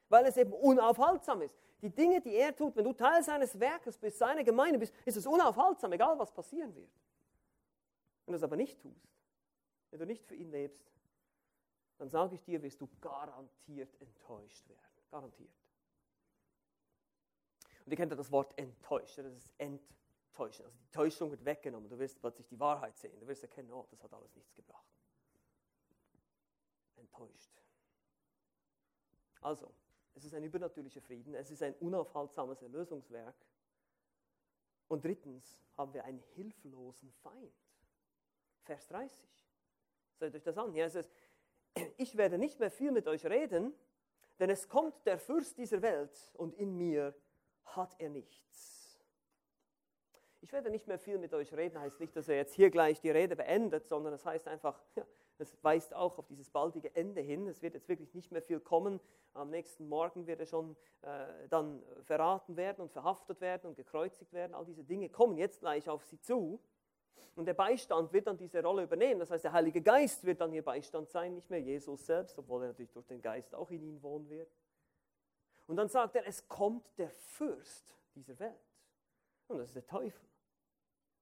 Weil 0.08 0.26
es 0.26 0.36
eben 0.36 0.52
unaufhaltsam 0.52 1.42
ist. 1.42 1.58
Die 1.80 1.90
Dinge, 1.90 2.20
die 2.20 2.36
er 2.36 2.54
tut, 2.54 2.76
wenn 2.76 2.84
du 2.84 2.92
Teil 2.92 3.24
seines 3.24 3.58
Werkes 3.58 3.98
bist, 3.98 4.16
seiner 4.16 4.44
Gemeinde 4.44 4.78
bist, 4.78 4.94
ist 5.04 5.16
es 5.16 5.26
unaufhaltsam, 5.26 5.92
egal 5.92 6.16
was 6.20 6.30
passieren 6.30 6.72
wird. 6.76 6.88
Wenn 8.24 8.34
du 8.34 8.36
es 8.36 8.44
aber 8.44 8.54
nicht 8.54 8.80
tust, 8.80 9.10
wenn 9.90 9.98
du 9.98 10.06
nicht 10.06 10.24
für 10.24 10.36
ihn 10.36 10.52
lebst, 10.52 10.88
dann 11.98 12.08
sage 12.08 12.36
ich 12.36 12.44
dir, 12.44 12.62
wirst 12.62 12.80
du 12.80 12.88
garantiert 13.00 14.00
enttäuscht 14.00 14.68
werden. 14.68 15.02
Garantiert. 15.10 15.50
Und 17.84 17.90
ihr 17.90 17.96
kennt 17.96 18.12
ja 18.12 18.16
das 18.16 18.30
Wort 18.30 18.56
enttäuscht, 18.56 19.18
das 19.18 19.34
ist 19.34 19.52
enttäuschen. 19.58 20.64
Also 20.64 20.78
die 20.78 20.92
Täuschung 20.92 21.32
wird 21.32 21.44
weggenommen, 21.44 21.90
du 21.90 21.98
wirst 21.98 22.20
plötzlich 22.20 22.46
die 22.46 22.60
Wahrheit 22.60 22.96
sehen, 22.96 23.18
du 23.18 23.26
wirst 23.26 23.42
erkennen, 23.42 23.72
oh, 23.72 23.84
das 23.90 24.00
hat 24.04 24.14
alles 24.14 24.32
nichts 24.36 24.54
gebracht. 24.54 24.91
Enttäuscht. 27.12 27.62
Also, 29.40 29.72
es 30.14 30.24
ist 30.24 30.34
ein 30.34 30.44
übernatürlicher 30.44 31.00
Frieden, 31.00 31.34
es 31.34 31.50
ist 31.50 31.62
ein 31.62 31.74
unaufhaltsames 31.74 32.62
Erlösungswerk. 32.62 33.34
Und 34.88 35.04
drittens 35.04 35.58
haben 35.76 35.92
wir 35.94 36.04
einen 36.04 36.20
hilflosen 36.34 37.12
Feind. 37.22 37.54
Vers 38.62 38.86
30. 38.88 39.28
Seht 40.18 40.34
euch 40.34 40.42
das 40.42 40.58
an. 40.58 40.72
Hier 40.72 40.86
ist 40.86 40.96
es, 40.96 41.10
ich 41.96 42.16
werde 42.16 42.38
nicht 42.38 42.60
mehr 42.60 42.70
viel 42.70 42.92
mit 42.92 43.08
euch 43.08 43.24
reden, 43.24 43.74
Denn 44.38 44.50
es 44.50 44.68
kommt 44.68 45.06
der 45.06 45.18
Fürst 45.18 45.56
dieser 45.58 45.82
Welt 45.82 46.32
und 46.34 46.54
in 46.54 46.76
mir 46.76 47.14
hat 47.64 47.94
er 47.98 48.08
nichts. 48.08 49.00
Ich 50.40 50.52
werde 50.52 50.68
nicht 50.70 50.88
mehr 50.88 50.98
viel 50.98 51.18
mit 51.18 51.32
euch 51.32 51.52
reden, 51.54 51.78
heißt 51.78 52.00
nicht, 52.00 52.16
dass 52.16 52.28
er 52.28 52.36
jetzt 52.36 52.54
hier 52.54 52.70
gleich 52.70 53.00
die 53.00 53.10
Rede 53.10 53.36
beendet, 53.36 53.86
sondern 53.86 54.12
es 54.12 54.24
heißt 54.24 54.48
einfach, 54.48 54.82
ja, 54.96 55.06
es 55.38 55.56
weist 55.62 55.94
auch 55.94 56.18
auf 56.18 56.26
dieses 56.26 56.50
baldige 56.50 56.94
Ende 56.94 57.20
hin. 57.20 57.46
Es 57.48 57.62
wird 57.62 57.74
jetzt 57.74 57.88
wirklich 57.88 58.14
nicht 58.14 58.30
mehr 58.30 58.42
viel 58.42 58.60
kommen. 58.60 59.00
Am 59.34 59.50
nächsten 59.50 59.88
Morgen 59.88 60.26
wird 60.26 60.40
er 60.40 60.46
schon 60.46 60.76
äh, 61.02 61.48
dann 61.48 61.82
verraten 62.04 62.56
werden 62.56 62.82
und 62.82 62.92
verhaftet 62.92 63.40
werden 63.40 63.66
und 63.66 63.76
gekreuzigt 63.76 64.32
werden. 64.32 64.54
All 64.54 64.64
diese 64.64 64.84
Dinge 64.84 65.08
kommen 65.08 65.36
jetzt 65.36 65.60
gleich 65.60 65.88
auf 65.88 66.04
sie 66.04 66.20
zu. 66.20 66.60
Und 67.34 67.46
der 67.46 67.54
Beistand 67.54 68.12
wird 68.12 68.26
dann 68.26 68.36
diese 68.36 68.62
Rolle 68.62 68.82
übernehmen. 68.82 69.20
Das 69.20 69.30
heißt, 69.30 69.44
der 69.44 69.52
Heilige 69.52 69.80
Geist 69.80 70.24
wird 70.24 70.40
dann 70.40 70.52
ihr 70.52 70.62
Beistand 70.62 71.08
sein, 71.08 71.34
nicht 71.34 71.48
mehr 71.48 71.60
Jesus 71.60 72.04
selbst, 72.04 72.38
obwohl 72.38 72.62
er 72.62 72.68
natürlich 72.68 72.92
durch 72.92 73.06
den 73.06 73.22
Geist 73.22 73.54
auch 73.54 73.70
in 73.70 73.82
ihnen 73.82 74.02
wohnen 74.02 74.28
wird. 74.28 74.50
Und 75.66 75.76
dann 75.76 75.88
sagt 75.88 76.16
er, 76.16 76.26
es 76.26 76.46
kommt 76.46 76.86
der 76.98 77.08
Fürst 77.08 77.96
dieser 78.14 78.38
Welt. 78.38 78.60
Und 79.48 79.58
das 79.58 79.68
ist 79.68 79.76
der 79.76 79.86
Teufel. 79.86 80.28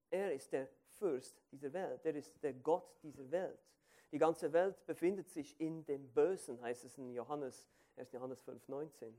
Er 0.09 0.33
ist 0.33 0.51
der 0.51 0.67
Fürst 0.97 1.41
dieser 1.51 1.71
Welt. 1.71 2.05
Er 2.05 2.15
ist 2.15 2.43
der 2.43 2.53
Gott 2.55 2.93
dieser 3.01 3.29
Welt. 3.31 3.59
Die 4.11 4.17
ganze 4.17 4.51
Welt 4.51 4.85
befindet 4.85 5.29
sich 5.29 5.59
in 5.59 5.85
dem 5.85 6.11
Bösen, 6.13 6.61
heißt 6.61 6.83
es 6.83 6.97
in 6.97 7.11
Johannes, 7.11 7.69
1. 7.95 8.11
Johannes 8.11 8.41
5, 8.41 8.67
19. 8.67 9.15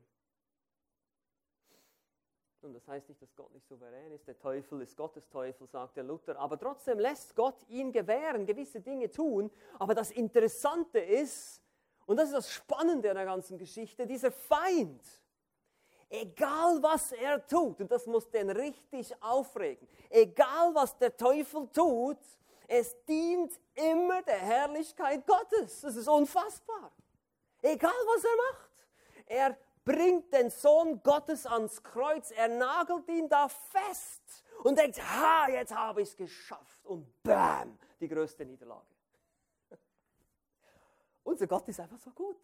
Und 2.63 2.75
das 2.75 2.87
heißt 2.87 3.09
nicht, 3.09 3.21
dass 3.21 3.35
Gott 3.35 3.53
nicht 3.53 3.67
souverän 3.67 4.13
ist. 4.13 4.29
Der 4.29 4.39
Teufel 4.39 4.83
ist 4.83 4.97
Gottes 4.97 5.29
Teufel, 5.29 5.67
sagt 5.67 5.97
der 5.97 6.05
Luther. 6.05 6.39
Aber 6.39 6.59
trotzdem 6.59 6.99
lässt 6.99 7.35
Gott 7.35 7.57
ihn 7.69 7.91
gewähren, 7.91 8.47
gewisse 8.47 8.81
Dinge 8.81 9.11
tun. 9.11 9.51
Aber 9.81 9.95
das 9.95 10.13
Interessante 10.13 11.01
ist, 11.01 11.61
und 12.07 12.19
das 12.19 12.29
ist 12.29 12.35
das 12.35 12.53
Spannende 12.53 13.11
an 13.11 13.17
der 13.17 13.25
ganzen 13.25 13.59
Geschichte, 13.59 14.07
dieser 14.07 14.31
Feind, 14.31 15.03
egal 16.09 16.81
was 16.83 17.13
er 17.13 17.45
tut, 17.47 17.81
und 17.81 17.91
das 17.91 18.07
muss 18.07 18.31
den 18.31 18.51
richtig 18.51 19.13
aufregen, 19.23 19.89
egal 20.11 20.75
was 20.75 20.97
der 20.99 21.17
Teufel 21.17 21.69
tut, 21.69 22.19
es 22.69 22.97
dient 23.05 23.59
immer 23.75 24.23
der 24.23 24.39
Herrlichkeit 24.39 25.27
Gottes. 25.27 25.81
Das 25.81 25.97
ist 25.97 26.09
unfassbar. 26.09 26.93
Egal 27.63 27.91
was 27.91 28.25
er 28.25 28.37
macht. 28.37 28.71
Er 29.27 29.59
bringt 29.85 30.33
den 30.33 30.51
Sohn 30.51 31.03
Gottes 31.03 31.47
ans 31.47 31.83
Kreuz, 31.83 32.31
er 32.31 32.49
nagelt 32.49 33.09
ihn 33.09 33.29
da 33.29 33.49
fest 33.49 34.45
und 34.63 34.79
denkt, 34.79 35.01
ha, 35.03 35.49
jetzt 35.49 35.75
habe 35.75 36.03
ich 36.03 36.11
es 36.11 36.17
geschafft. 36.17 36.85
Und 36.87 37.07
bam, 37.23 37.79
die 38.01 38.09
größte 38.09 38.45
Niederlage. 38.45 38.87
Unser 41.25 41.47
Gott 41.47 41.69
ist 41.69 41.81
einfach 41.81 41.99
so 41.99 42.11
gut. 42.11 42.37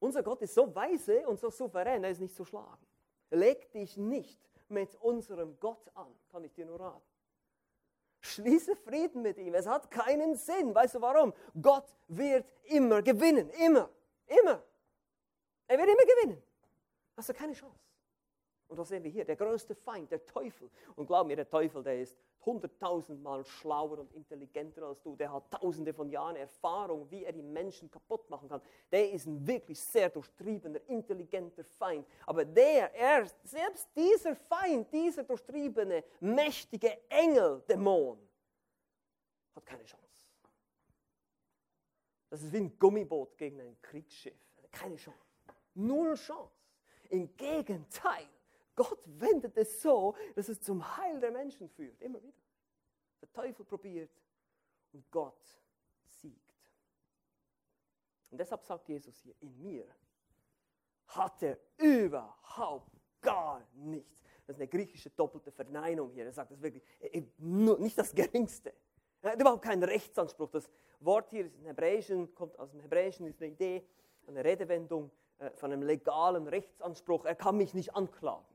Unser 0.00 0.22
Gott 0.22 0.42
ist 0.42 0.54
so 0.54 0.72
weise 0.74 1.26
und 1.26 1.40
so 1.40 1.50
souverän, 1.50 2.04
er 2.04 2.10
ist 2.10 2.20
nicht 2.20 2.34
zu 2.34 2.44
schlagen. 2.44 2.86
Leg 3.30 3.70
dich 3.72 3.96
nicht 3.96 4.40
mit 4.68 4.94
unserem 4.96 5.58
Gott 5.58 5.90
an, 5.94 6.14
kann 6.30 6.44
ich 6.44 6.52
dir 6.52 6.66
nur 6.66 6.78
raten. 6.78 7.02
Schließe 8.20 8.76
Frieden 8.76 9.22
mit 9.22 9.38
ihm. 9.38 9.54
Es 9.54 9.66
hat 9.66 9.90
keinen 9.90 10.34
Sinn. 10.34 10.74
Weißt 10.74 10.96
du 10.96 11.00
warum? 11.00 11.32
Gott 11.60 11.86
wird 12.08 12.46
immer 12.64 13.02
gewinnen. 13.02 13.48
Immer. 13.50 13.88
Immer. 14.26 14.62
Er 15.68 15.78
wird 15.78 15.88
immer 15.88 16.02
gewinnen. 16.02 16.42
Hast 17.16 17.28
du 17.28 17.34
keine 17.34 17.52
Chance. 17.52 17.78
Und 18.68 18.78
das 18.78 18.88
sehen 18.88 19.02
wir 19.02 19.10
hier, 19.10 19.24
der 19.24 19.36
größte 19.36 19.74
Feind, 19.74 20.10
der 20.10 20.24
Teufel. 20.26 20.70
Und 20.94 21.06
glaub 21.06 21.26
mir, 21.26 21.36
der 21.36 21.48
Teufel, 21.48 21.82
der 21.82 22.00
ist 22.00 22.16
hunderttausendmal 22.44 23.44
schlauer 23.44 23.98
und 23.98 24.12
intelligenter 24.12 24.82
als 24.82 25.02
du. 25.02 25.16
Der 25.16 25.32
hat 25.32 25.50
tausende 25.50 25.92
von 25.92 26.10
Jahren 26.10 26.36
Erfahrung, 26.36 27.10
wie 27.10 27.24
er 27.24 27.32
die 27.32 27.42
Menschen 27.42 27.90
kaputt 27.90 28.28
machen 28.30 28.48
kann. 28.48 28.62
Der 28.90 29.10
ist 29.10 29.26
ein 29.26 29.46
wirklich 29.46 29.80
sehr 29.80 30.08
durchtriebener, 30.08 30.80
intelligenter 30.86 31.64
Feind. 31.64 32.06
Aber 32.26 32.44
der, 32.44 32.94
er, 32.94 33.26
selbst 33.44 33.88
dieser 33.96 34.36
Feind, 34.36 34.92
dieser 34.92 35.24
durchtriebene, 35.24 36.04
mächtige 36.20 36.98
Engel, 37.08 37.62
Dämon, 37.68 38.18
hat 39.54 39.66
keine 39.66 39.84
Chance. 39.84 40.04
Das 42.30 42.42
ist 42.42 42.52
wie 42.52 42.58
ein 42.58 42.78
Gummiboot 42.78 43.36
gegen 43.38 43.60
ein 43.60 43.80
Kriegsschiff. 43.80 44.38
Keine 44.70 44.96
Chance. 44.96 45.18
Null 45.74 46.14
Chance. 46.14 46.52
Im 47.10 47.34
Gegenteil. 47.36 48.28
Gott 48.78 49.02
wendet 49.06 49.56
es 49.56 49.82
so, 49.82 50.14
dass 50.36 50.48
es 50.48 50.60
zum 50.60 50.96
Heil 50.96 51.18
der 51.18 51.32
Menschen 51.32 51.68
führt. 51.68 52.00
Immer 52.00 52.22
wieder. 52.22 52.38
Der 53.20 53.32
Teufel 53.32 53.64
probiert 53.64 54.10
und 54.92 55.10
Gott 55.10 55.60
siegt. 56.04 56.54
Und 58.30 58.38
deshalb 58.38 58.62
sagt 58.64 58.88
Jesus 58.88 59.18
hier, 59.18 59.34
in 59.40 59.60
mir 59.60 59.84
hat 61.08 61.42
er 61.42 61.58
überhaupt 61.76 62.92
gar 63.20 63.66
nichts. 63.74 64.22
Das 64.46 64.54
ist 64.54 64.60
eine 64.60 64.68
griechische 64.68 65.10
doppelte 65.10 65.50
Verneinung 65.50 66.12
hier. 66.12 66.26
Er 66.26 66.32
sagt 66.32 66.52
das 66.52 66.62
wirklich, 66.62 66.84
nicht 67.40 67.98
das 67.98 68.14
Geringste. 68.14 68.72
Er 69.22 69.32
hat 69.32 69.40
überhaupt 69.40 69.62
keinen 69.62 69.82
Rechtsanspruch. 69.82 70.50
Das 70.50 70.70
Wort 71.00 71.30
hier 71.30 71.46
ist 71.46 71.56
im 71.56 71.64
Hebräischen, 71.64 72.32
kommt 72.32 72.56
aus 72.60 72.70
dem 72.70 72.80
Hebräischen, 72.80 73.26
ist 73.26 73.42
eine 73.42 73.50
Idee, 73.50 73.84
eine 74.28 74.44
Redewendung 74.44 75.10
äh, 75.38 75.50
von 75.50 75.72
einem 75.72 75.82
legalen 75.82 76.46
Rechtsanspruch. 76.46 77.24
Er 77.24 77.34
kann 77.34 77.56
mich 77.56 77.74
nicht 77.74 77.96
anklagen. 77.96 78.46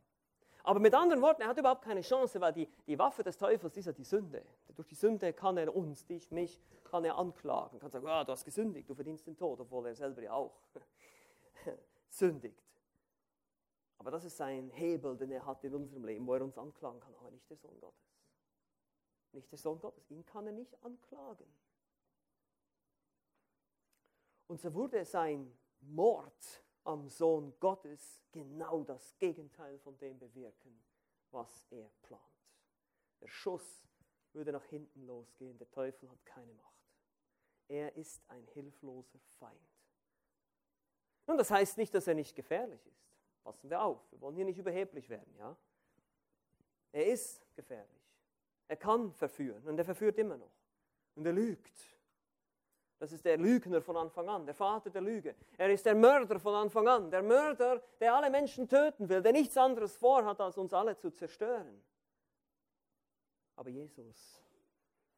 Aber 0.64 0.80
mit 0.80 0.94
anderen 0.94 1.22
Worten, 1.22 1.42
er 1.42 1.50
hat 1.50 1.58
überhaupt 1.58 1.84
keine 1.84 2.02
Chance, 2.02 2.40
weil 2.40 2.54
die, 2.54 2.70
die 2.88 2.98
Waffe 2.98 3.22
des 3.22 3.38
Teufels 3.38 3.76
ist 3.76 3.86
ja 3.86 3.92
die 3.92 4.06
Sünde. 4.06 4.46
Durch 4.76 4.88
die 4.88 4.96
Sünde 4.96 5.34
kann 5.34 5.58
er 5.58 5.76
uns, 5.76 6.06
dich, 6.06 6.32
mich, 6.32 6.62
kann 6.86 7.04
er 7.04 7.18
anklagen. 7.18 7.80
Kann 7.80 7.92
sagen, 7.92 8.08
ah, 8.08 8.24
du 8.24 8.32
hast 8.32 8.46
gesündigt, 8.46 8.90
du 8.90 8.96
verdienst 8.96 9.28
den 9.28 9.36
Tod, 9.36 9.60
obwohl 9.60 9.88
er 9.88 9.96
selber 9.96 10.22
ja 10.22 10.34
auch 10.34 10.58
sündigt. 12.10 12.64
Aber 13.98 14.10
das 14.10 14.24
ist 14.24 14.38
sein 14.38 14.70
Hebel, 14.70 15.18
den 15.18 15.32
er 15.32 15.46
hat 15.46 15.64
in 15.66 15.76
unserem 15.76 16.06
Leben, 16.06 16.26
wo 16.26 16.34
er 16.34 16.42
uns 16.42 16.58
anklagen 16.58 17.00
kann, 17.02 17.14
aber 17.16 17.32
nicht 17.32 17.50
der 17.50 17.58
Sohn 17.58 17.78
Gottes. 17.80 18.18
Nicht 19.34 19.52
der 19.52 19.60
Sohn 19.60 19.80
Gottes, 19.80 20.10
ihn 20.12 20.26
kann 20.26 20.46
er 20.48 20.54
nicht 20.54 20.82
anklagen. 20.84 21.46
Und 24.48 24.62
so 24.62 24.74
wurde 24.74 25.04
sein 25.04 25.58
Mord 25.82 26.63
am 26.84 27.10
Sohn 27.10 27.54
Gottes 27.60 28.22
genau 28.32 28.84
das 28.84 29.18
Gegenteil 29.18 29.80
von 29.80 29.98
dem 30.00 30.20
bewirken, 30.20 30.84
was 31.32 31.66
er 31.72 31.90
plant. 32.02 32.22
Der 33.22 33.28
Schuss 33.28 33.84
würde 34.34 34.52
nach 34.52 34.66
hinten 34.66 35.06
losgehen, 35.06 35.58
der 35.58 35.70
Teufel 35.72 36.10
hat 36.10 36.26
keine 36.26 36.54
Macht. 36.54 36.74
Er 37.68 37.96
ist 37.96 38.22
ein 38.30 38.46
hilfloser 38.48 39.20
Feind. 39.40 39.60
Nun, 41.26 41.38
das 41.38 41.52
heißt 41.52 41.78
nicht, 41.78 41.94
dass 41.94 42.08
er 42.08 42.16
nicht 42.16 42.36
gefährlich 42.36 42.86
ist. 42.86 43.04
Passen 43.44 43.70
wir 43.70 43.82
auf, 43.82 44.12
wir 44.12 44.22
wollen 44.22 44.36
hier 44.36 44.46
nicht 44.46 44.58
überheblich 44.58 45.10
werden, 45.10 45.34
ja? 45.38 45.56
Er 46.92 47.08
ist 47.08 47.42
gefährlich. 47.56 48.04
Er 48.68 48.78
kann 48.78 49.14
verführen 49.14 49.68
und 49.68 49.78
er 49.78 49.86
verführt 49.86 50.18
immer 50.18 50.38
noch. 50.38 50.52
Und 51.16 51.26
er 51.26 51.34
lügt. 51.34 51.98
Das 53.00 53.12
ist 53.12 53.26
der 53.26 53.38
Lügner 53.38 53.82
von 53.82 53.98
Anfang 53.98 54.30
an, 54.30 54.46
der 54.46 54.56
Vater 54.56 54.90
der 54.90 55.02
Lüge. 55.02 55.36
Er 55.58 55.70
ist 55.72 55.86
der 55.86 55.96
Mörder 55.96 56.40
von 56.40 56.56
Anfang 56.56 56.88
an, 56.88 57.12
der 57.12 57.22
Mörder, 57.22 57.82
der 58.00 58.16
alle 58.16 58.30
Menschen 58.30 58.68
töten 58.68 59.10
will, 59.10 59.22
der 59.22 59.34
nichts 59.34 59.58
anderes 59.58 59.98
vorhat, 59.98 60.40
als 60.40 60.58
uns 60.58 60.74
alle 60.74 60.98
zu 60.98 61.12
zerstören. 61.12 61.84
Aber 63.56 63.70
Jesus 63.70 64.42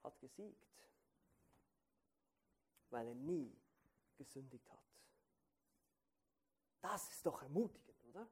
hat 0.04 0.20
gesiegt, 0.20 0.66
weil 2.90 3.08
er 3.08 3.16
nie 3.16 3.56
gesündigt 4.18 4.70
hat. 4.72 4.80
Das 6.82 7.10
ist 7.10 7.26
doch 7.26 7.42
ermutigend, 7.42 8.06
oder? 8.10 8.28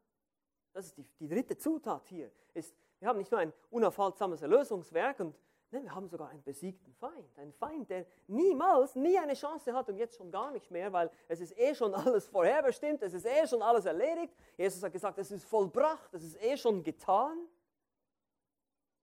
Das 0.74 0.86
ist 0.86 0.98
die, 0.98 1.06
die 1.20 1.28
dritte 1.28 1.58
Zutat 1.58 2.08
hier. 2.08 2.32
Ist, 2.54 2.76
wir 3.00 3.08
haben 3.08 3.18
nicht 3.18 3.32
nur 3.32 3.40
ein 3.40 3.54
unaufhaltsames 3.70 4.42
Erlösungswerk 4.42 5.20
und 5.20 5.36
Nein, 5.74 5.86
wir 5.86 5.96
haben 5.96 6.08
sogar 6.08 6.30
einen 6.30 6.44
besiegten 6.44 6.94
Feind. 6.94 7.36
Einen 7.36 7.52
Feind, 7.52 7.90
der 7.90 8.06
niemals, 8.28 8.96
nie 8.96 9.18
eine 9.18 9.34
Chance 9.34 9.74
hat 9.74 9.90
und 9.90 9.98
jetzt 9.98 10.16
schon 10.16 10.30
gar 10.30 10.52
nicht 10.52 10.70
mehr, 10.70 10.94
weil 10.94 11.10
es 11.28 11.40
ist 11.40 11.58
eh 11.58 11.74
schon 11.74 11.96
alles 11.96 12.28
vorherbestimmt, 12.28 13.02
es 13.02 13.16
ist 13.16 13.26
eh 13.26 13.48
schon 13.48 13.64
alles 13.64 13.86
erledigt. 13.86 14.36
Jesus 14.56 14.84
hat 14.84 14.94
gesagt, 14.94 15.18
es 15.18 15.32
ist 15.32 15.44
vollbracht, 15.46 16.14
es 16.14 16.24
ist 16.24 16.44
eh 16.44 16.56
schon 16.58 16.84
getan. 16.84 17.48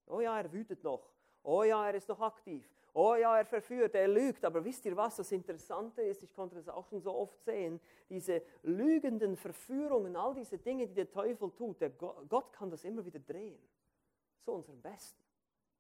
Oh 0.06 0.20
ja, 0.20 0.38
er 0.38 0.52
wütet 0.52 0.84
noch. 0.84 1.10
Oh 1.42 1.64
ja, 1.64 1.88
er 1.88 1.94
ist 1.96 2.08
noch 2.08 2.20
aktiv. 2.20 2.64
Oh 2.94 3.16
ja, 3.16 3.36
er 3.38 3.46
verführt, 3.46 3.96
er 3.96 4.06
lügt. 4.06 4.44
Aber 4.44 4.64
wisst 4.64 4.84
ihr, 4.84 4.96
was 4.96 5.16
das 5.16 5.32
Interessante 5.32 6.02
ist? 6.02 6.22
Ich 6.22 6.32
konnte 6.32 6.54
das 6.54 6.68
auch 6.68 6.86
schon 6.86 7.00
so 7.00 7.12
oft 7.12 7.42
sehen. 7.42 7.80
Diese 8.08 8.42
lügenden 8.62 9.36
Verführungen, 9.36 10.14
all 10.14 10.34
diese 10.34 10.58
Dinge, 10.58 10.86
die 10.86 10.94
der 10.94 11.10
Teufel 11.10 11.50
tut, 11.50 11.80
der 11.80 11.90
Gott 11.90 12.52
kann 12.52 12.70
das 12.70 12.84
immer 12.84 13.04
wieder 13.04 13.18
drehen. 13.18 13.58
Zu 14.44 14.52
unserem 14.52 14.80
Besten. 14.80 15.29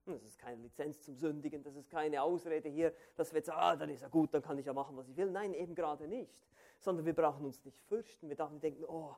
Das 0.06 0.22
ist 0.24 0.38
keine 0.38 0.62
Lizenz 0.62 1.02
zum 1.02 1.16
Sündigen, 1.16 1.62
das 1.62 1.76
ist 1.76 1.90
keine 1.90 2.22
Ausrede 2.22 2.68
hier, 2.68 2.94
dass 3.16 3.32
wir 3.32 3.38
jetzt, 3.38 3.50
ah, 3.50 3.76
dann 3.76 3.90
ist 3.90 4.00
ja 4.00 4.08
gut, 4.08 4.32
dann 4.32 4.42
kann 4.42 4.58
ich 4.58 4.66
ja 4.66 4.72
machen, 4.72 4.96
was 4.96 5.08
ich 5.08 5.16
will. 5.16 5.30
Nein, 5.30 5.54
eben 5.54 5.74
gerade 5.74 6.08
nicht. 6.08 6.48
Sondern 6.78 7.04
wir 7.04 7.14
brauchen 7.14 7.44
uns 7.44 7.64
nicht 7.64 7.80
fürchten. 7.82 8.28
Wir 8.28 8.36
dürfen 8.36 8.60
denken, 8.60 8.84
oh, 8.86 9.14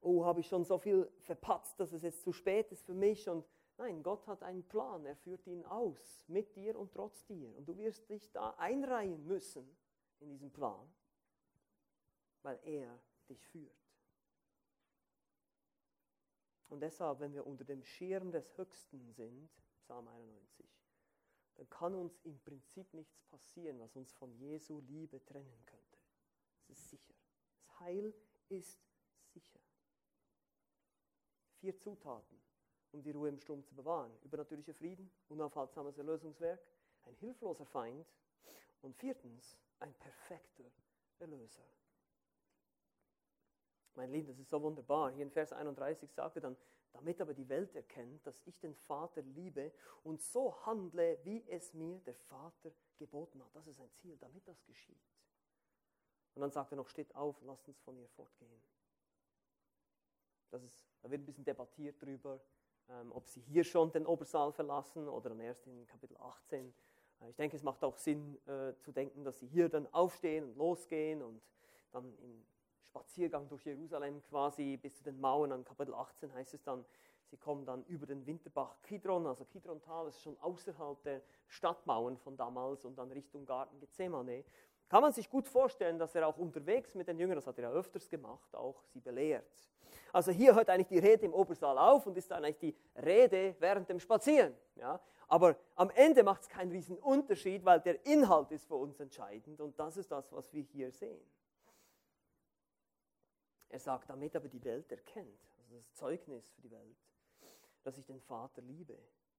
oh, 0.00 0.24
habe 0.24 0.40
ich 0.40 0.46
schon 0.46 0.64
so 0.64 0.78
viel 0.78 1.10
verpatzt, 1.20 1.80
dass 1.80 1.92
es 1.92 2.02
jetzt 2.02 2.22
zu 2.22 2.32
spät 2.32 2.70
ist 2.72 2.84
für 2.84 2.94
mich. 2.94 3.28
Und 3.28 3.46
nein, 3.78 4.02
Gott 4.02 4.26
hat 4.26 4.42
einen 4.42 4.62
Plan. 4.64 5.04
Er 5.06 5.16
führt 5.16 5.46
ihn 5.46 5.64
aus, 5.64 6.24
mit 6.28 6.54
dir 6.54 6.78
und 6.78 6.92
trotz 6.92 7.24
dir. 7.24 7.56
Und 7.56 7.66
du 7.66 7.76
wirst 7.78 8.08
dich 8.10 8.30
da 8.30 8.50
einreihen 8.58 9.26
müssen 9.26 9.66
in 10.20 10.28
diesen 10.28 10.52
Plan, 10.52 10.86
weil 12.42 12.58
er 12.64 12.98
dich 13.28 13.44
führt. 13.46 13.72
Und 16.68 16.80
deshalb, 16.80 17.20
wenn 17.20 17.32
wir 17.32 17.46
unter 17.46 17.64
dem 17.64 17.82
Schirm 17.82 18.30
des 18.30 18.56
Höchsten 18.58 19.10
sind, 19.12 19.48
Psalm 19.88 20.06
91, 20.06 20.68
dann 21.54 21.70
kann 21.70 21.94
uns 21.94 22.20
im 22.24 22.38
Prinzip 22.40 22.92
nichts 22.92 23.22
passieren, 23.22 23.80
was 23.80 23.96
uns 23.96 24.12
von 24.12 24.30
Jesu 24.34 24.80
Liebe 24.80 25.24
trennen 25.24 25.64
könnte. 25.64 25.98
Es 26.68 26.78
ist 26.78 26.90
sicher. 26.90 27.14
Das 27.56 27.80
Heil 27.80 28.12
ist 28.50 28.78
sicher. 29.32 29.58
Vier 31.54 31.74
Zutaten, 31.78 32.38
um 32.92 33.02
die 33.02 33.12
Ruhe 33.12 33.30
im 33.30 33.38
Sturm 33.38 33.64
zu 33.64 33.74
bewahren. 33.74 34.14
Übernatürlicher 34.24 34.74
Frieden, 34.74 35.10
unaufhaltsames 35.28 35.96
Erlösungswerk, 35.96 36.60
ein 37.04 37.14
hilfloser 37.14 37.64
Feind 37.64 38.06
und 38.82 38.94
viertens 38.94 39.56
ein 39.80 39.94
perfekter 39.94 40.70
Erlöser. 41.18 41.64
Mein 43.94 44.12
Lieben, 44.12 44.28
das 44.28 44.38
ist 44.38 44.50
so 44.50 44.60
wunderbar. 44.60 45.12
Hier 45.12 45.24
in 45.24 45.30
Vers 45.30 45.54
31 45.54 46.12
sagt 46.12 46.36
er 46.36 46.42
dann, 46.42 46.58
damit 46.92 47.20
aber 47.20 47.34
die 47.34 47.48
Welt 47.48 47.74
erkennt, 47.74 48.26
dass 48.26 48.40
ich 48.46 48.58
den 48.58 48.74
Vater 48.74 49.22
liebe 49.22 49.72
und 50.04 50.20
so 50.22 50.54
handle, 50.66 51.18
wie 51.24 51.44
es 51.48 51.74
mir 51.74 51.98
der 52.00 52.14
Vater 52.14 52.72
geboten 52.98 53.42
hat. 53.42 53.54
Das 53.54 53.66
ist 53.66 53.80
ein 53.80 53.90
Ziel, 53.92 54.16
damit 54.18 54.46
das 54.46 54.64
geschieht. 54.64 55.00
Und 56.34 56.42
dann 56.42 56.50
sagt 56.50 56.72
er 56.72 56.76
noch, 56.76 56.88
steht 56.88 57.14
auf, 57.14 57.40
lasst 57.42 57.66
uns 57.68 57.80
von 57.80 57.96
ihr 57.96 58.08
fortgehen. 58.08 58.62
Das 60.50 60.62
ist, 60.62 60.86
da 61.02 61.10
wird 61.10 61.22
ein 61.22 61.26
bisschen 61.26 61.44
debattiert 61.44 62.02
darüber, 62.02 62.40
ähm, 62.88 63.12
ob 63.12 63.28
sie 63.28 63.40
hier 63.40 63.64
schon 63.64 63.92
den 63.92 64.06
Obersaal 64.06 64.52
verlassen 64.52 65.08
oder 65.08 65.30
dann 65.30 65.40
erst 65.40 65.66
in 65.66 65.86
Kapitel 65.86 66.16
18. 66.16 66.72
Äh, 67.20 67.30
ich 67.30 67.36
denke, 67.36 67.56
es 67.56 67.62
macht 67.62 67.84
auch 67.84 67.98
Sinn 67.98 68.38
äh, 68.46 68.74
zu 68.78 68.92
denken, 68.92 69.24
dass 69.24 69.38
sie 69.40 69.46
hier 69.46 69.68
dann 69.68 69.92
aufstehen 69.92 70.44
und 70.44 70.56
losgehen 70.56 71.22
und 71.22 71.42
dann 71.90 72.16
im 72.18 72.46
Spaziergang 72.88 73.48
durch 73.48 73.64
Jerusalem 73.66 74.22
quasi 74.24 74.76
bis 74.76 74.96
zu 74.96 75.04
den 75.04 75.20
Mauern. 75.20 75.52
An 75.52 75.64
Kapitel 75.64 75.94
18 75.94 76.32
heißt 76.32 76.54
es 76.54 76.62
dann, 76.62 76.84
sie 77.26 77.36
kommen 77.36 77.64
dann 77.66 77.84
über 77.84 78.06
den 78.06 78.26
Winterbach 78.26 78.80
Kidron, 78.82 79.26
also 79.26 79.44
Kidron-Tal 79.44 80.08
ist 80.08 80.22
schon 80.22 80.38
außerhalb 80.40 81.02
der 81.02 81.20
Stadtmauern 81.46 82.16
von 82.16 82.36
damals 82.36 82.84
und 82.84 82.96
dann 82.96 83.12
Richtung 83.12 83.44
Garten 83.44 83.78
Gethsemane. 83.78 84.44
Kann 84.88 85.02
man 85.02 85.12
sich 85.12 85.28
gut 85.28 85.46
vorstellen, 85.46 85.98
dass 85.98 86.14
er 86.14 86.26
auch 86.26 86.38
unterwegs 86.38 86.94
mit 86.94 87.08
den 87.08 87.18
Jüngern, 87.18 87.36
das 87.36 87.46
hat 87.46 87.58
er 87.58 87.64
ja 87.64 87.70
öfters 87.70 88.08
gemacht, 88.08 88.54
auch 88.54 88.82
sie 88.84 89.00
belehrt. 89.00 89.44
Also 90.12 90.32
hier 90.32 90.54
hört 90.54 90.70
eigentlich 90.70 90.88
die 90.88 90.98
Rede 90.98 91.26
im 91.26 91.34
Obersaal 91.34 91.76
auf 91.76 92.06
und 92.06 92.16
ist 92.16 92.30
dann 92.30 92.42
eigentlich 92.42 92.58
die 92.58 92.76
Rede 92.96 93.54
während 93.58 93.88
dem 93.90 94.00
Spazieren. 94.00 94.54
Ja? 94.76 94.98
Aber 95.26 95.56
am 95.74 95.90
Ende 95.90 96.22
macht 96.22 96.42
es 96.42 96.48
keinen 96.48 96.70
riesen 96.70 96.96
Unterschied, 96.98 97.62
weil 97.66 97.80
der 97.80 98.04
Inhalt 98.06 98.50
ist 98.50 98.66
für 98.66 98.76
uns 98.76 98.98
entscheidend 98.98 99.60
und 99.60 99.78
das 99.78 99.98
ist 99.98 100.10
das, 100.10 100.32
was 100.32 100.50
wir 100.54 100.62
hier 100.62 100.90
sehen. 100.90 101.20
Er 103.68 103.78
sagt, 103.78 104.08
damit 104.08 104.34
aber 104.34 104.48
die 104.48 104.64
Welt 104.64 104.90
erkennt, 104.90 105.40
also 105.58 105.76
das 105.76 105.92
Zeugnis 105.94 106.48
für 106.50 106.62
die 106.62 106.70
Welt, 106.70 106.96
dass 107.82 107.98
ich 107.98 108.06
den 108.06 108.20
Vater 108.20 108.62
liebe. 108.62 108.98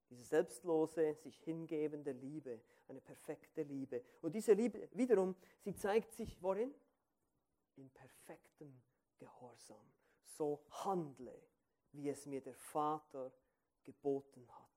Diese 0.10 0.24
selbstlose, 0.24 1.16
sich 1.16 1.40
hingebende 1.42 2.12
Liebe, 2.12 2.60
eine 2.88 3.02
perfekte 3.02 3.62
Liebe. 3.62 4.04
Und 4.22 4.34
diese 4.34 4.54
Liebe 4.54 4.90
wiederum, 4.94 5.36
sie 5.60 5.76
zeigt 5.76 6.14
sich 6.14 6.42
worin? 6.42 6.74
In 7.76 7.90
perfektem 7.92 8.82
Gehorsam. 9.18 9.86
So 10.26 10.64
handle, 10.70 11.40
wie 11.92 12.10
es 12.10 12.26
mir 12.26 12.42
der 12.42 12.56
Vater 12.56 13.32
geboten 13.84 14.48
hat. 14.50 14.70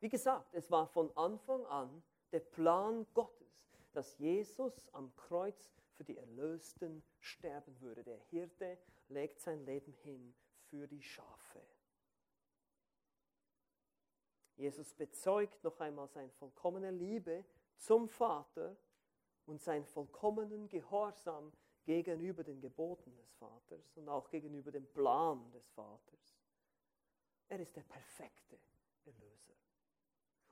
Wie 0.00 0.08
gesagt, 0.08 0.54
es 0.54 0.70
war 0.70 0.86
von 0.86 1.14
Anfang 1.16 1.64
an 1.66 2.02
der 2.32 2.40
Plan 2.40 3.06
Gottes, 3.14 3.72
dass 3.92 4.18
Jesus 4.18 4.88
am 4.92 5.14
Kreuz 5.16 5.72
für 5.98 6.04
die 6.04 6.16
Erlösten 6.16 7.02
sterben 7.18 7.78
würde. 7.80 8.04
Der 8.04 8.18
Hirte 8.30 8.78
legt 9.08 9.40
sein 9.40 9.64
Leben 9.66 9.92
hin 9.92 10.32
für 10.70 10.86
die 10.86 11.02
Schafe. 11.02 11.60
Jesus 14.54 14.94
bezeugt 14.94 15.62
noch 15.64 15.78
einmal 15.80 16.06
seine 16.08 16.30
vollkommene 16.30 16.92
Liebe 16.92 17.44
zum 17.76 18.08
Vater 18.08 18.76
und 19.46 19.60
seinen 19.60 19.84
vollkommenen 19.84 20.68
Gehorsam 20.68 21.52
gegenüber 21.84 22.44
den 22.44 22.60
Geboten 22.60 23.16
des 23.16 23.32
Vaters 23.34 23.96
und 23.96 24.08
auch 24.08 24.30
gegenüber 24.30 24.70
dem 24.70 24.86
Plan 24.86 25.50
des 25.50 25.68
Vaters. 25.70 26.38
Er 27.48 27.58
ist 27.58 27.74
der 27.74 27.82
perfekte 27.82 28.58
Erlöser. 29.04 29.54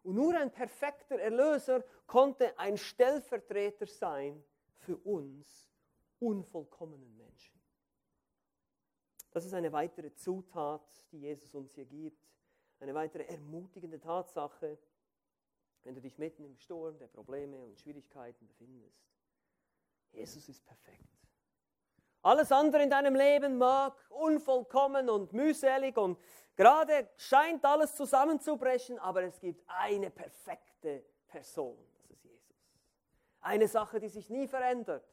Und 0.03 0.15
nur 0.15 0.37
ein 0.37 0.51
perfekter 0.51 1.21
Erlöser 1.21 1.85
konnte 2.07 2.59
ein 2.59 2.77
Stellvertreter 2.77 3.87
sein 3.87 4.43
für 4.87 4.97
uns 4.99 5.69
unvollkommenen 6.21 7.17
Menschen. 7.17 7.61
Das 9.33 9.45
ist 9.45 9.53
eine 9.53 9.73
weitere 9.73 10.15
Zutat, 10.15 11.05
die 11.11 11.19
Jesus 11.19 11.55
uns 11.55 11.75
hier 11.75 11.85
gibt. 11.85 12.25
Eine 12.79 12.95
weitere 12.95 13.25
ermutigende 13.25 13.99
Tatsache, 13.99 14.79
wenn 15.83 15.95
du 15.95 16.01
dich 16.01 16.17
mitten 16.19 16.45
im 16.45 16.57
Sturm 16.57 16.99
der 16.99 17.09
Probleme 17.09 17.61
und 17.65 17.79
Schwierigkeiten 17.79 18.47
befindest. 18.47 19.11
Jesus 20.13 20.49
ist 20.49 20.65
perfekt. 20.65 21.05
Alles 22.23 22.51
andere 22.53 22.83
in 22.83 22.91
deinem 22.91 23.15
Leben 23.15 23.59
mag 23.59 23.95
unvollkommen 24.11 25.11
und 25.11 25.33
mühselig 25.33 25.97
und 25.97 26.19
gerade 26.55 27.09
scheint 27.17 27.65
alles 27.65 27.95
zusammenzubrechen, 27.95 28.99
aber 28.99 29.23
es 29.25 29.39
gibt 29.41 29.65
eine 29.67 30.11
perfekte 30.11 31.05
Person. 31.27 31.77
Eine 33.47 33.69
Sache, 33.69 34.01
die 34.01 34.09
sich 34.09 34.29
nie 34.29 34.49
verändert. 34.49 35.09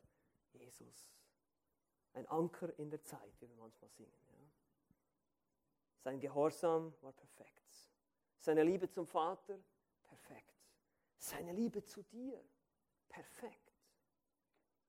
Jesus. 0.54 1.08
Ein 2.14 2.28
Anker 2.28 2.74
in 2.80 2.90
der 2.90 3.04
Zeit, 3.04 3.32
wie 3.40 3.48
wir 3.48 3.56
manchmal 3.58 3.92
singen. 3.92 4.12
Ja. 4.28 4.38
Sein 6.00 6.20
Gehorsam 6.20 6.96
war 7.02 7.12
perfekt. 7.12 7.94
Seine 8.40 8.64
Liebe 8.64 8.90
zum 8.90 9.06
Vater, 9.06 9.60
perfekt. 10.02 10.56
Seine 11.16 11.54
Liebe 11.54 11.84
zu 11.86 12.02
dir, 12.02 12.44
perfekt. 13.08 13.72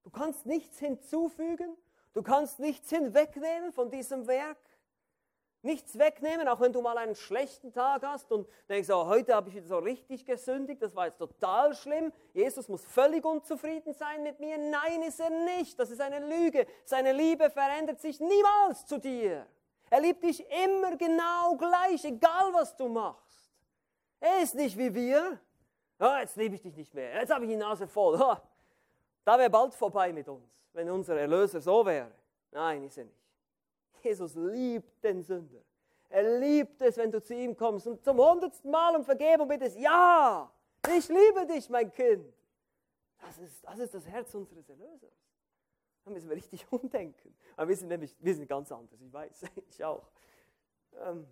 Du 0.04 0.08
kannst 0.08 0.46
nichts 0.46 0.78
hinzufügen, 0.78 1.76
du 2.14 2.22
kannst 2.22 2.60
nichts 2.60 2.88
hinwegnehmen 2.88 3.74
von 3.74 3.90
diesem 3.90 4.26
Werk 4.26 4.73
nichts 5.64 5.98
wegnehmen, 5.98 6.48
auch 6.48 6.60
wenn 6.60 6.72
du 6.72 6.80
mal 6.82 6.98
einen 6.98 7.14
schlechten 7.14 7.72
Tag 7.72 8.02
hast 8.04 8.30
und 8.30 8.48
denkst, 8.68 8.88
oh, 8.90 9.06
heute 9.06 9.34
habe 9.34 9.48
ich 9.48 9.56
wieder 9.56 9.66
so 9.66 9.78
richtig 9.78 10.24
gesündigt, 10.24 10.82
das 10.82 10.94
war 10.94 11.06
jetzt 11.06 11.18
total 11.18 11.74
schlimm. 11.74 12.12
Jesus 12.32 12.68
muss 12.68 12.84
völlig 12.84 13.24
unzufrieden 13.24 13.92
sein 13.94 14.22
mit 14.22 14.40
mir. 14.40 14.58
Nein, 14.58 15.02
ist 15.02 15.20
er 15.20 15.30
nicht. 15.30 15.78
Das 15.78 15.90
ist 15.90 16.00
eine 16.00 16.20
Lüge. 16.20 16.66
Seine 16.84 17.12
Liebe 17.12 17.50
verändert 17.50 18.00
sich 18.00 18.20
niemals 18.20 18.86
zu 18.86 18.98
dir. 18.98 19.46
Er 19.90 20.00
liebt 20.00 20.22
dich 20.22 20.44
immer 20.64 20.96
genau 20.96 21.56
gleich, 21.56 22.04
egal 22.04 22.52
was 22.52 22.76
du 22.76 22.88
machst. 22.88 23.50
Er 24.20 24.42
ist 24.42 24.54
nicht 24.54 24.76
wie 24.76 24.94
wir. 24.94 25.38
Oh, 26.00 26.16
jetzt 26.20 26.36
liebe 26.36 26.54
ich 26.54 26.62
dich 26.62 26.76
nicht 26.76 26.92
mehr. 26.94 27.14
Jetzt 27.14 27.32
habe 27.32 27.44
ich 27.44 27.50
die 27.50 27.56
Nase 27.56 27.86
voll. 27.86 28.20
Oh, 28.20 28.36
da 29.24 29.38
wäre 29.38 29.50
bald 29.50 29.74
vorbei 29.74 30.12
mit 30.12 30.28
uns, 30.28 30.44
wenn 30.72 30.90
unser 30.90 31.16
Erlöser 31.16 31.60
so 31.60 31.84
wäre. 31.86 32.10
Nein, 32.50 32.84
ist 32.84 32.98
er 32.98 33.04
nicht. 33.04 33.23
Jesus 34.04 34.34
liebt 34.34 35.02
den 35.02 35.22
Sünder. 35.22 35.62
Er 36.10 36.38
liebt 36.38 36.80
es, 36.82 36.96
wenn 36.96 37.10
du 37.10 37.22
zu 37.22 37.34
ihm 37.34 37.56
kommst 37.56 37.86
und 37.86 38.04
zum 38.04 38.18
hundertsten 38.18 38.70
Mal 38.70 38.94
um 38.94 39.04
Vergebung 39.04 39.48
bittest. 39.48 39.78
Ja, 39.78 40.52
ich 40.96 41.08
liebe 41.08 41.46
dich, 41.46 41.68
mein 41.70 41.90
Kind. 41.90 42.32
Das 43.18 43.38
ist 43.38 43.64
das, 43.64 43.78
ist 43.78 43.94
das 43.94 44.06
Herz 44.06 44.34
unseres 44.34 44.68
Erlösers. 44.68 45.12
Da 46.04 46.10
müssen 46.10 46.28
wir 46.28 46.36
richtig 46.36 46.66
umdenken. 46.70 47.34
Aber 47.56 47.68
wir 47.68 47.76
sind 47.76 47.88
nämlich 47.88 48.14
wir 48.20 48.34
sind 48.34 48.46
ganz 48.46 48.70
anders, 48.70 49.00
ich 49.00 49.12
weiß, 49.12 49.44
ich 49.70 49.84
auch. 49.84 50.06
Ähm, 51.00 51.26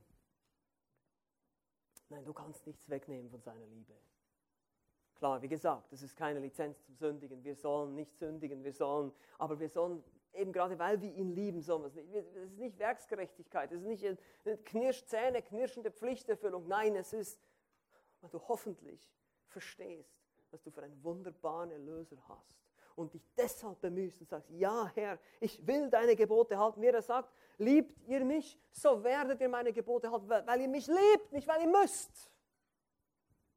nein, 2.09 2.25
du 2.25 2.33
kannst 2.33 2.67
nichts 2.67 2.89
wegnehmen 2.89 3.31
von 3.31 3.41
seiner 3.41 3.67
Liebe. 3.67 3.93
Klar, 5.15 5.41
wie 5.43 5.49
gesagt, 5.49 5.93
das 5.93 6.03
ist 6.03 6.17
keine 6.17 6.41
Lizenz 6.41 6.83
zum 6.85 6.97
Sündigen. 6.97 7.45
Wir 7.45 7.55
sollen 7.55 7.95
nicht 7.95 8.17
sündigen, 8.17 8.65
wir 8.65 8.73
sollen, 8.73 9.13
aber 9.39 9.61
wir 9.61 9.69
sollen 9.69 10.03
eben 10.35 10.53
gerade 10.53 10.79
weil 10.79 11.01
wir 11.01 11.13
ihn 11.13 11.31
lieben, 11.31 11.61
sollen 11.61 11.83
wir 11.83 11.89
es 11.89 11.95
nicht. 11.95 12.15
Es 12.15 12.35
ist 12.35 12.59
nicht 12.59 12.79
Werksgerechtigkeit, 12.79 13.73
es 13.73 13.81
ist 13.81 13.87
nicht 13.87 14.05
eine 14.45 14.59
Knirsch, 14.59 15.05
Zähne 15.05 15.43
knirschende 15.43 15.91
Pflichterfüllung. 15.91 16.67
Nein, 16.69 16.97
es 16.97 17.13
ist, 17.13 17.41
weil 18.21 18.31
du 18.31 18.41
hoffentlich 18.49 19.13
verstehst, 19.47 20.23
dass 20.51 20.63
du 20.63 20.71
für 20.71 20.83
einen 20.83 21.03
wunderbaren 21.03 21.71
Erlöser 21.71 22.17
hast 22.29 22.63
und 22.95 23.15
dich 23.15 23.27
deshalb 23.37 23.81
bemühst 23.81 24.21
und 24.21 24.29
sagst, 24.29 24.51
ja 24.51 24.91
Herr, 24.95 25.19
ich 25.41 25.67
will 25.67 25.91
deine 25.91 26.17
Gebote 26.17 26.59
halten. 26.59 26.81
Wie 26.81 26.87
er 26.87 27.03
sagt, 27.03 27.33
liebt 27.59 28.01
ihr 28.07 28.25
mich, 28.25 28.59
so 28.71 29.03
werdet 29.03 29.41
ihr 29.41 29.49
meine 29.49 29.73
Gebote 29.73 30.11
halten, 30.11 30.29
weil 30.29 30.61
ihr 30.61 30.69
mich 30.69 30.87
liebt, 30.87 31.33
nicht 31.33 31.49
weil 31.49 31.63
ihr 31.63 31.69
müsst. 31.69 32.31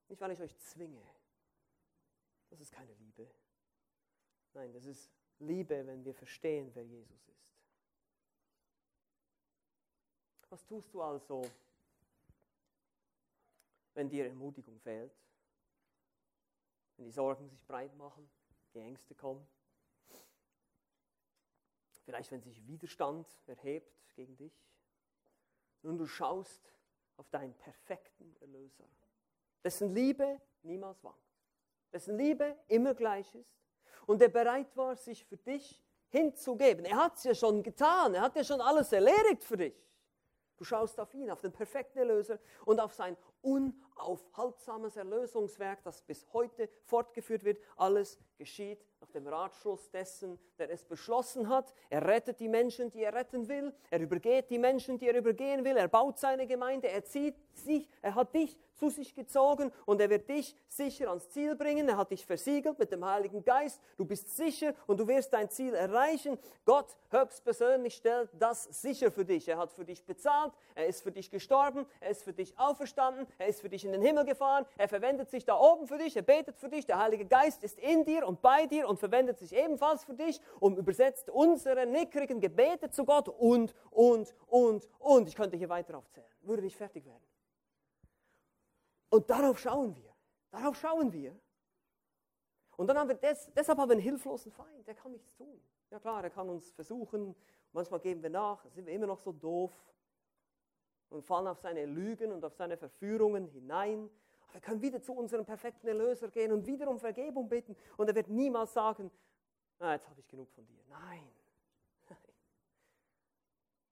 Nicht 0.07 0.21
weil 0.21 0.31
ich 0.31 0.41
euch 0.41 0.57
zwinge. 0.57 1.01
Das 2.49 2.59
ist 2.59 2.71
keine 2.71 2.93
Liebe. 2.93 3.29
Nein, 4.53 4.71
das 4.71 4.85
ist 4.85 5.11
Liebe, 5.39 5.85
wenn 5.85 6.03
wir 6.03 6.13
verstehen, 6.13 6.71
wer 6.73 6.83
Jesus 6.83 7.27
ist. 7.27 7.53
Was 10.49 10.65
tust 10.65 10.93
du 10.93 11.01
also, 11.01 11.41
wenn 13.93 14.09
dir 14.09 14.25
Ermutigung 14.25 14.79
fehlt? 14.79 15.13
Wenn 16.97 17.05
die 17.05 17.11
Sorgen 17.11 17.47
sich 17.49 17.61
breit 17.65 17.95
machen, 17.97 18.29
die 18.73 18.79
Ängste 18.79 19.15
kommen? 19.15 19.45
vielleicht 22.05 22.31
wenn 22.31 22.41
sich 22.41 22.65
Widerstand 22.67 23.27
erhebt 23.47 23.91
gegen 24.15 24.37
dich. 24.37 24.53
Nun 25.81 25.97
du 25.97 26.05
schaust 26.05 26.71
auf 27.17 27.29
deinen 27.29 27.53
perfekten 27.55 28.35
Erlöser, 28.39 28.87
dessen 29.63 29.93
Liebe 29.93 30.41
niemals 30.61 31.03
wankt, 31.03 31.19
dessen 31.91 32.17
Liebe 32.17 32.57
immer 32.67 32.93
gleich 32.93 33.33
ist 33.35 33.64
und 34.05 34.21
der 34.21 34.29
bereit 34.29 34.75
war, 34.75 34.95
sich 34.95 35.25
für 35.25 35.37
dich 35.37 35.81
hinzugeben. 36.09 36.85
Er 36.85 36.97
hat 36.97 37.17
es 37.17 37.23
ja 37.23 37.35
schon 37.35 37.63
getan, 37.63 38.13
er 38.13 38.21
hat 38.21 38.35
ja 38.35 38.43
schon 38.43 38.61
alles 38.61 38.91
erledigt 38.91 39.43
für 39.43 39.57
dich. 39.57 39.75
Du 40.57 40.63
schaust 40.63 40.99
auf 40.99 41.13
ihn, 41.13 41.29
auf 41.29 41.41
den 41.41 41.51
perfekten 41.51 41.99
Erlöser 41.99 42.39
und 42.65 42.79
auf 42.79 42.93
sein 42.93 43.17
unaufhaltsames 43.45 44.97
Erlösungswerk, 44.97 45.83
das 45.83 46.01
bis 46.01 46.25
heute 46.33 46.67
fortgeführt 46.83 47.43
wird. 47.43 47.59
Alles 47.77 48.17
geschieht 48.37 48.83
nach 48.99 49.11
dem 49.11 49.27
Ratschluss 49.27 49.89
dessen, 49.91 50.39
der 50.57 50.69
es 50.71 50.83
beschlossen 50.83 51.47
hat. 51.47 51.73
Er 51.89 52.05
rettet 52.05 52.39
die 52.39 52.47
Menschen, 52.47 52.89
die 52.91 53.03
er 53.03 53.13
retten 53.13 53.47
will. 53.47 53.73
Er 53.91 53.99
übergeht 53.99 54.49
die 54.49 54.57
Menschen, 54.57 54.97
die 54.97 55.07
er 55.07 55.15
übergehen 55.15 55.63
will. 55.63 55.77
Er 55.77 55.87
baut 55.87 56.17
seine 56.17 56.47
Gemeinde. 56.47 56.89
Er 56.89 57.05
zieht 57.05 57.35
sich, 57.53 57.87
er 58.01 58.15
hat 58.15 58.33
dich 58.33 58.57
zu 58.73 58.89
sich 58.89 59.15
gezogen 59.15 59.71
und 59.85 60.01
er 60.01 60.09
wird 60.09 60.27
dich 60.27 60.55
sicher 60.67 61.09
ans 61.09 61.29
Ziel 61.29 61.55
bringen. 61.55 61.87
Er 61.87 61.97
hat 61.97 62.11
dich 62.11 62.25
versiegelt 62.25 62.77
mit 62.79 62.91
dem 62.91 63.05
Heiligen 63.05 63.43
Geist. 63.43 63.79
Du 63.97 64.05
bist 64.05 64.35
sicher 64.35 64.73
und 64.87 64.99
du 64.99 65.07
wirst 65.07 65.33
dein 65.33 65.49
Ziel 65.49 65.73
erreichen. 65.73 66.37
Gott 66.65 66.97
höchstpersönlich 67.09 67.95
stellt 67.95 68.29
das 68.37 68.63
sicher 68.81 69.11
für 69.11 69.23
dich. 69.23 69.47
Er 69.47 69.57
hat 69.57 69.71
für 69.71 69.85
dich 69.85 70.03
bezahlt. 70.03 70.53
Er 70.73 70.87
ist 70.87 71.03
für 71.03 71.11
dich 71.11 71.29
gestorben. 71.31 71.85
Er 72.01 72.09
ist 72.09 72.23
für 72.23 72.33
dich 72.33 72.57
auferstanden. 72.59 73.27
Er 73.37 73.47
ist 73.47 73.61
für 73.61 73.69
dich 73.69 73.83
in 73.83 73.91
den 73.91 74.01
Himmel 74.01 74.25
gefahren. 74.25 74.65
Er 74.77 74.87
verwendet 74.87 75.29
sich 75.29 75.43
da 75.45 75.59
oben 75.59 75.87
für 75.87 75.97
dich. 75.97 76.15
Er 76.15 76.21
betet 76.21 76.57
für 76.57 76.69
dich. 76.69 76.85
Der 76.85 76.99
Heilige 76.99 77.25
Geist 77.25 77.63
ist 77.63 77.79
in 77.79 78.05
dir 78.05 78.25
und 78.27 78.41
bei 78.41 78.65
dir 78.65 78.87
und 78.87 78.99
verwendet 78.99 79.37
sich 79.39 79.53
ebenfalls 79.53 80.03
für 80.03 80.13
dich 80.13 80.39
und 80.59 80.77
übersetzt 80.77 81.29
unsere 81.29 81.85
nickrigen 81.85 82.39
Gebete 82.39 82.89
zu 82.89 83.05
Gott 83.05 83.27
und, 83.27 83.73
und, 83.91 84.33
und, 84.47 84.89
und. 84.99 85.27
Ich 85.27 85.35
könnte 85.35 85.57
hier 85.57 85.69
weiter 85.69 85.97
aufzählen. 85.97 86.27
Würde 86.41 86.61
nicht 86.61 86.77
fertig 86.77 87.05
werden. 87.05 87.23
Und 89.09 89.29
darauf 89.29 89.59
schauen 89.59 89.95
wir. 89.95 90.13
Darauf 90.51 90.75
schauen 90.77 91.11
wir. 91.11 91.37
Und 92.77 92.87
dann 92.87 92.97
haben 92.97 93.09
wir 93.09 93.15
des, 93.15 93.51
deshalb 93.53 93.77
haben 93.77 93.89
wir 93.89 93.93
einen 93.93 94.01
hilflosen 94.01 94.51
Feind, 94.51 94.87
der 94.87 94.95
kann 94.95 95.11
nichts 95.11 95.33
tun. 95.35 95.61
Ja 95.91 95.99
klar, 95.99 96.23
er 96.23 96.29
kann 96.29 96.49
uns 96.49 96.71
versuchen, 96.71 97.35
manchmal 97.71 97.99
geben 97.99 98.21
wir 98.21 98.29
nach, 98.29 98.65
sind 98.71 98.85
wir 98.85 98.93
immer 98.93 99.07
noch 99.07 99.19
so 99.19 99.31
doof 99.31 99.71
und 101.09 101.23
fallen 101.23 101.47
auf 101.47 101.59
seine 101.59 101.85
Lügen 101.85 102.31
und 102.31 102.43
auf 102.43 102.53
seine 102.53 102.77
Verführungen 102.77 103.45
hinein. 103.47 104.09
Aber 104.43 104.55
wir 104.55 104.61
können 104.61 104.81
wieder 104.81 105.01
zu 105.01 105.13
unserem 105.13 105.45
perfekten 105.45 105.87
Erlöser 105.87 106.29
gehen 106.29 106.51
und 106.51 106.65
wieder 106.65 106.87
um 106.89 106.99
Vergebung 106.99 107.49
bitten 107.49 107.75
und 107.97 108.07
er 108.07 108.15
wird 108.15 108.29
niemals 108.29 108.73
sagen, 108.73 109.11
na, 109.79 109.93
jetzt 109.93 110.07
habe 110.09 110.19
ich 110.19 110.27
genug 110.27 110.49
von 110.51 110.65
dir. 110.65 110.81
Nein. 110.89 111.27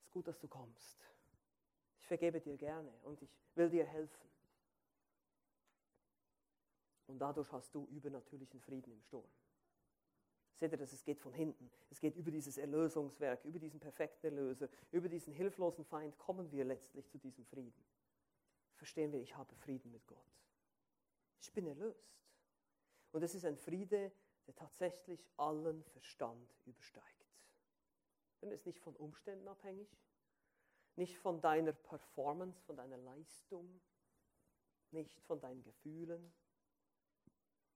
Es 0.04 0.08
ist 0.08 0.12
gut, 0.12 0.28
dass 0.28 0.40
du 0.40 0.48
kommst. 0.48 1.00
Ich 2.00 2.08
vergebe 2.08 2.40
dir 2.42 2.58
gerne 2.58 2.92
und 3.04 3.22
ich 3.22 3.30
will 3.56 3.70
dir 3.70 3.86
helfen. 3.86 4.30
Und 7.08 7.20
dadurch 7.20 7.52
hast 7.52 7.74
du 7.76 7.88
übernatürlichen 7.92 8.60
Frieden 8.60 8.92
im 8.92 9.02
Sturm. 9.02 9.24
Seht 10.56 10.72
ihr, 10.72 10.78
dass 10.78 10.94
es 10.94 11.04
geht 11.04 11.20
von 11.20 11.34
hinten. 11.34 11.70
Es 11.90 12.00
geht 12.00 12.16
über 12.16 12.32
dieses 12.32 12.58
Erlösungswerk, 12.58 13.44
über 13.44 13.60
diesen 13.60 13.80
perfekten 13.80 14.28
Erlöser, 14.28 14.70
über 14.92 15.10
diesen 15.10 15.34
hilflosen 15.34 15.84
Feind 15.84 16.18
kommen 16.18 16.52
wir 16.52 16.64
letztlich 16.64 17.10
zu 17.10 17.18
diesem 17.18 17.46
Frieden. 17.46 17.84
Verstehen 18.76 19.12
wir, 19.12 19.20
ich 19.20 19.36
habe 19.36 19.56
Frieden 19.56 19.92
mit 19.92 20.06
Gott. 20.08 20.32
Ich 21.42 21.52
bin 21.54 21.68
erlöst. 21.68 22.14
Und 23.12 23.24
es 23.24 23.36
ist 23.36 23.46
ein 23.46 23.58
Friede, 23.58 24.12
der 24.48 24.56
tatsächlich 24.56 25.26
allen 25.38 25.84
Verstand 25.84 26.56
übersteigt. 26.66 27.08
Denn 28.42 28.52
es 28.52 28.62
ist 28.62 28.66
nicht 28.66 28.80
von 28.80 28.96
Umständen 28.96 29.48
abhängig, 29.48 29.88
nicht 30.96 31.18
von 31.18 31.42
deiner 31.42 31.74
Performance, 31.74 32.62
von 32.64 32.76
deiner 32.76 32.98
Leistung, 32.98 33.82
nicht 34.92 35.20
von 35.22 35.40
deinen 35.40 35.64
Gefühlen, 35.64 36.34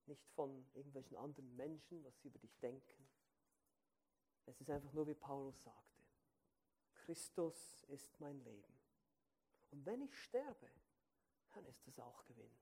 nicht 0.08 0.28
von 0.32 0.66
irgendwelchen 0.74 1.18
anderen 1.18 1.55
Menschen, 1.55 2.03
was 2.03 2.20
sie 2.22 2.28
über 2.28 2.39
dich 2.39 2.58
denken. 2.60 3.08
Es 4.45 4.62
ist 4.62 4.70
einfach 4.70 4.93
nur, 4.93 5.08
wie 5.08 5.14
Paulus 5.14 5.62
sagte, 5.64 6.01
Christus 6.93 7.84
ist 7.89 8.20
mein 8.20 8.39
Leben. 8.43 8.74
Und 9.72 9.86
wenn 9.86 10.01
ich 10.01 10.18
sterbe, 10.18 10.70
dann 11.53 11.66
ist 11.66 11.88
es 11.88 11.99
auch 11.99 12.26
Gewinn. 12.26 12.58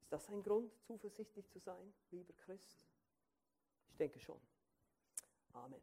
Ist 0.00 0.12
das 0.12 0.28
ein 0.28 0.42
Grund, 0.42 0.72
zuversichtlich 0.82 1.48
zu 1.48 1.58
sein, 1.58 1.94
lieber 2.10 2.32
Christ? 2.34 2.86
Ich 3.88 3.96
denke 3.96 4.20
schon. 4.20 4.40
Amen. 5.52 5.80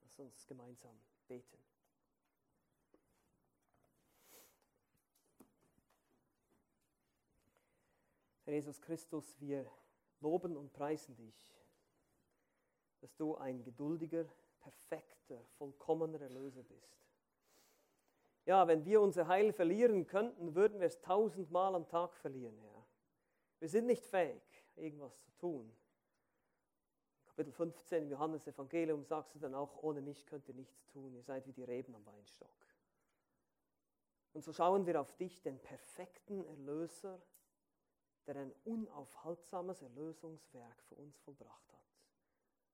Lass 0.00 0.18
uns 0.18 0.46
gemeinsam 0.46 0.98
beten. 1.26 1.67
Herr 8.48 8.54
Jesus 8.54 8.80
Christus, 8.80 9.38
wir 9.42 9.70
loben 10.20 10.56
und 10.56 10.72
preisen 10.72 11.14
dich, 11.16 11.54
dass 13.02 13.14
du 13.14 13.36
ein 13.36 13.62
geduldiger, 13.62 14.24
perfekter, 14.60 15.44
vollkommener 15.58 16.22
Erlöser 16.22 16.62
bist. 16.62 16.96
Ja, 18.46 18.66
wenn 18.66 18.86
wir 18.86 19.02
unser 19.02 19.28
Heil 19.28 19.52
verlieren 19.52 20.06
könnten, 20.06 20.54
würden 20.54 20.80
wir 20.80 20.86
es 20.86 20.98
tausendmal 21.02 21.74
am 21.74 21.86
Tag 21.88 22.16
verlieren, 22.16 22.56
Herr. 22.56 22.86
Wir 23.58 23.68
sind 23.68 23.84
nicht 23.84 24.06
fähig, 24.06 24.42
irgendwas 24.76 25.20
zu 25.20 25.30
tun. 25.32 25.70
Kapitel 27.26 27.52
15 27.52 28.04
im 28.04 28.10
Johannes 28.10 28.46
Evangelium 28.46 29.04
sagst 29.04 29.34
du 29.34 29.38
dann 29.38 29.54
auch, 29.54 29.82
ohne 29.82 30.00
mich 30.00 30.24
könnt 30.24 30.48
ihr 30.48 30.54
nichts 30.54 30.86
tun, 30.86 31.12
ihr 31.12 31.22
seid 31.22 31.46
wie 31.46 31.52
die 31.52 31.64
Reben 31.64 31.94
am 31.94 32.06
Weinstock. 32.06 32.66
Und 34.32 34.42
so 34.42 34.54
schauen 34.54 34.86
wir 34.86 34.98
auf 34.98 35.12
dich, 35.18 35.42
den 35.42 35.58
perfekten 35.58 36.46
Erlöser, 36.46 37.20
der 38.28 38.36
ein 38.36 38.52
unaufhaltsames 38.64 39.80
Erlösungswerk 39.80 40.82
für 40.82 40.96
uns 40.96 41.16
vollbracht 41.18 41.72
hat. 41.72 41.78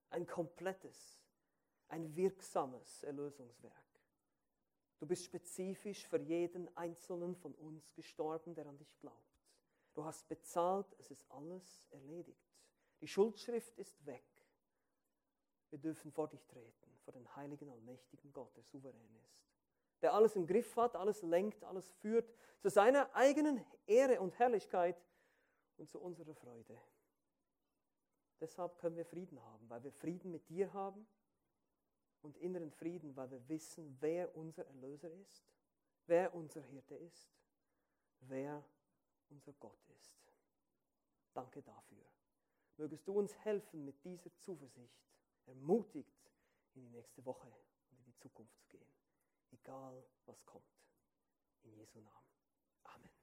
Ein 0.09 0.27
komplettes, 0.27 1.23
ein 1.87 2.13
wirksames 2.13 3.03
Erlösungswerk. 3.03 3.73
Du 4.99 5.07
bist 5.07 5.23
spezifisch 5.23 6.05
für 6.07 6.19
jeden 6.19 6.75
einzelnen 6.75 7.35
von 7.35 7.53
uns 7.55 7.93
gestorben, 7.93 8.53
der 8.53 8.65
an 8.65 8.77
dich 8.77 8.99
glaubt. 8.99 9.15
Du 9.93 10.03
hast 10.03 10.27
bezahlt, 10.27 10.87
es 10.99 11.09
ist 11.09 11.25
alles 11.31 11.85
erledigt. 11.89 12.53
Die 12.99 13.07
Schuldschrift 13.07 13.77
ist 13.77 14.05
weg. 14.05 14.25
Wir 15.69 15.79
dürfen 15.79 16.11
vor 16.11 16.27
dich 16.27 16.45
treten, 16.47 16.99
vor 17.05 17.13
den 17.13 17.33
heiligen, 17.35 17.69
allmächtigen 17.69 18.33
Gott, 18.33 18.55
der 18.57 18.63
souverän 18.63 19.15
ist, 19.23 19.41
der 20.01 20.13
alles 20.13 20.35
im 20.35 20.47
Griff 20.47 20.75
hat, 20.75 20.97
alles 20.97 21.21
lenkt, 21.21 21.63
alles 21.63 21.89
führt, 21.91 22.29
zu 22.59 22.69
seiner 22.69 23.13
eigenen 23.15 23.65
Ehre 23.87 24.19
und 24.19 24.37
Herrlichkeit 24.37 25.01
und 25.77 25.89
zu 25.89 25.99
unserer 25.99 26.33
Freude. 26.33 26.79
Deshalb 28.39 28.77
können 28.79 28.97
wir 28.97 29.05
Frieden 29.05 29.41
haben, 29.41 29.69
weil 29.69 29.83
wir 29.83 29.91
Frieden 29.91 30.31
mit 30.31 30.49
dir 30.49 30.71
haben 30.73 31.07
und 32.21 32.37
inneren 32.37 32.71
Frieden, 32.71 33.15
weil 33.15 33.31
wir 33.31 33.47
wissen, 33.47 33.97
wer 34.01 34.35
unser 34.35 34.65
Erlöser 34.65 35.11
ist, 35.11 35.43
wer 36.07 36.33
unser 36.33 36.61
Hirte 36.61 36.95
ist, 36.95 37.29
wer 38.21 38.63
unser 39.29 39.53
Gott 39.53 39.83
ist. 39.97 40.33
Danke 41.33 41.61
dafür. 41.61 42.05
Mögest 42.77 43.07
du 43.07 43.17
uns 43.17 43.33
helfen, 43.39 43.85
mit 43.85 44.03
dieser 44.03 44.35
Zuversicht 44.37 44.99
ermutigt 45.45 46.31
in 46.73 46.81
die 46.81 46.89
nächste 46.89 47.23
Woche 47.25 47.47
und 47.89 47.99
in 47.99 48.05
die 48.05 48.17
Zukunft 48.17 48.57
zu 48.57 48.67
gehen, 48.67 48.89
egal 49.51 50.03
was 50.25 50.45
kommt. 50.45 50.65
In 51.63 51.73
Jesu 51.73 51.99
Namen. 51.99 52.29
Amen. 52.83 53.14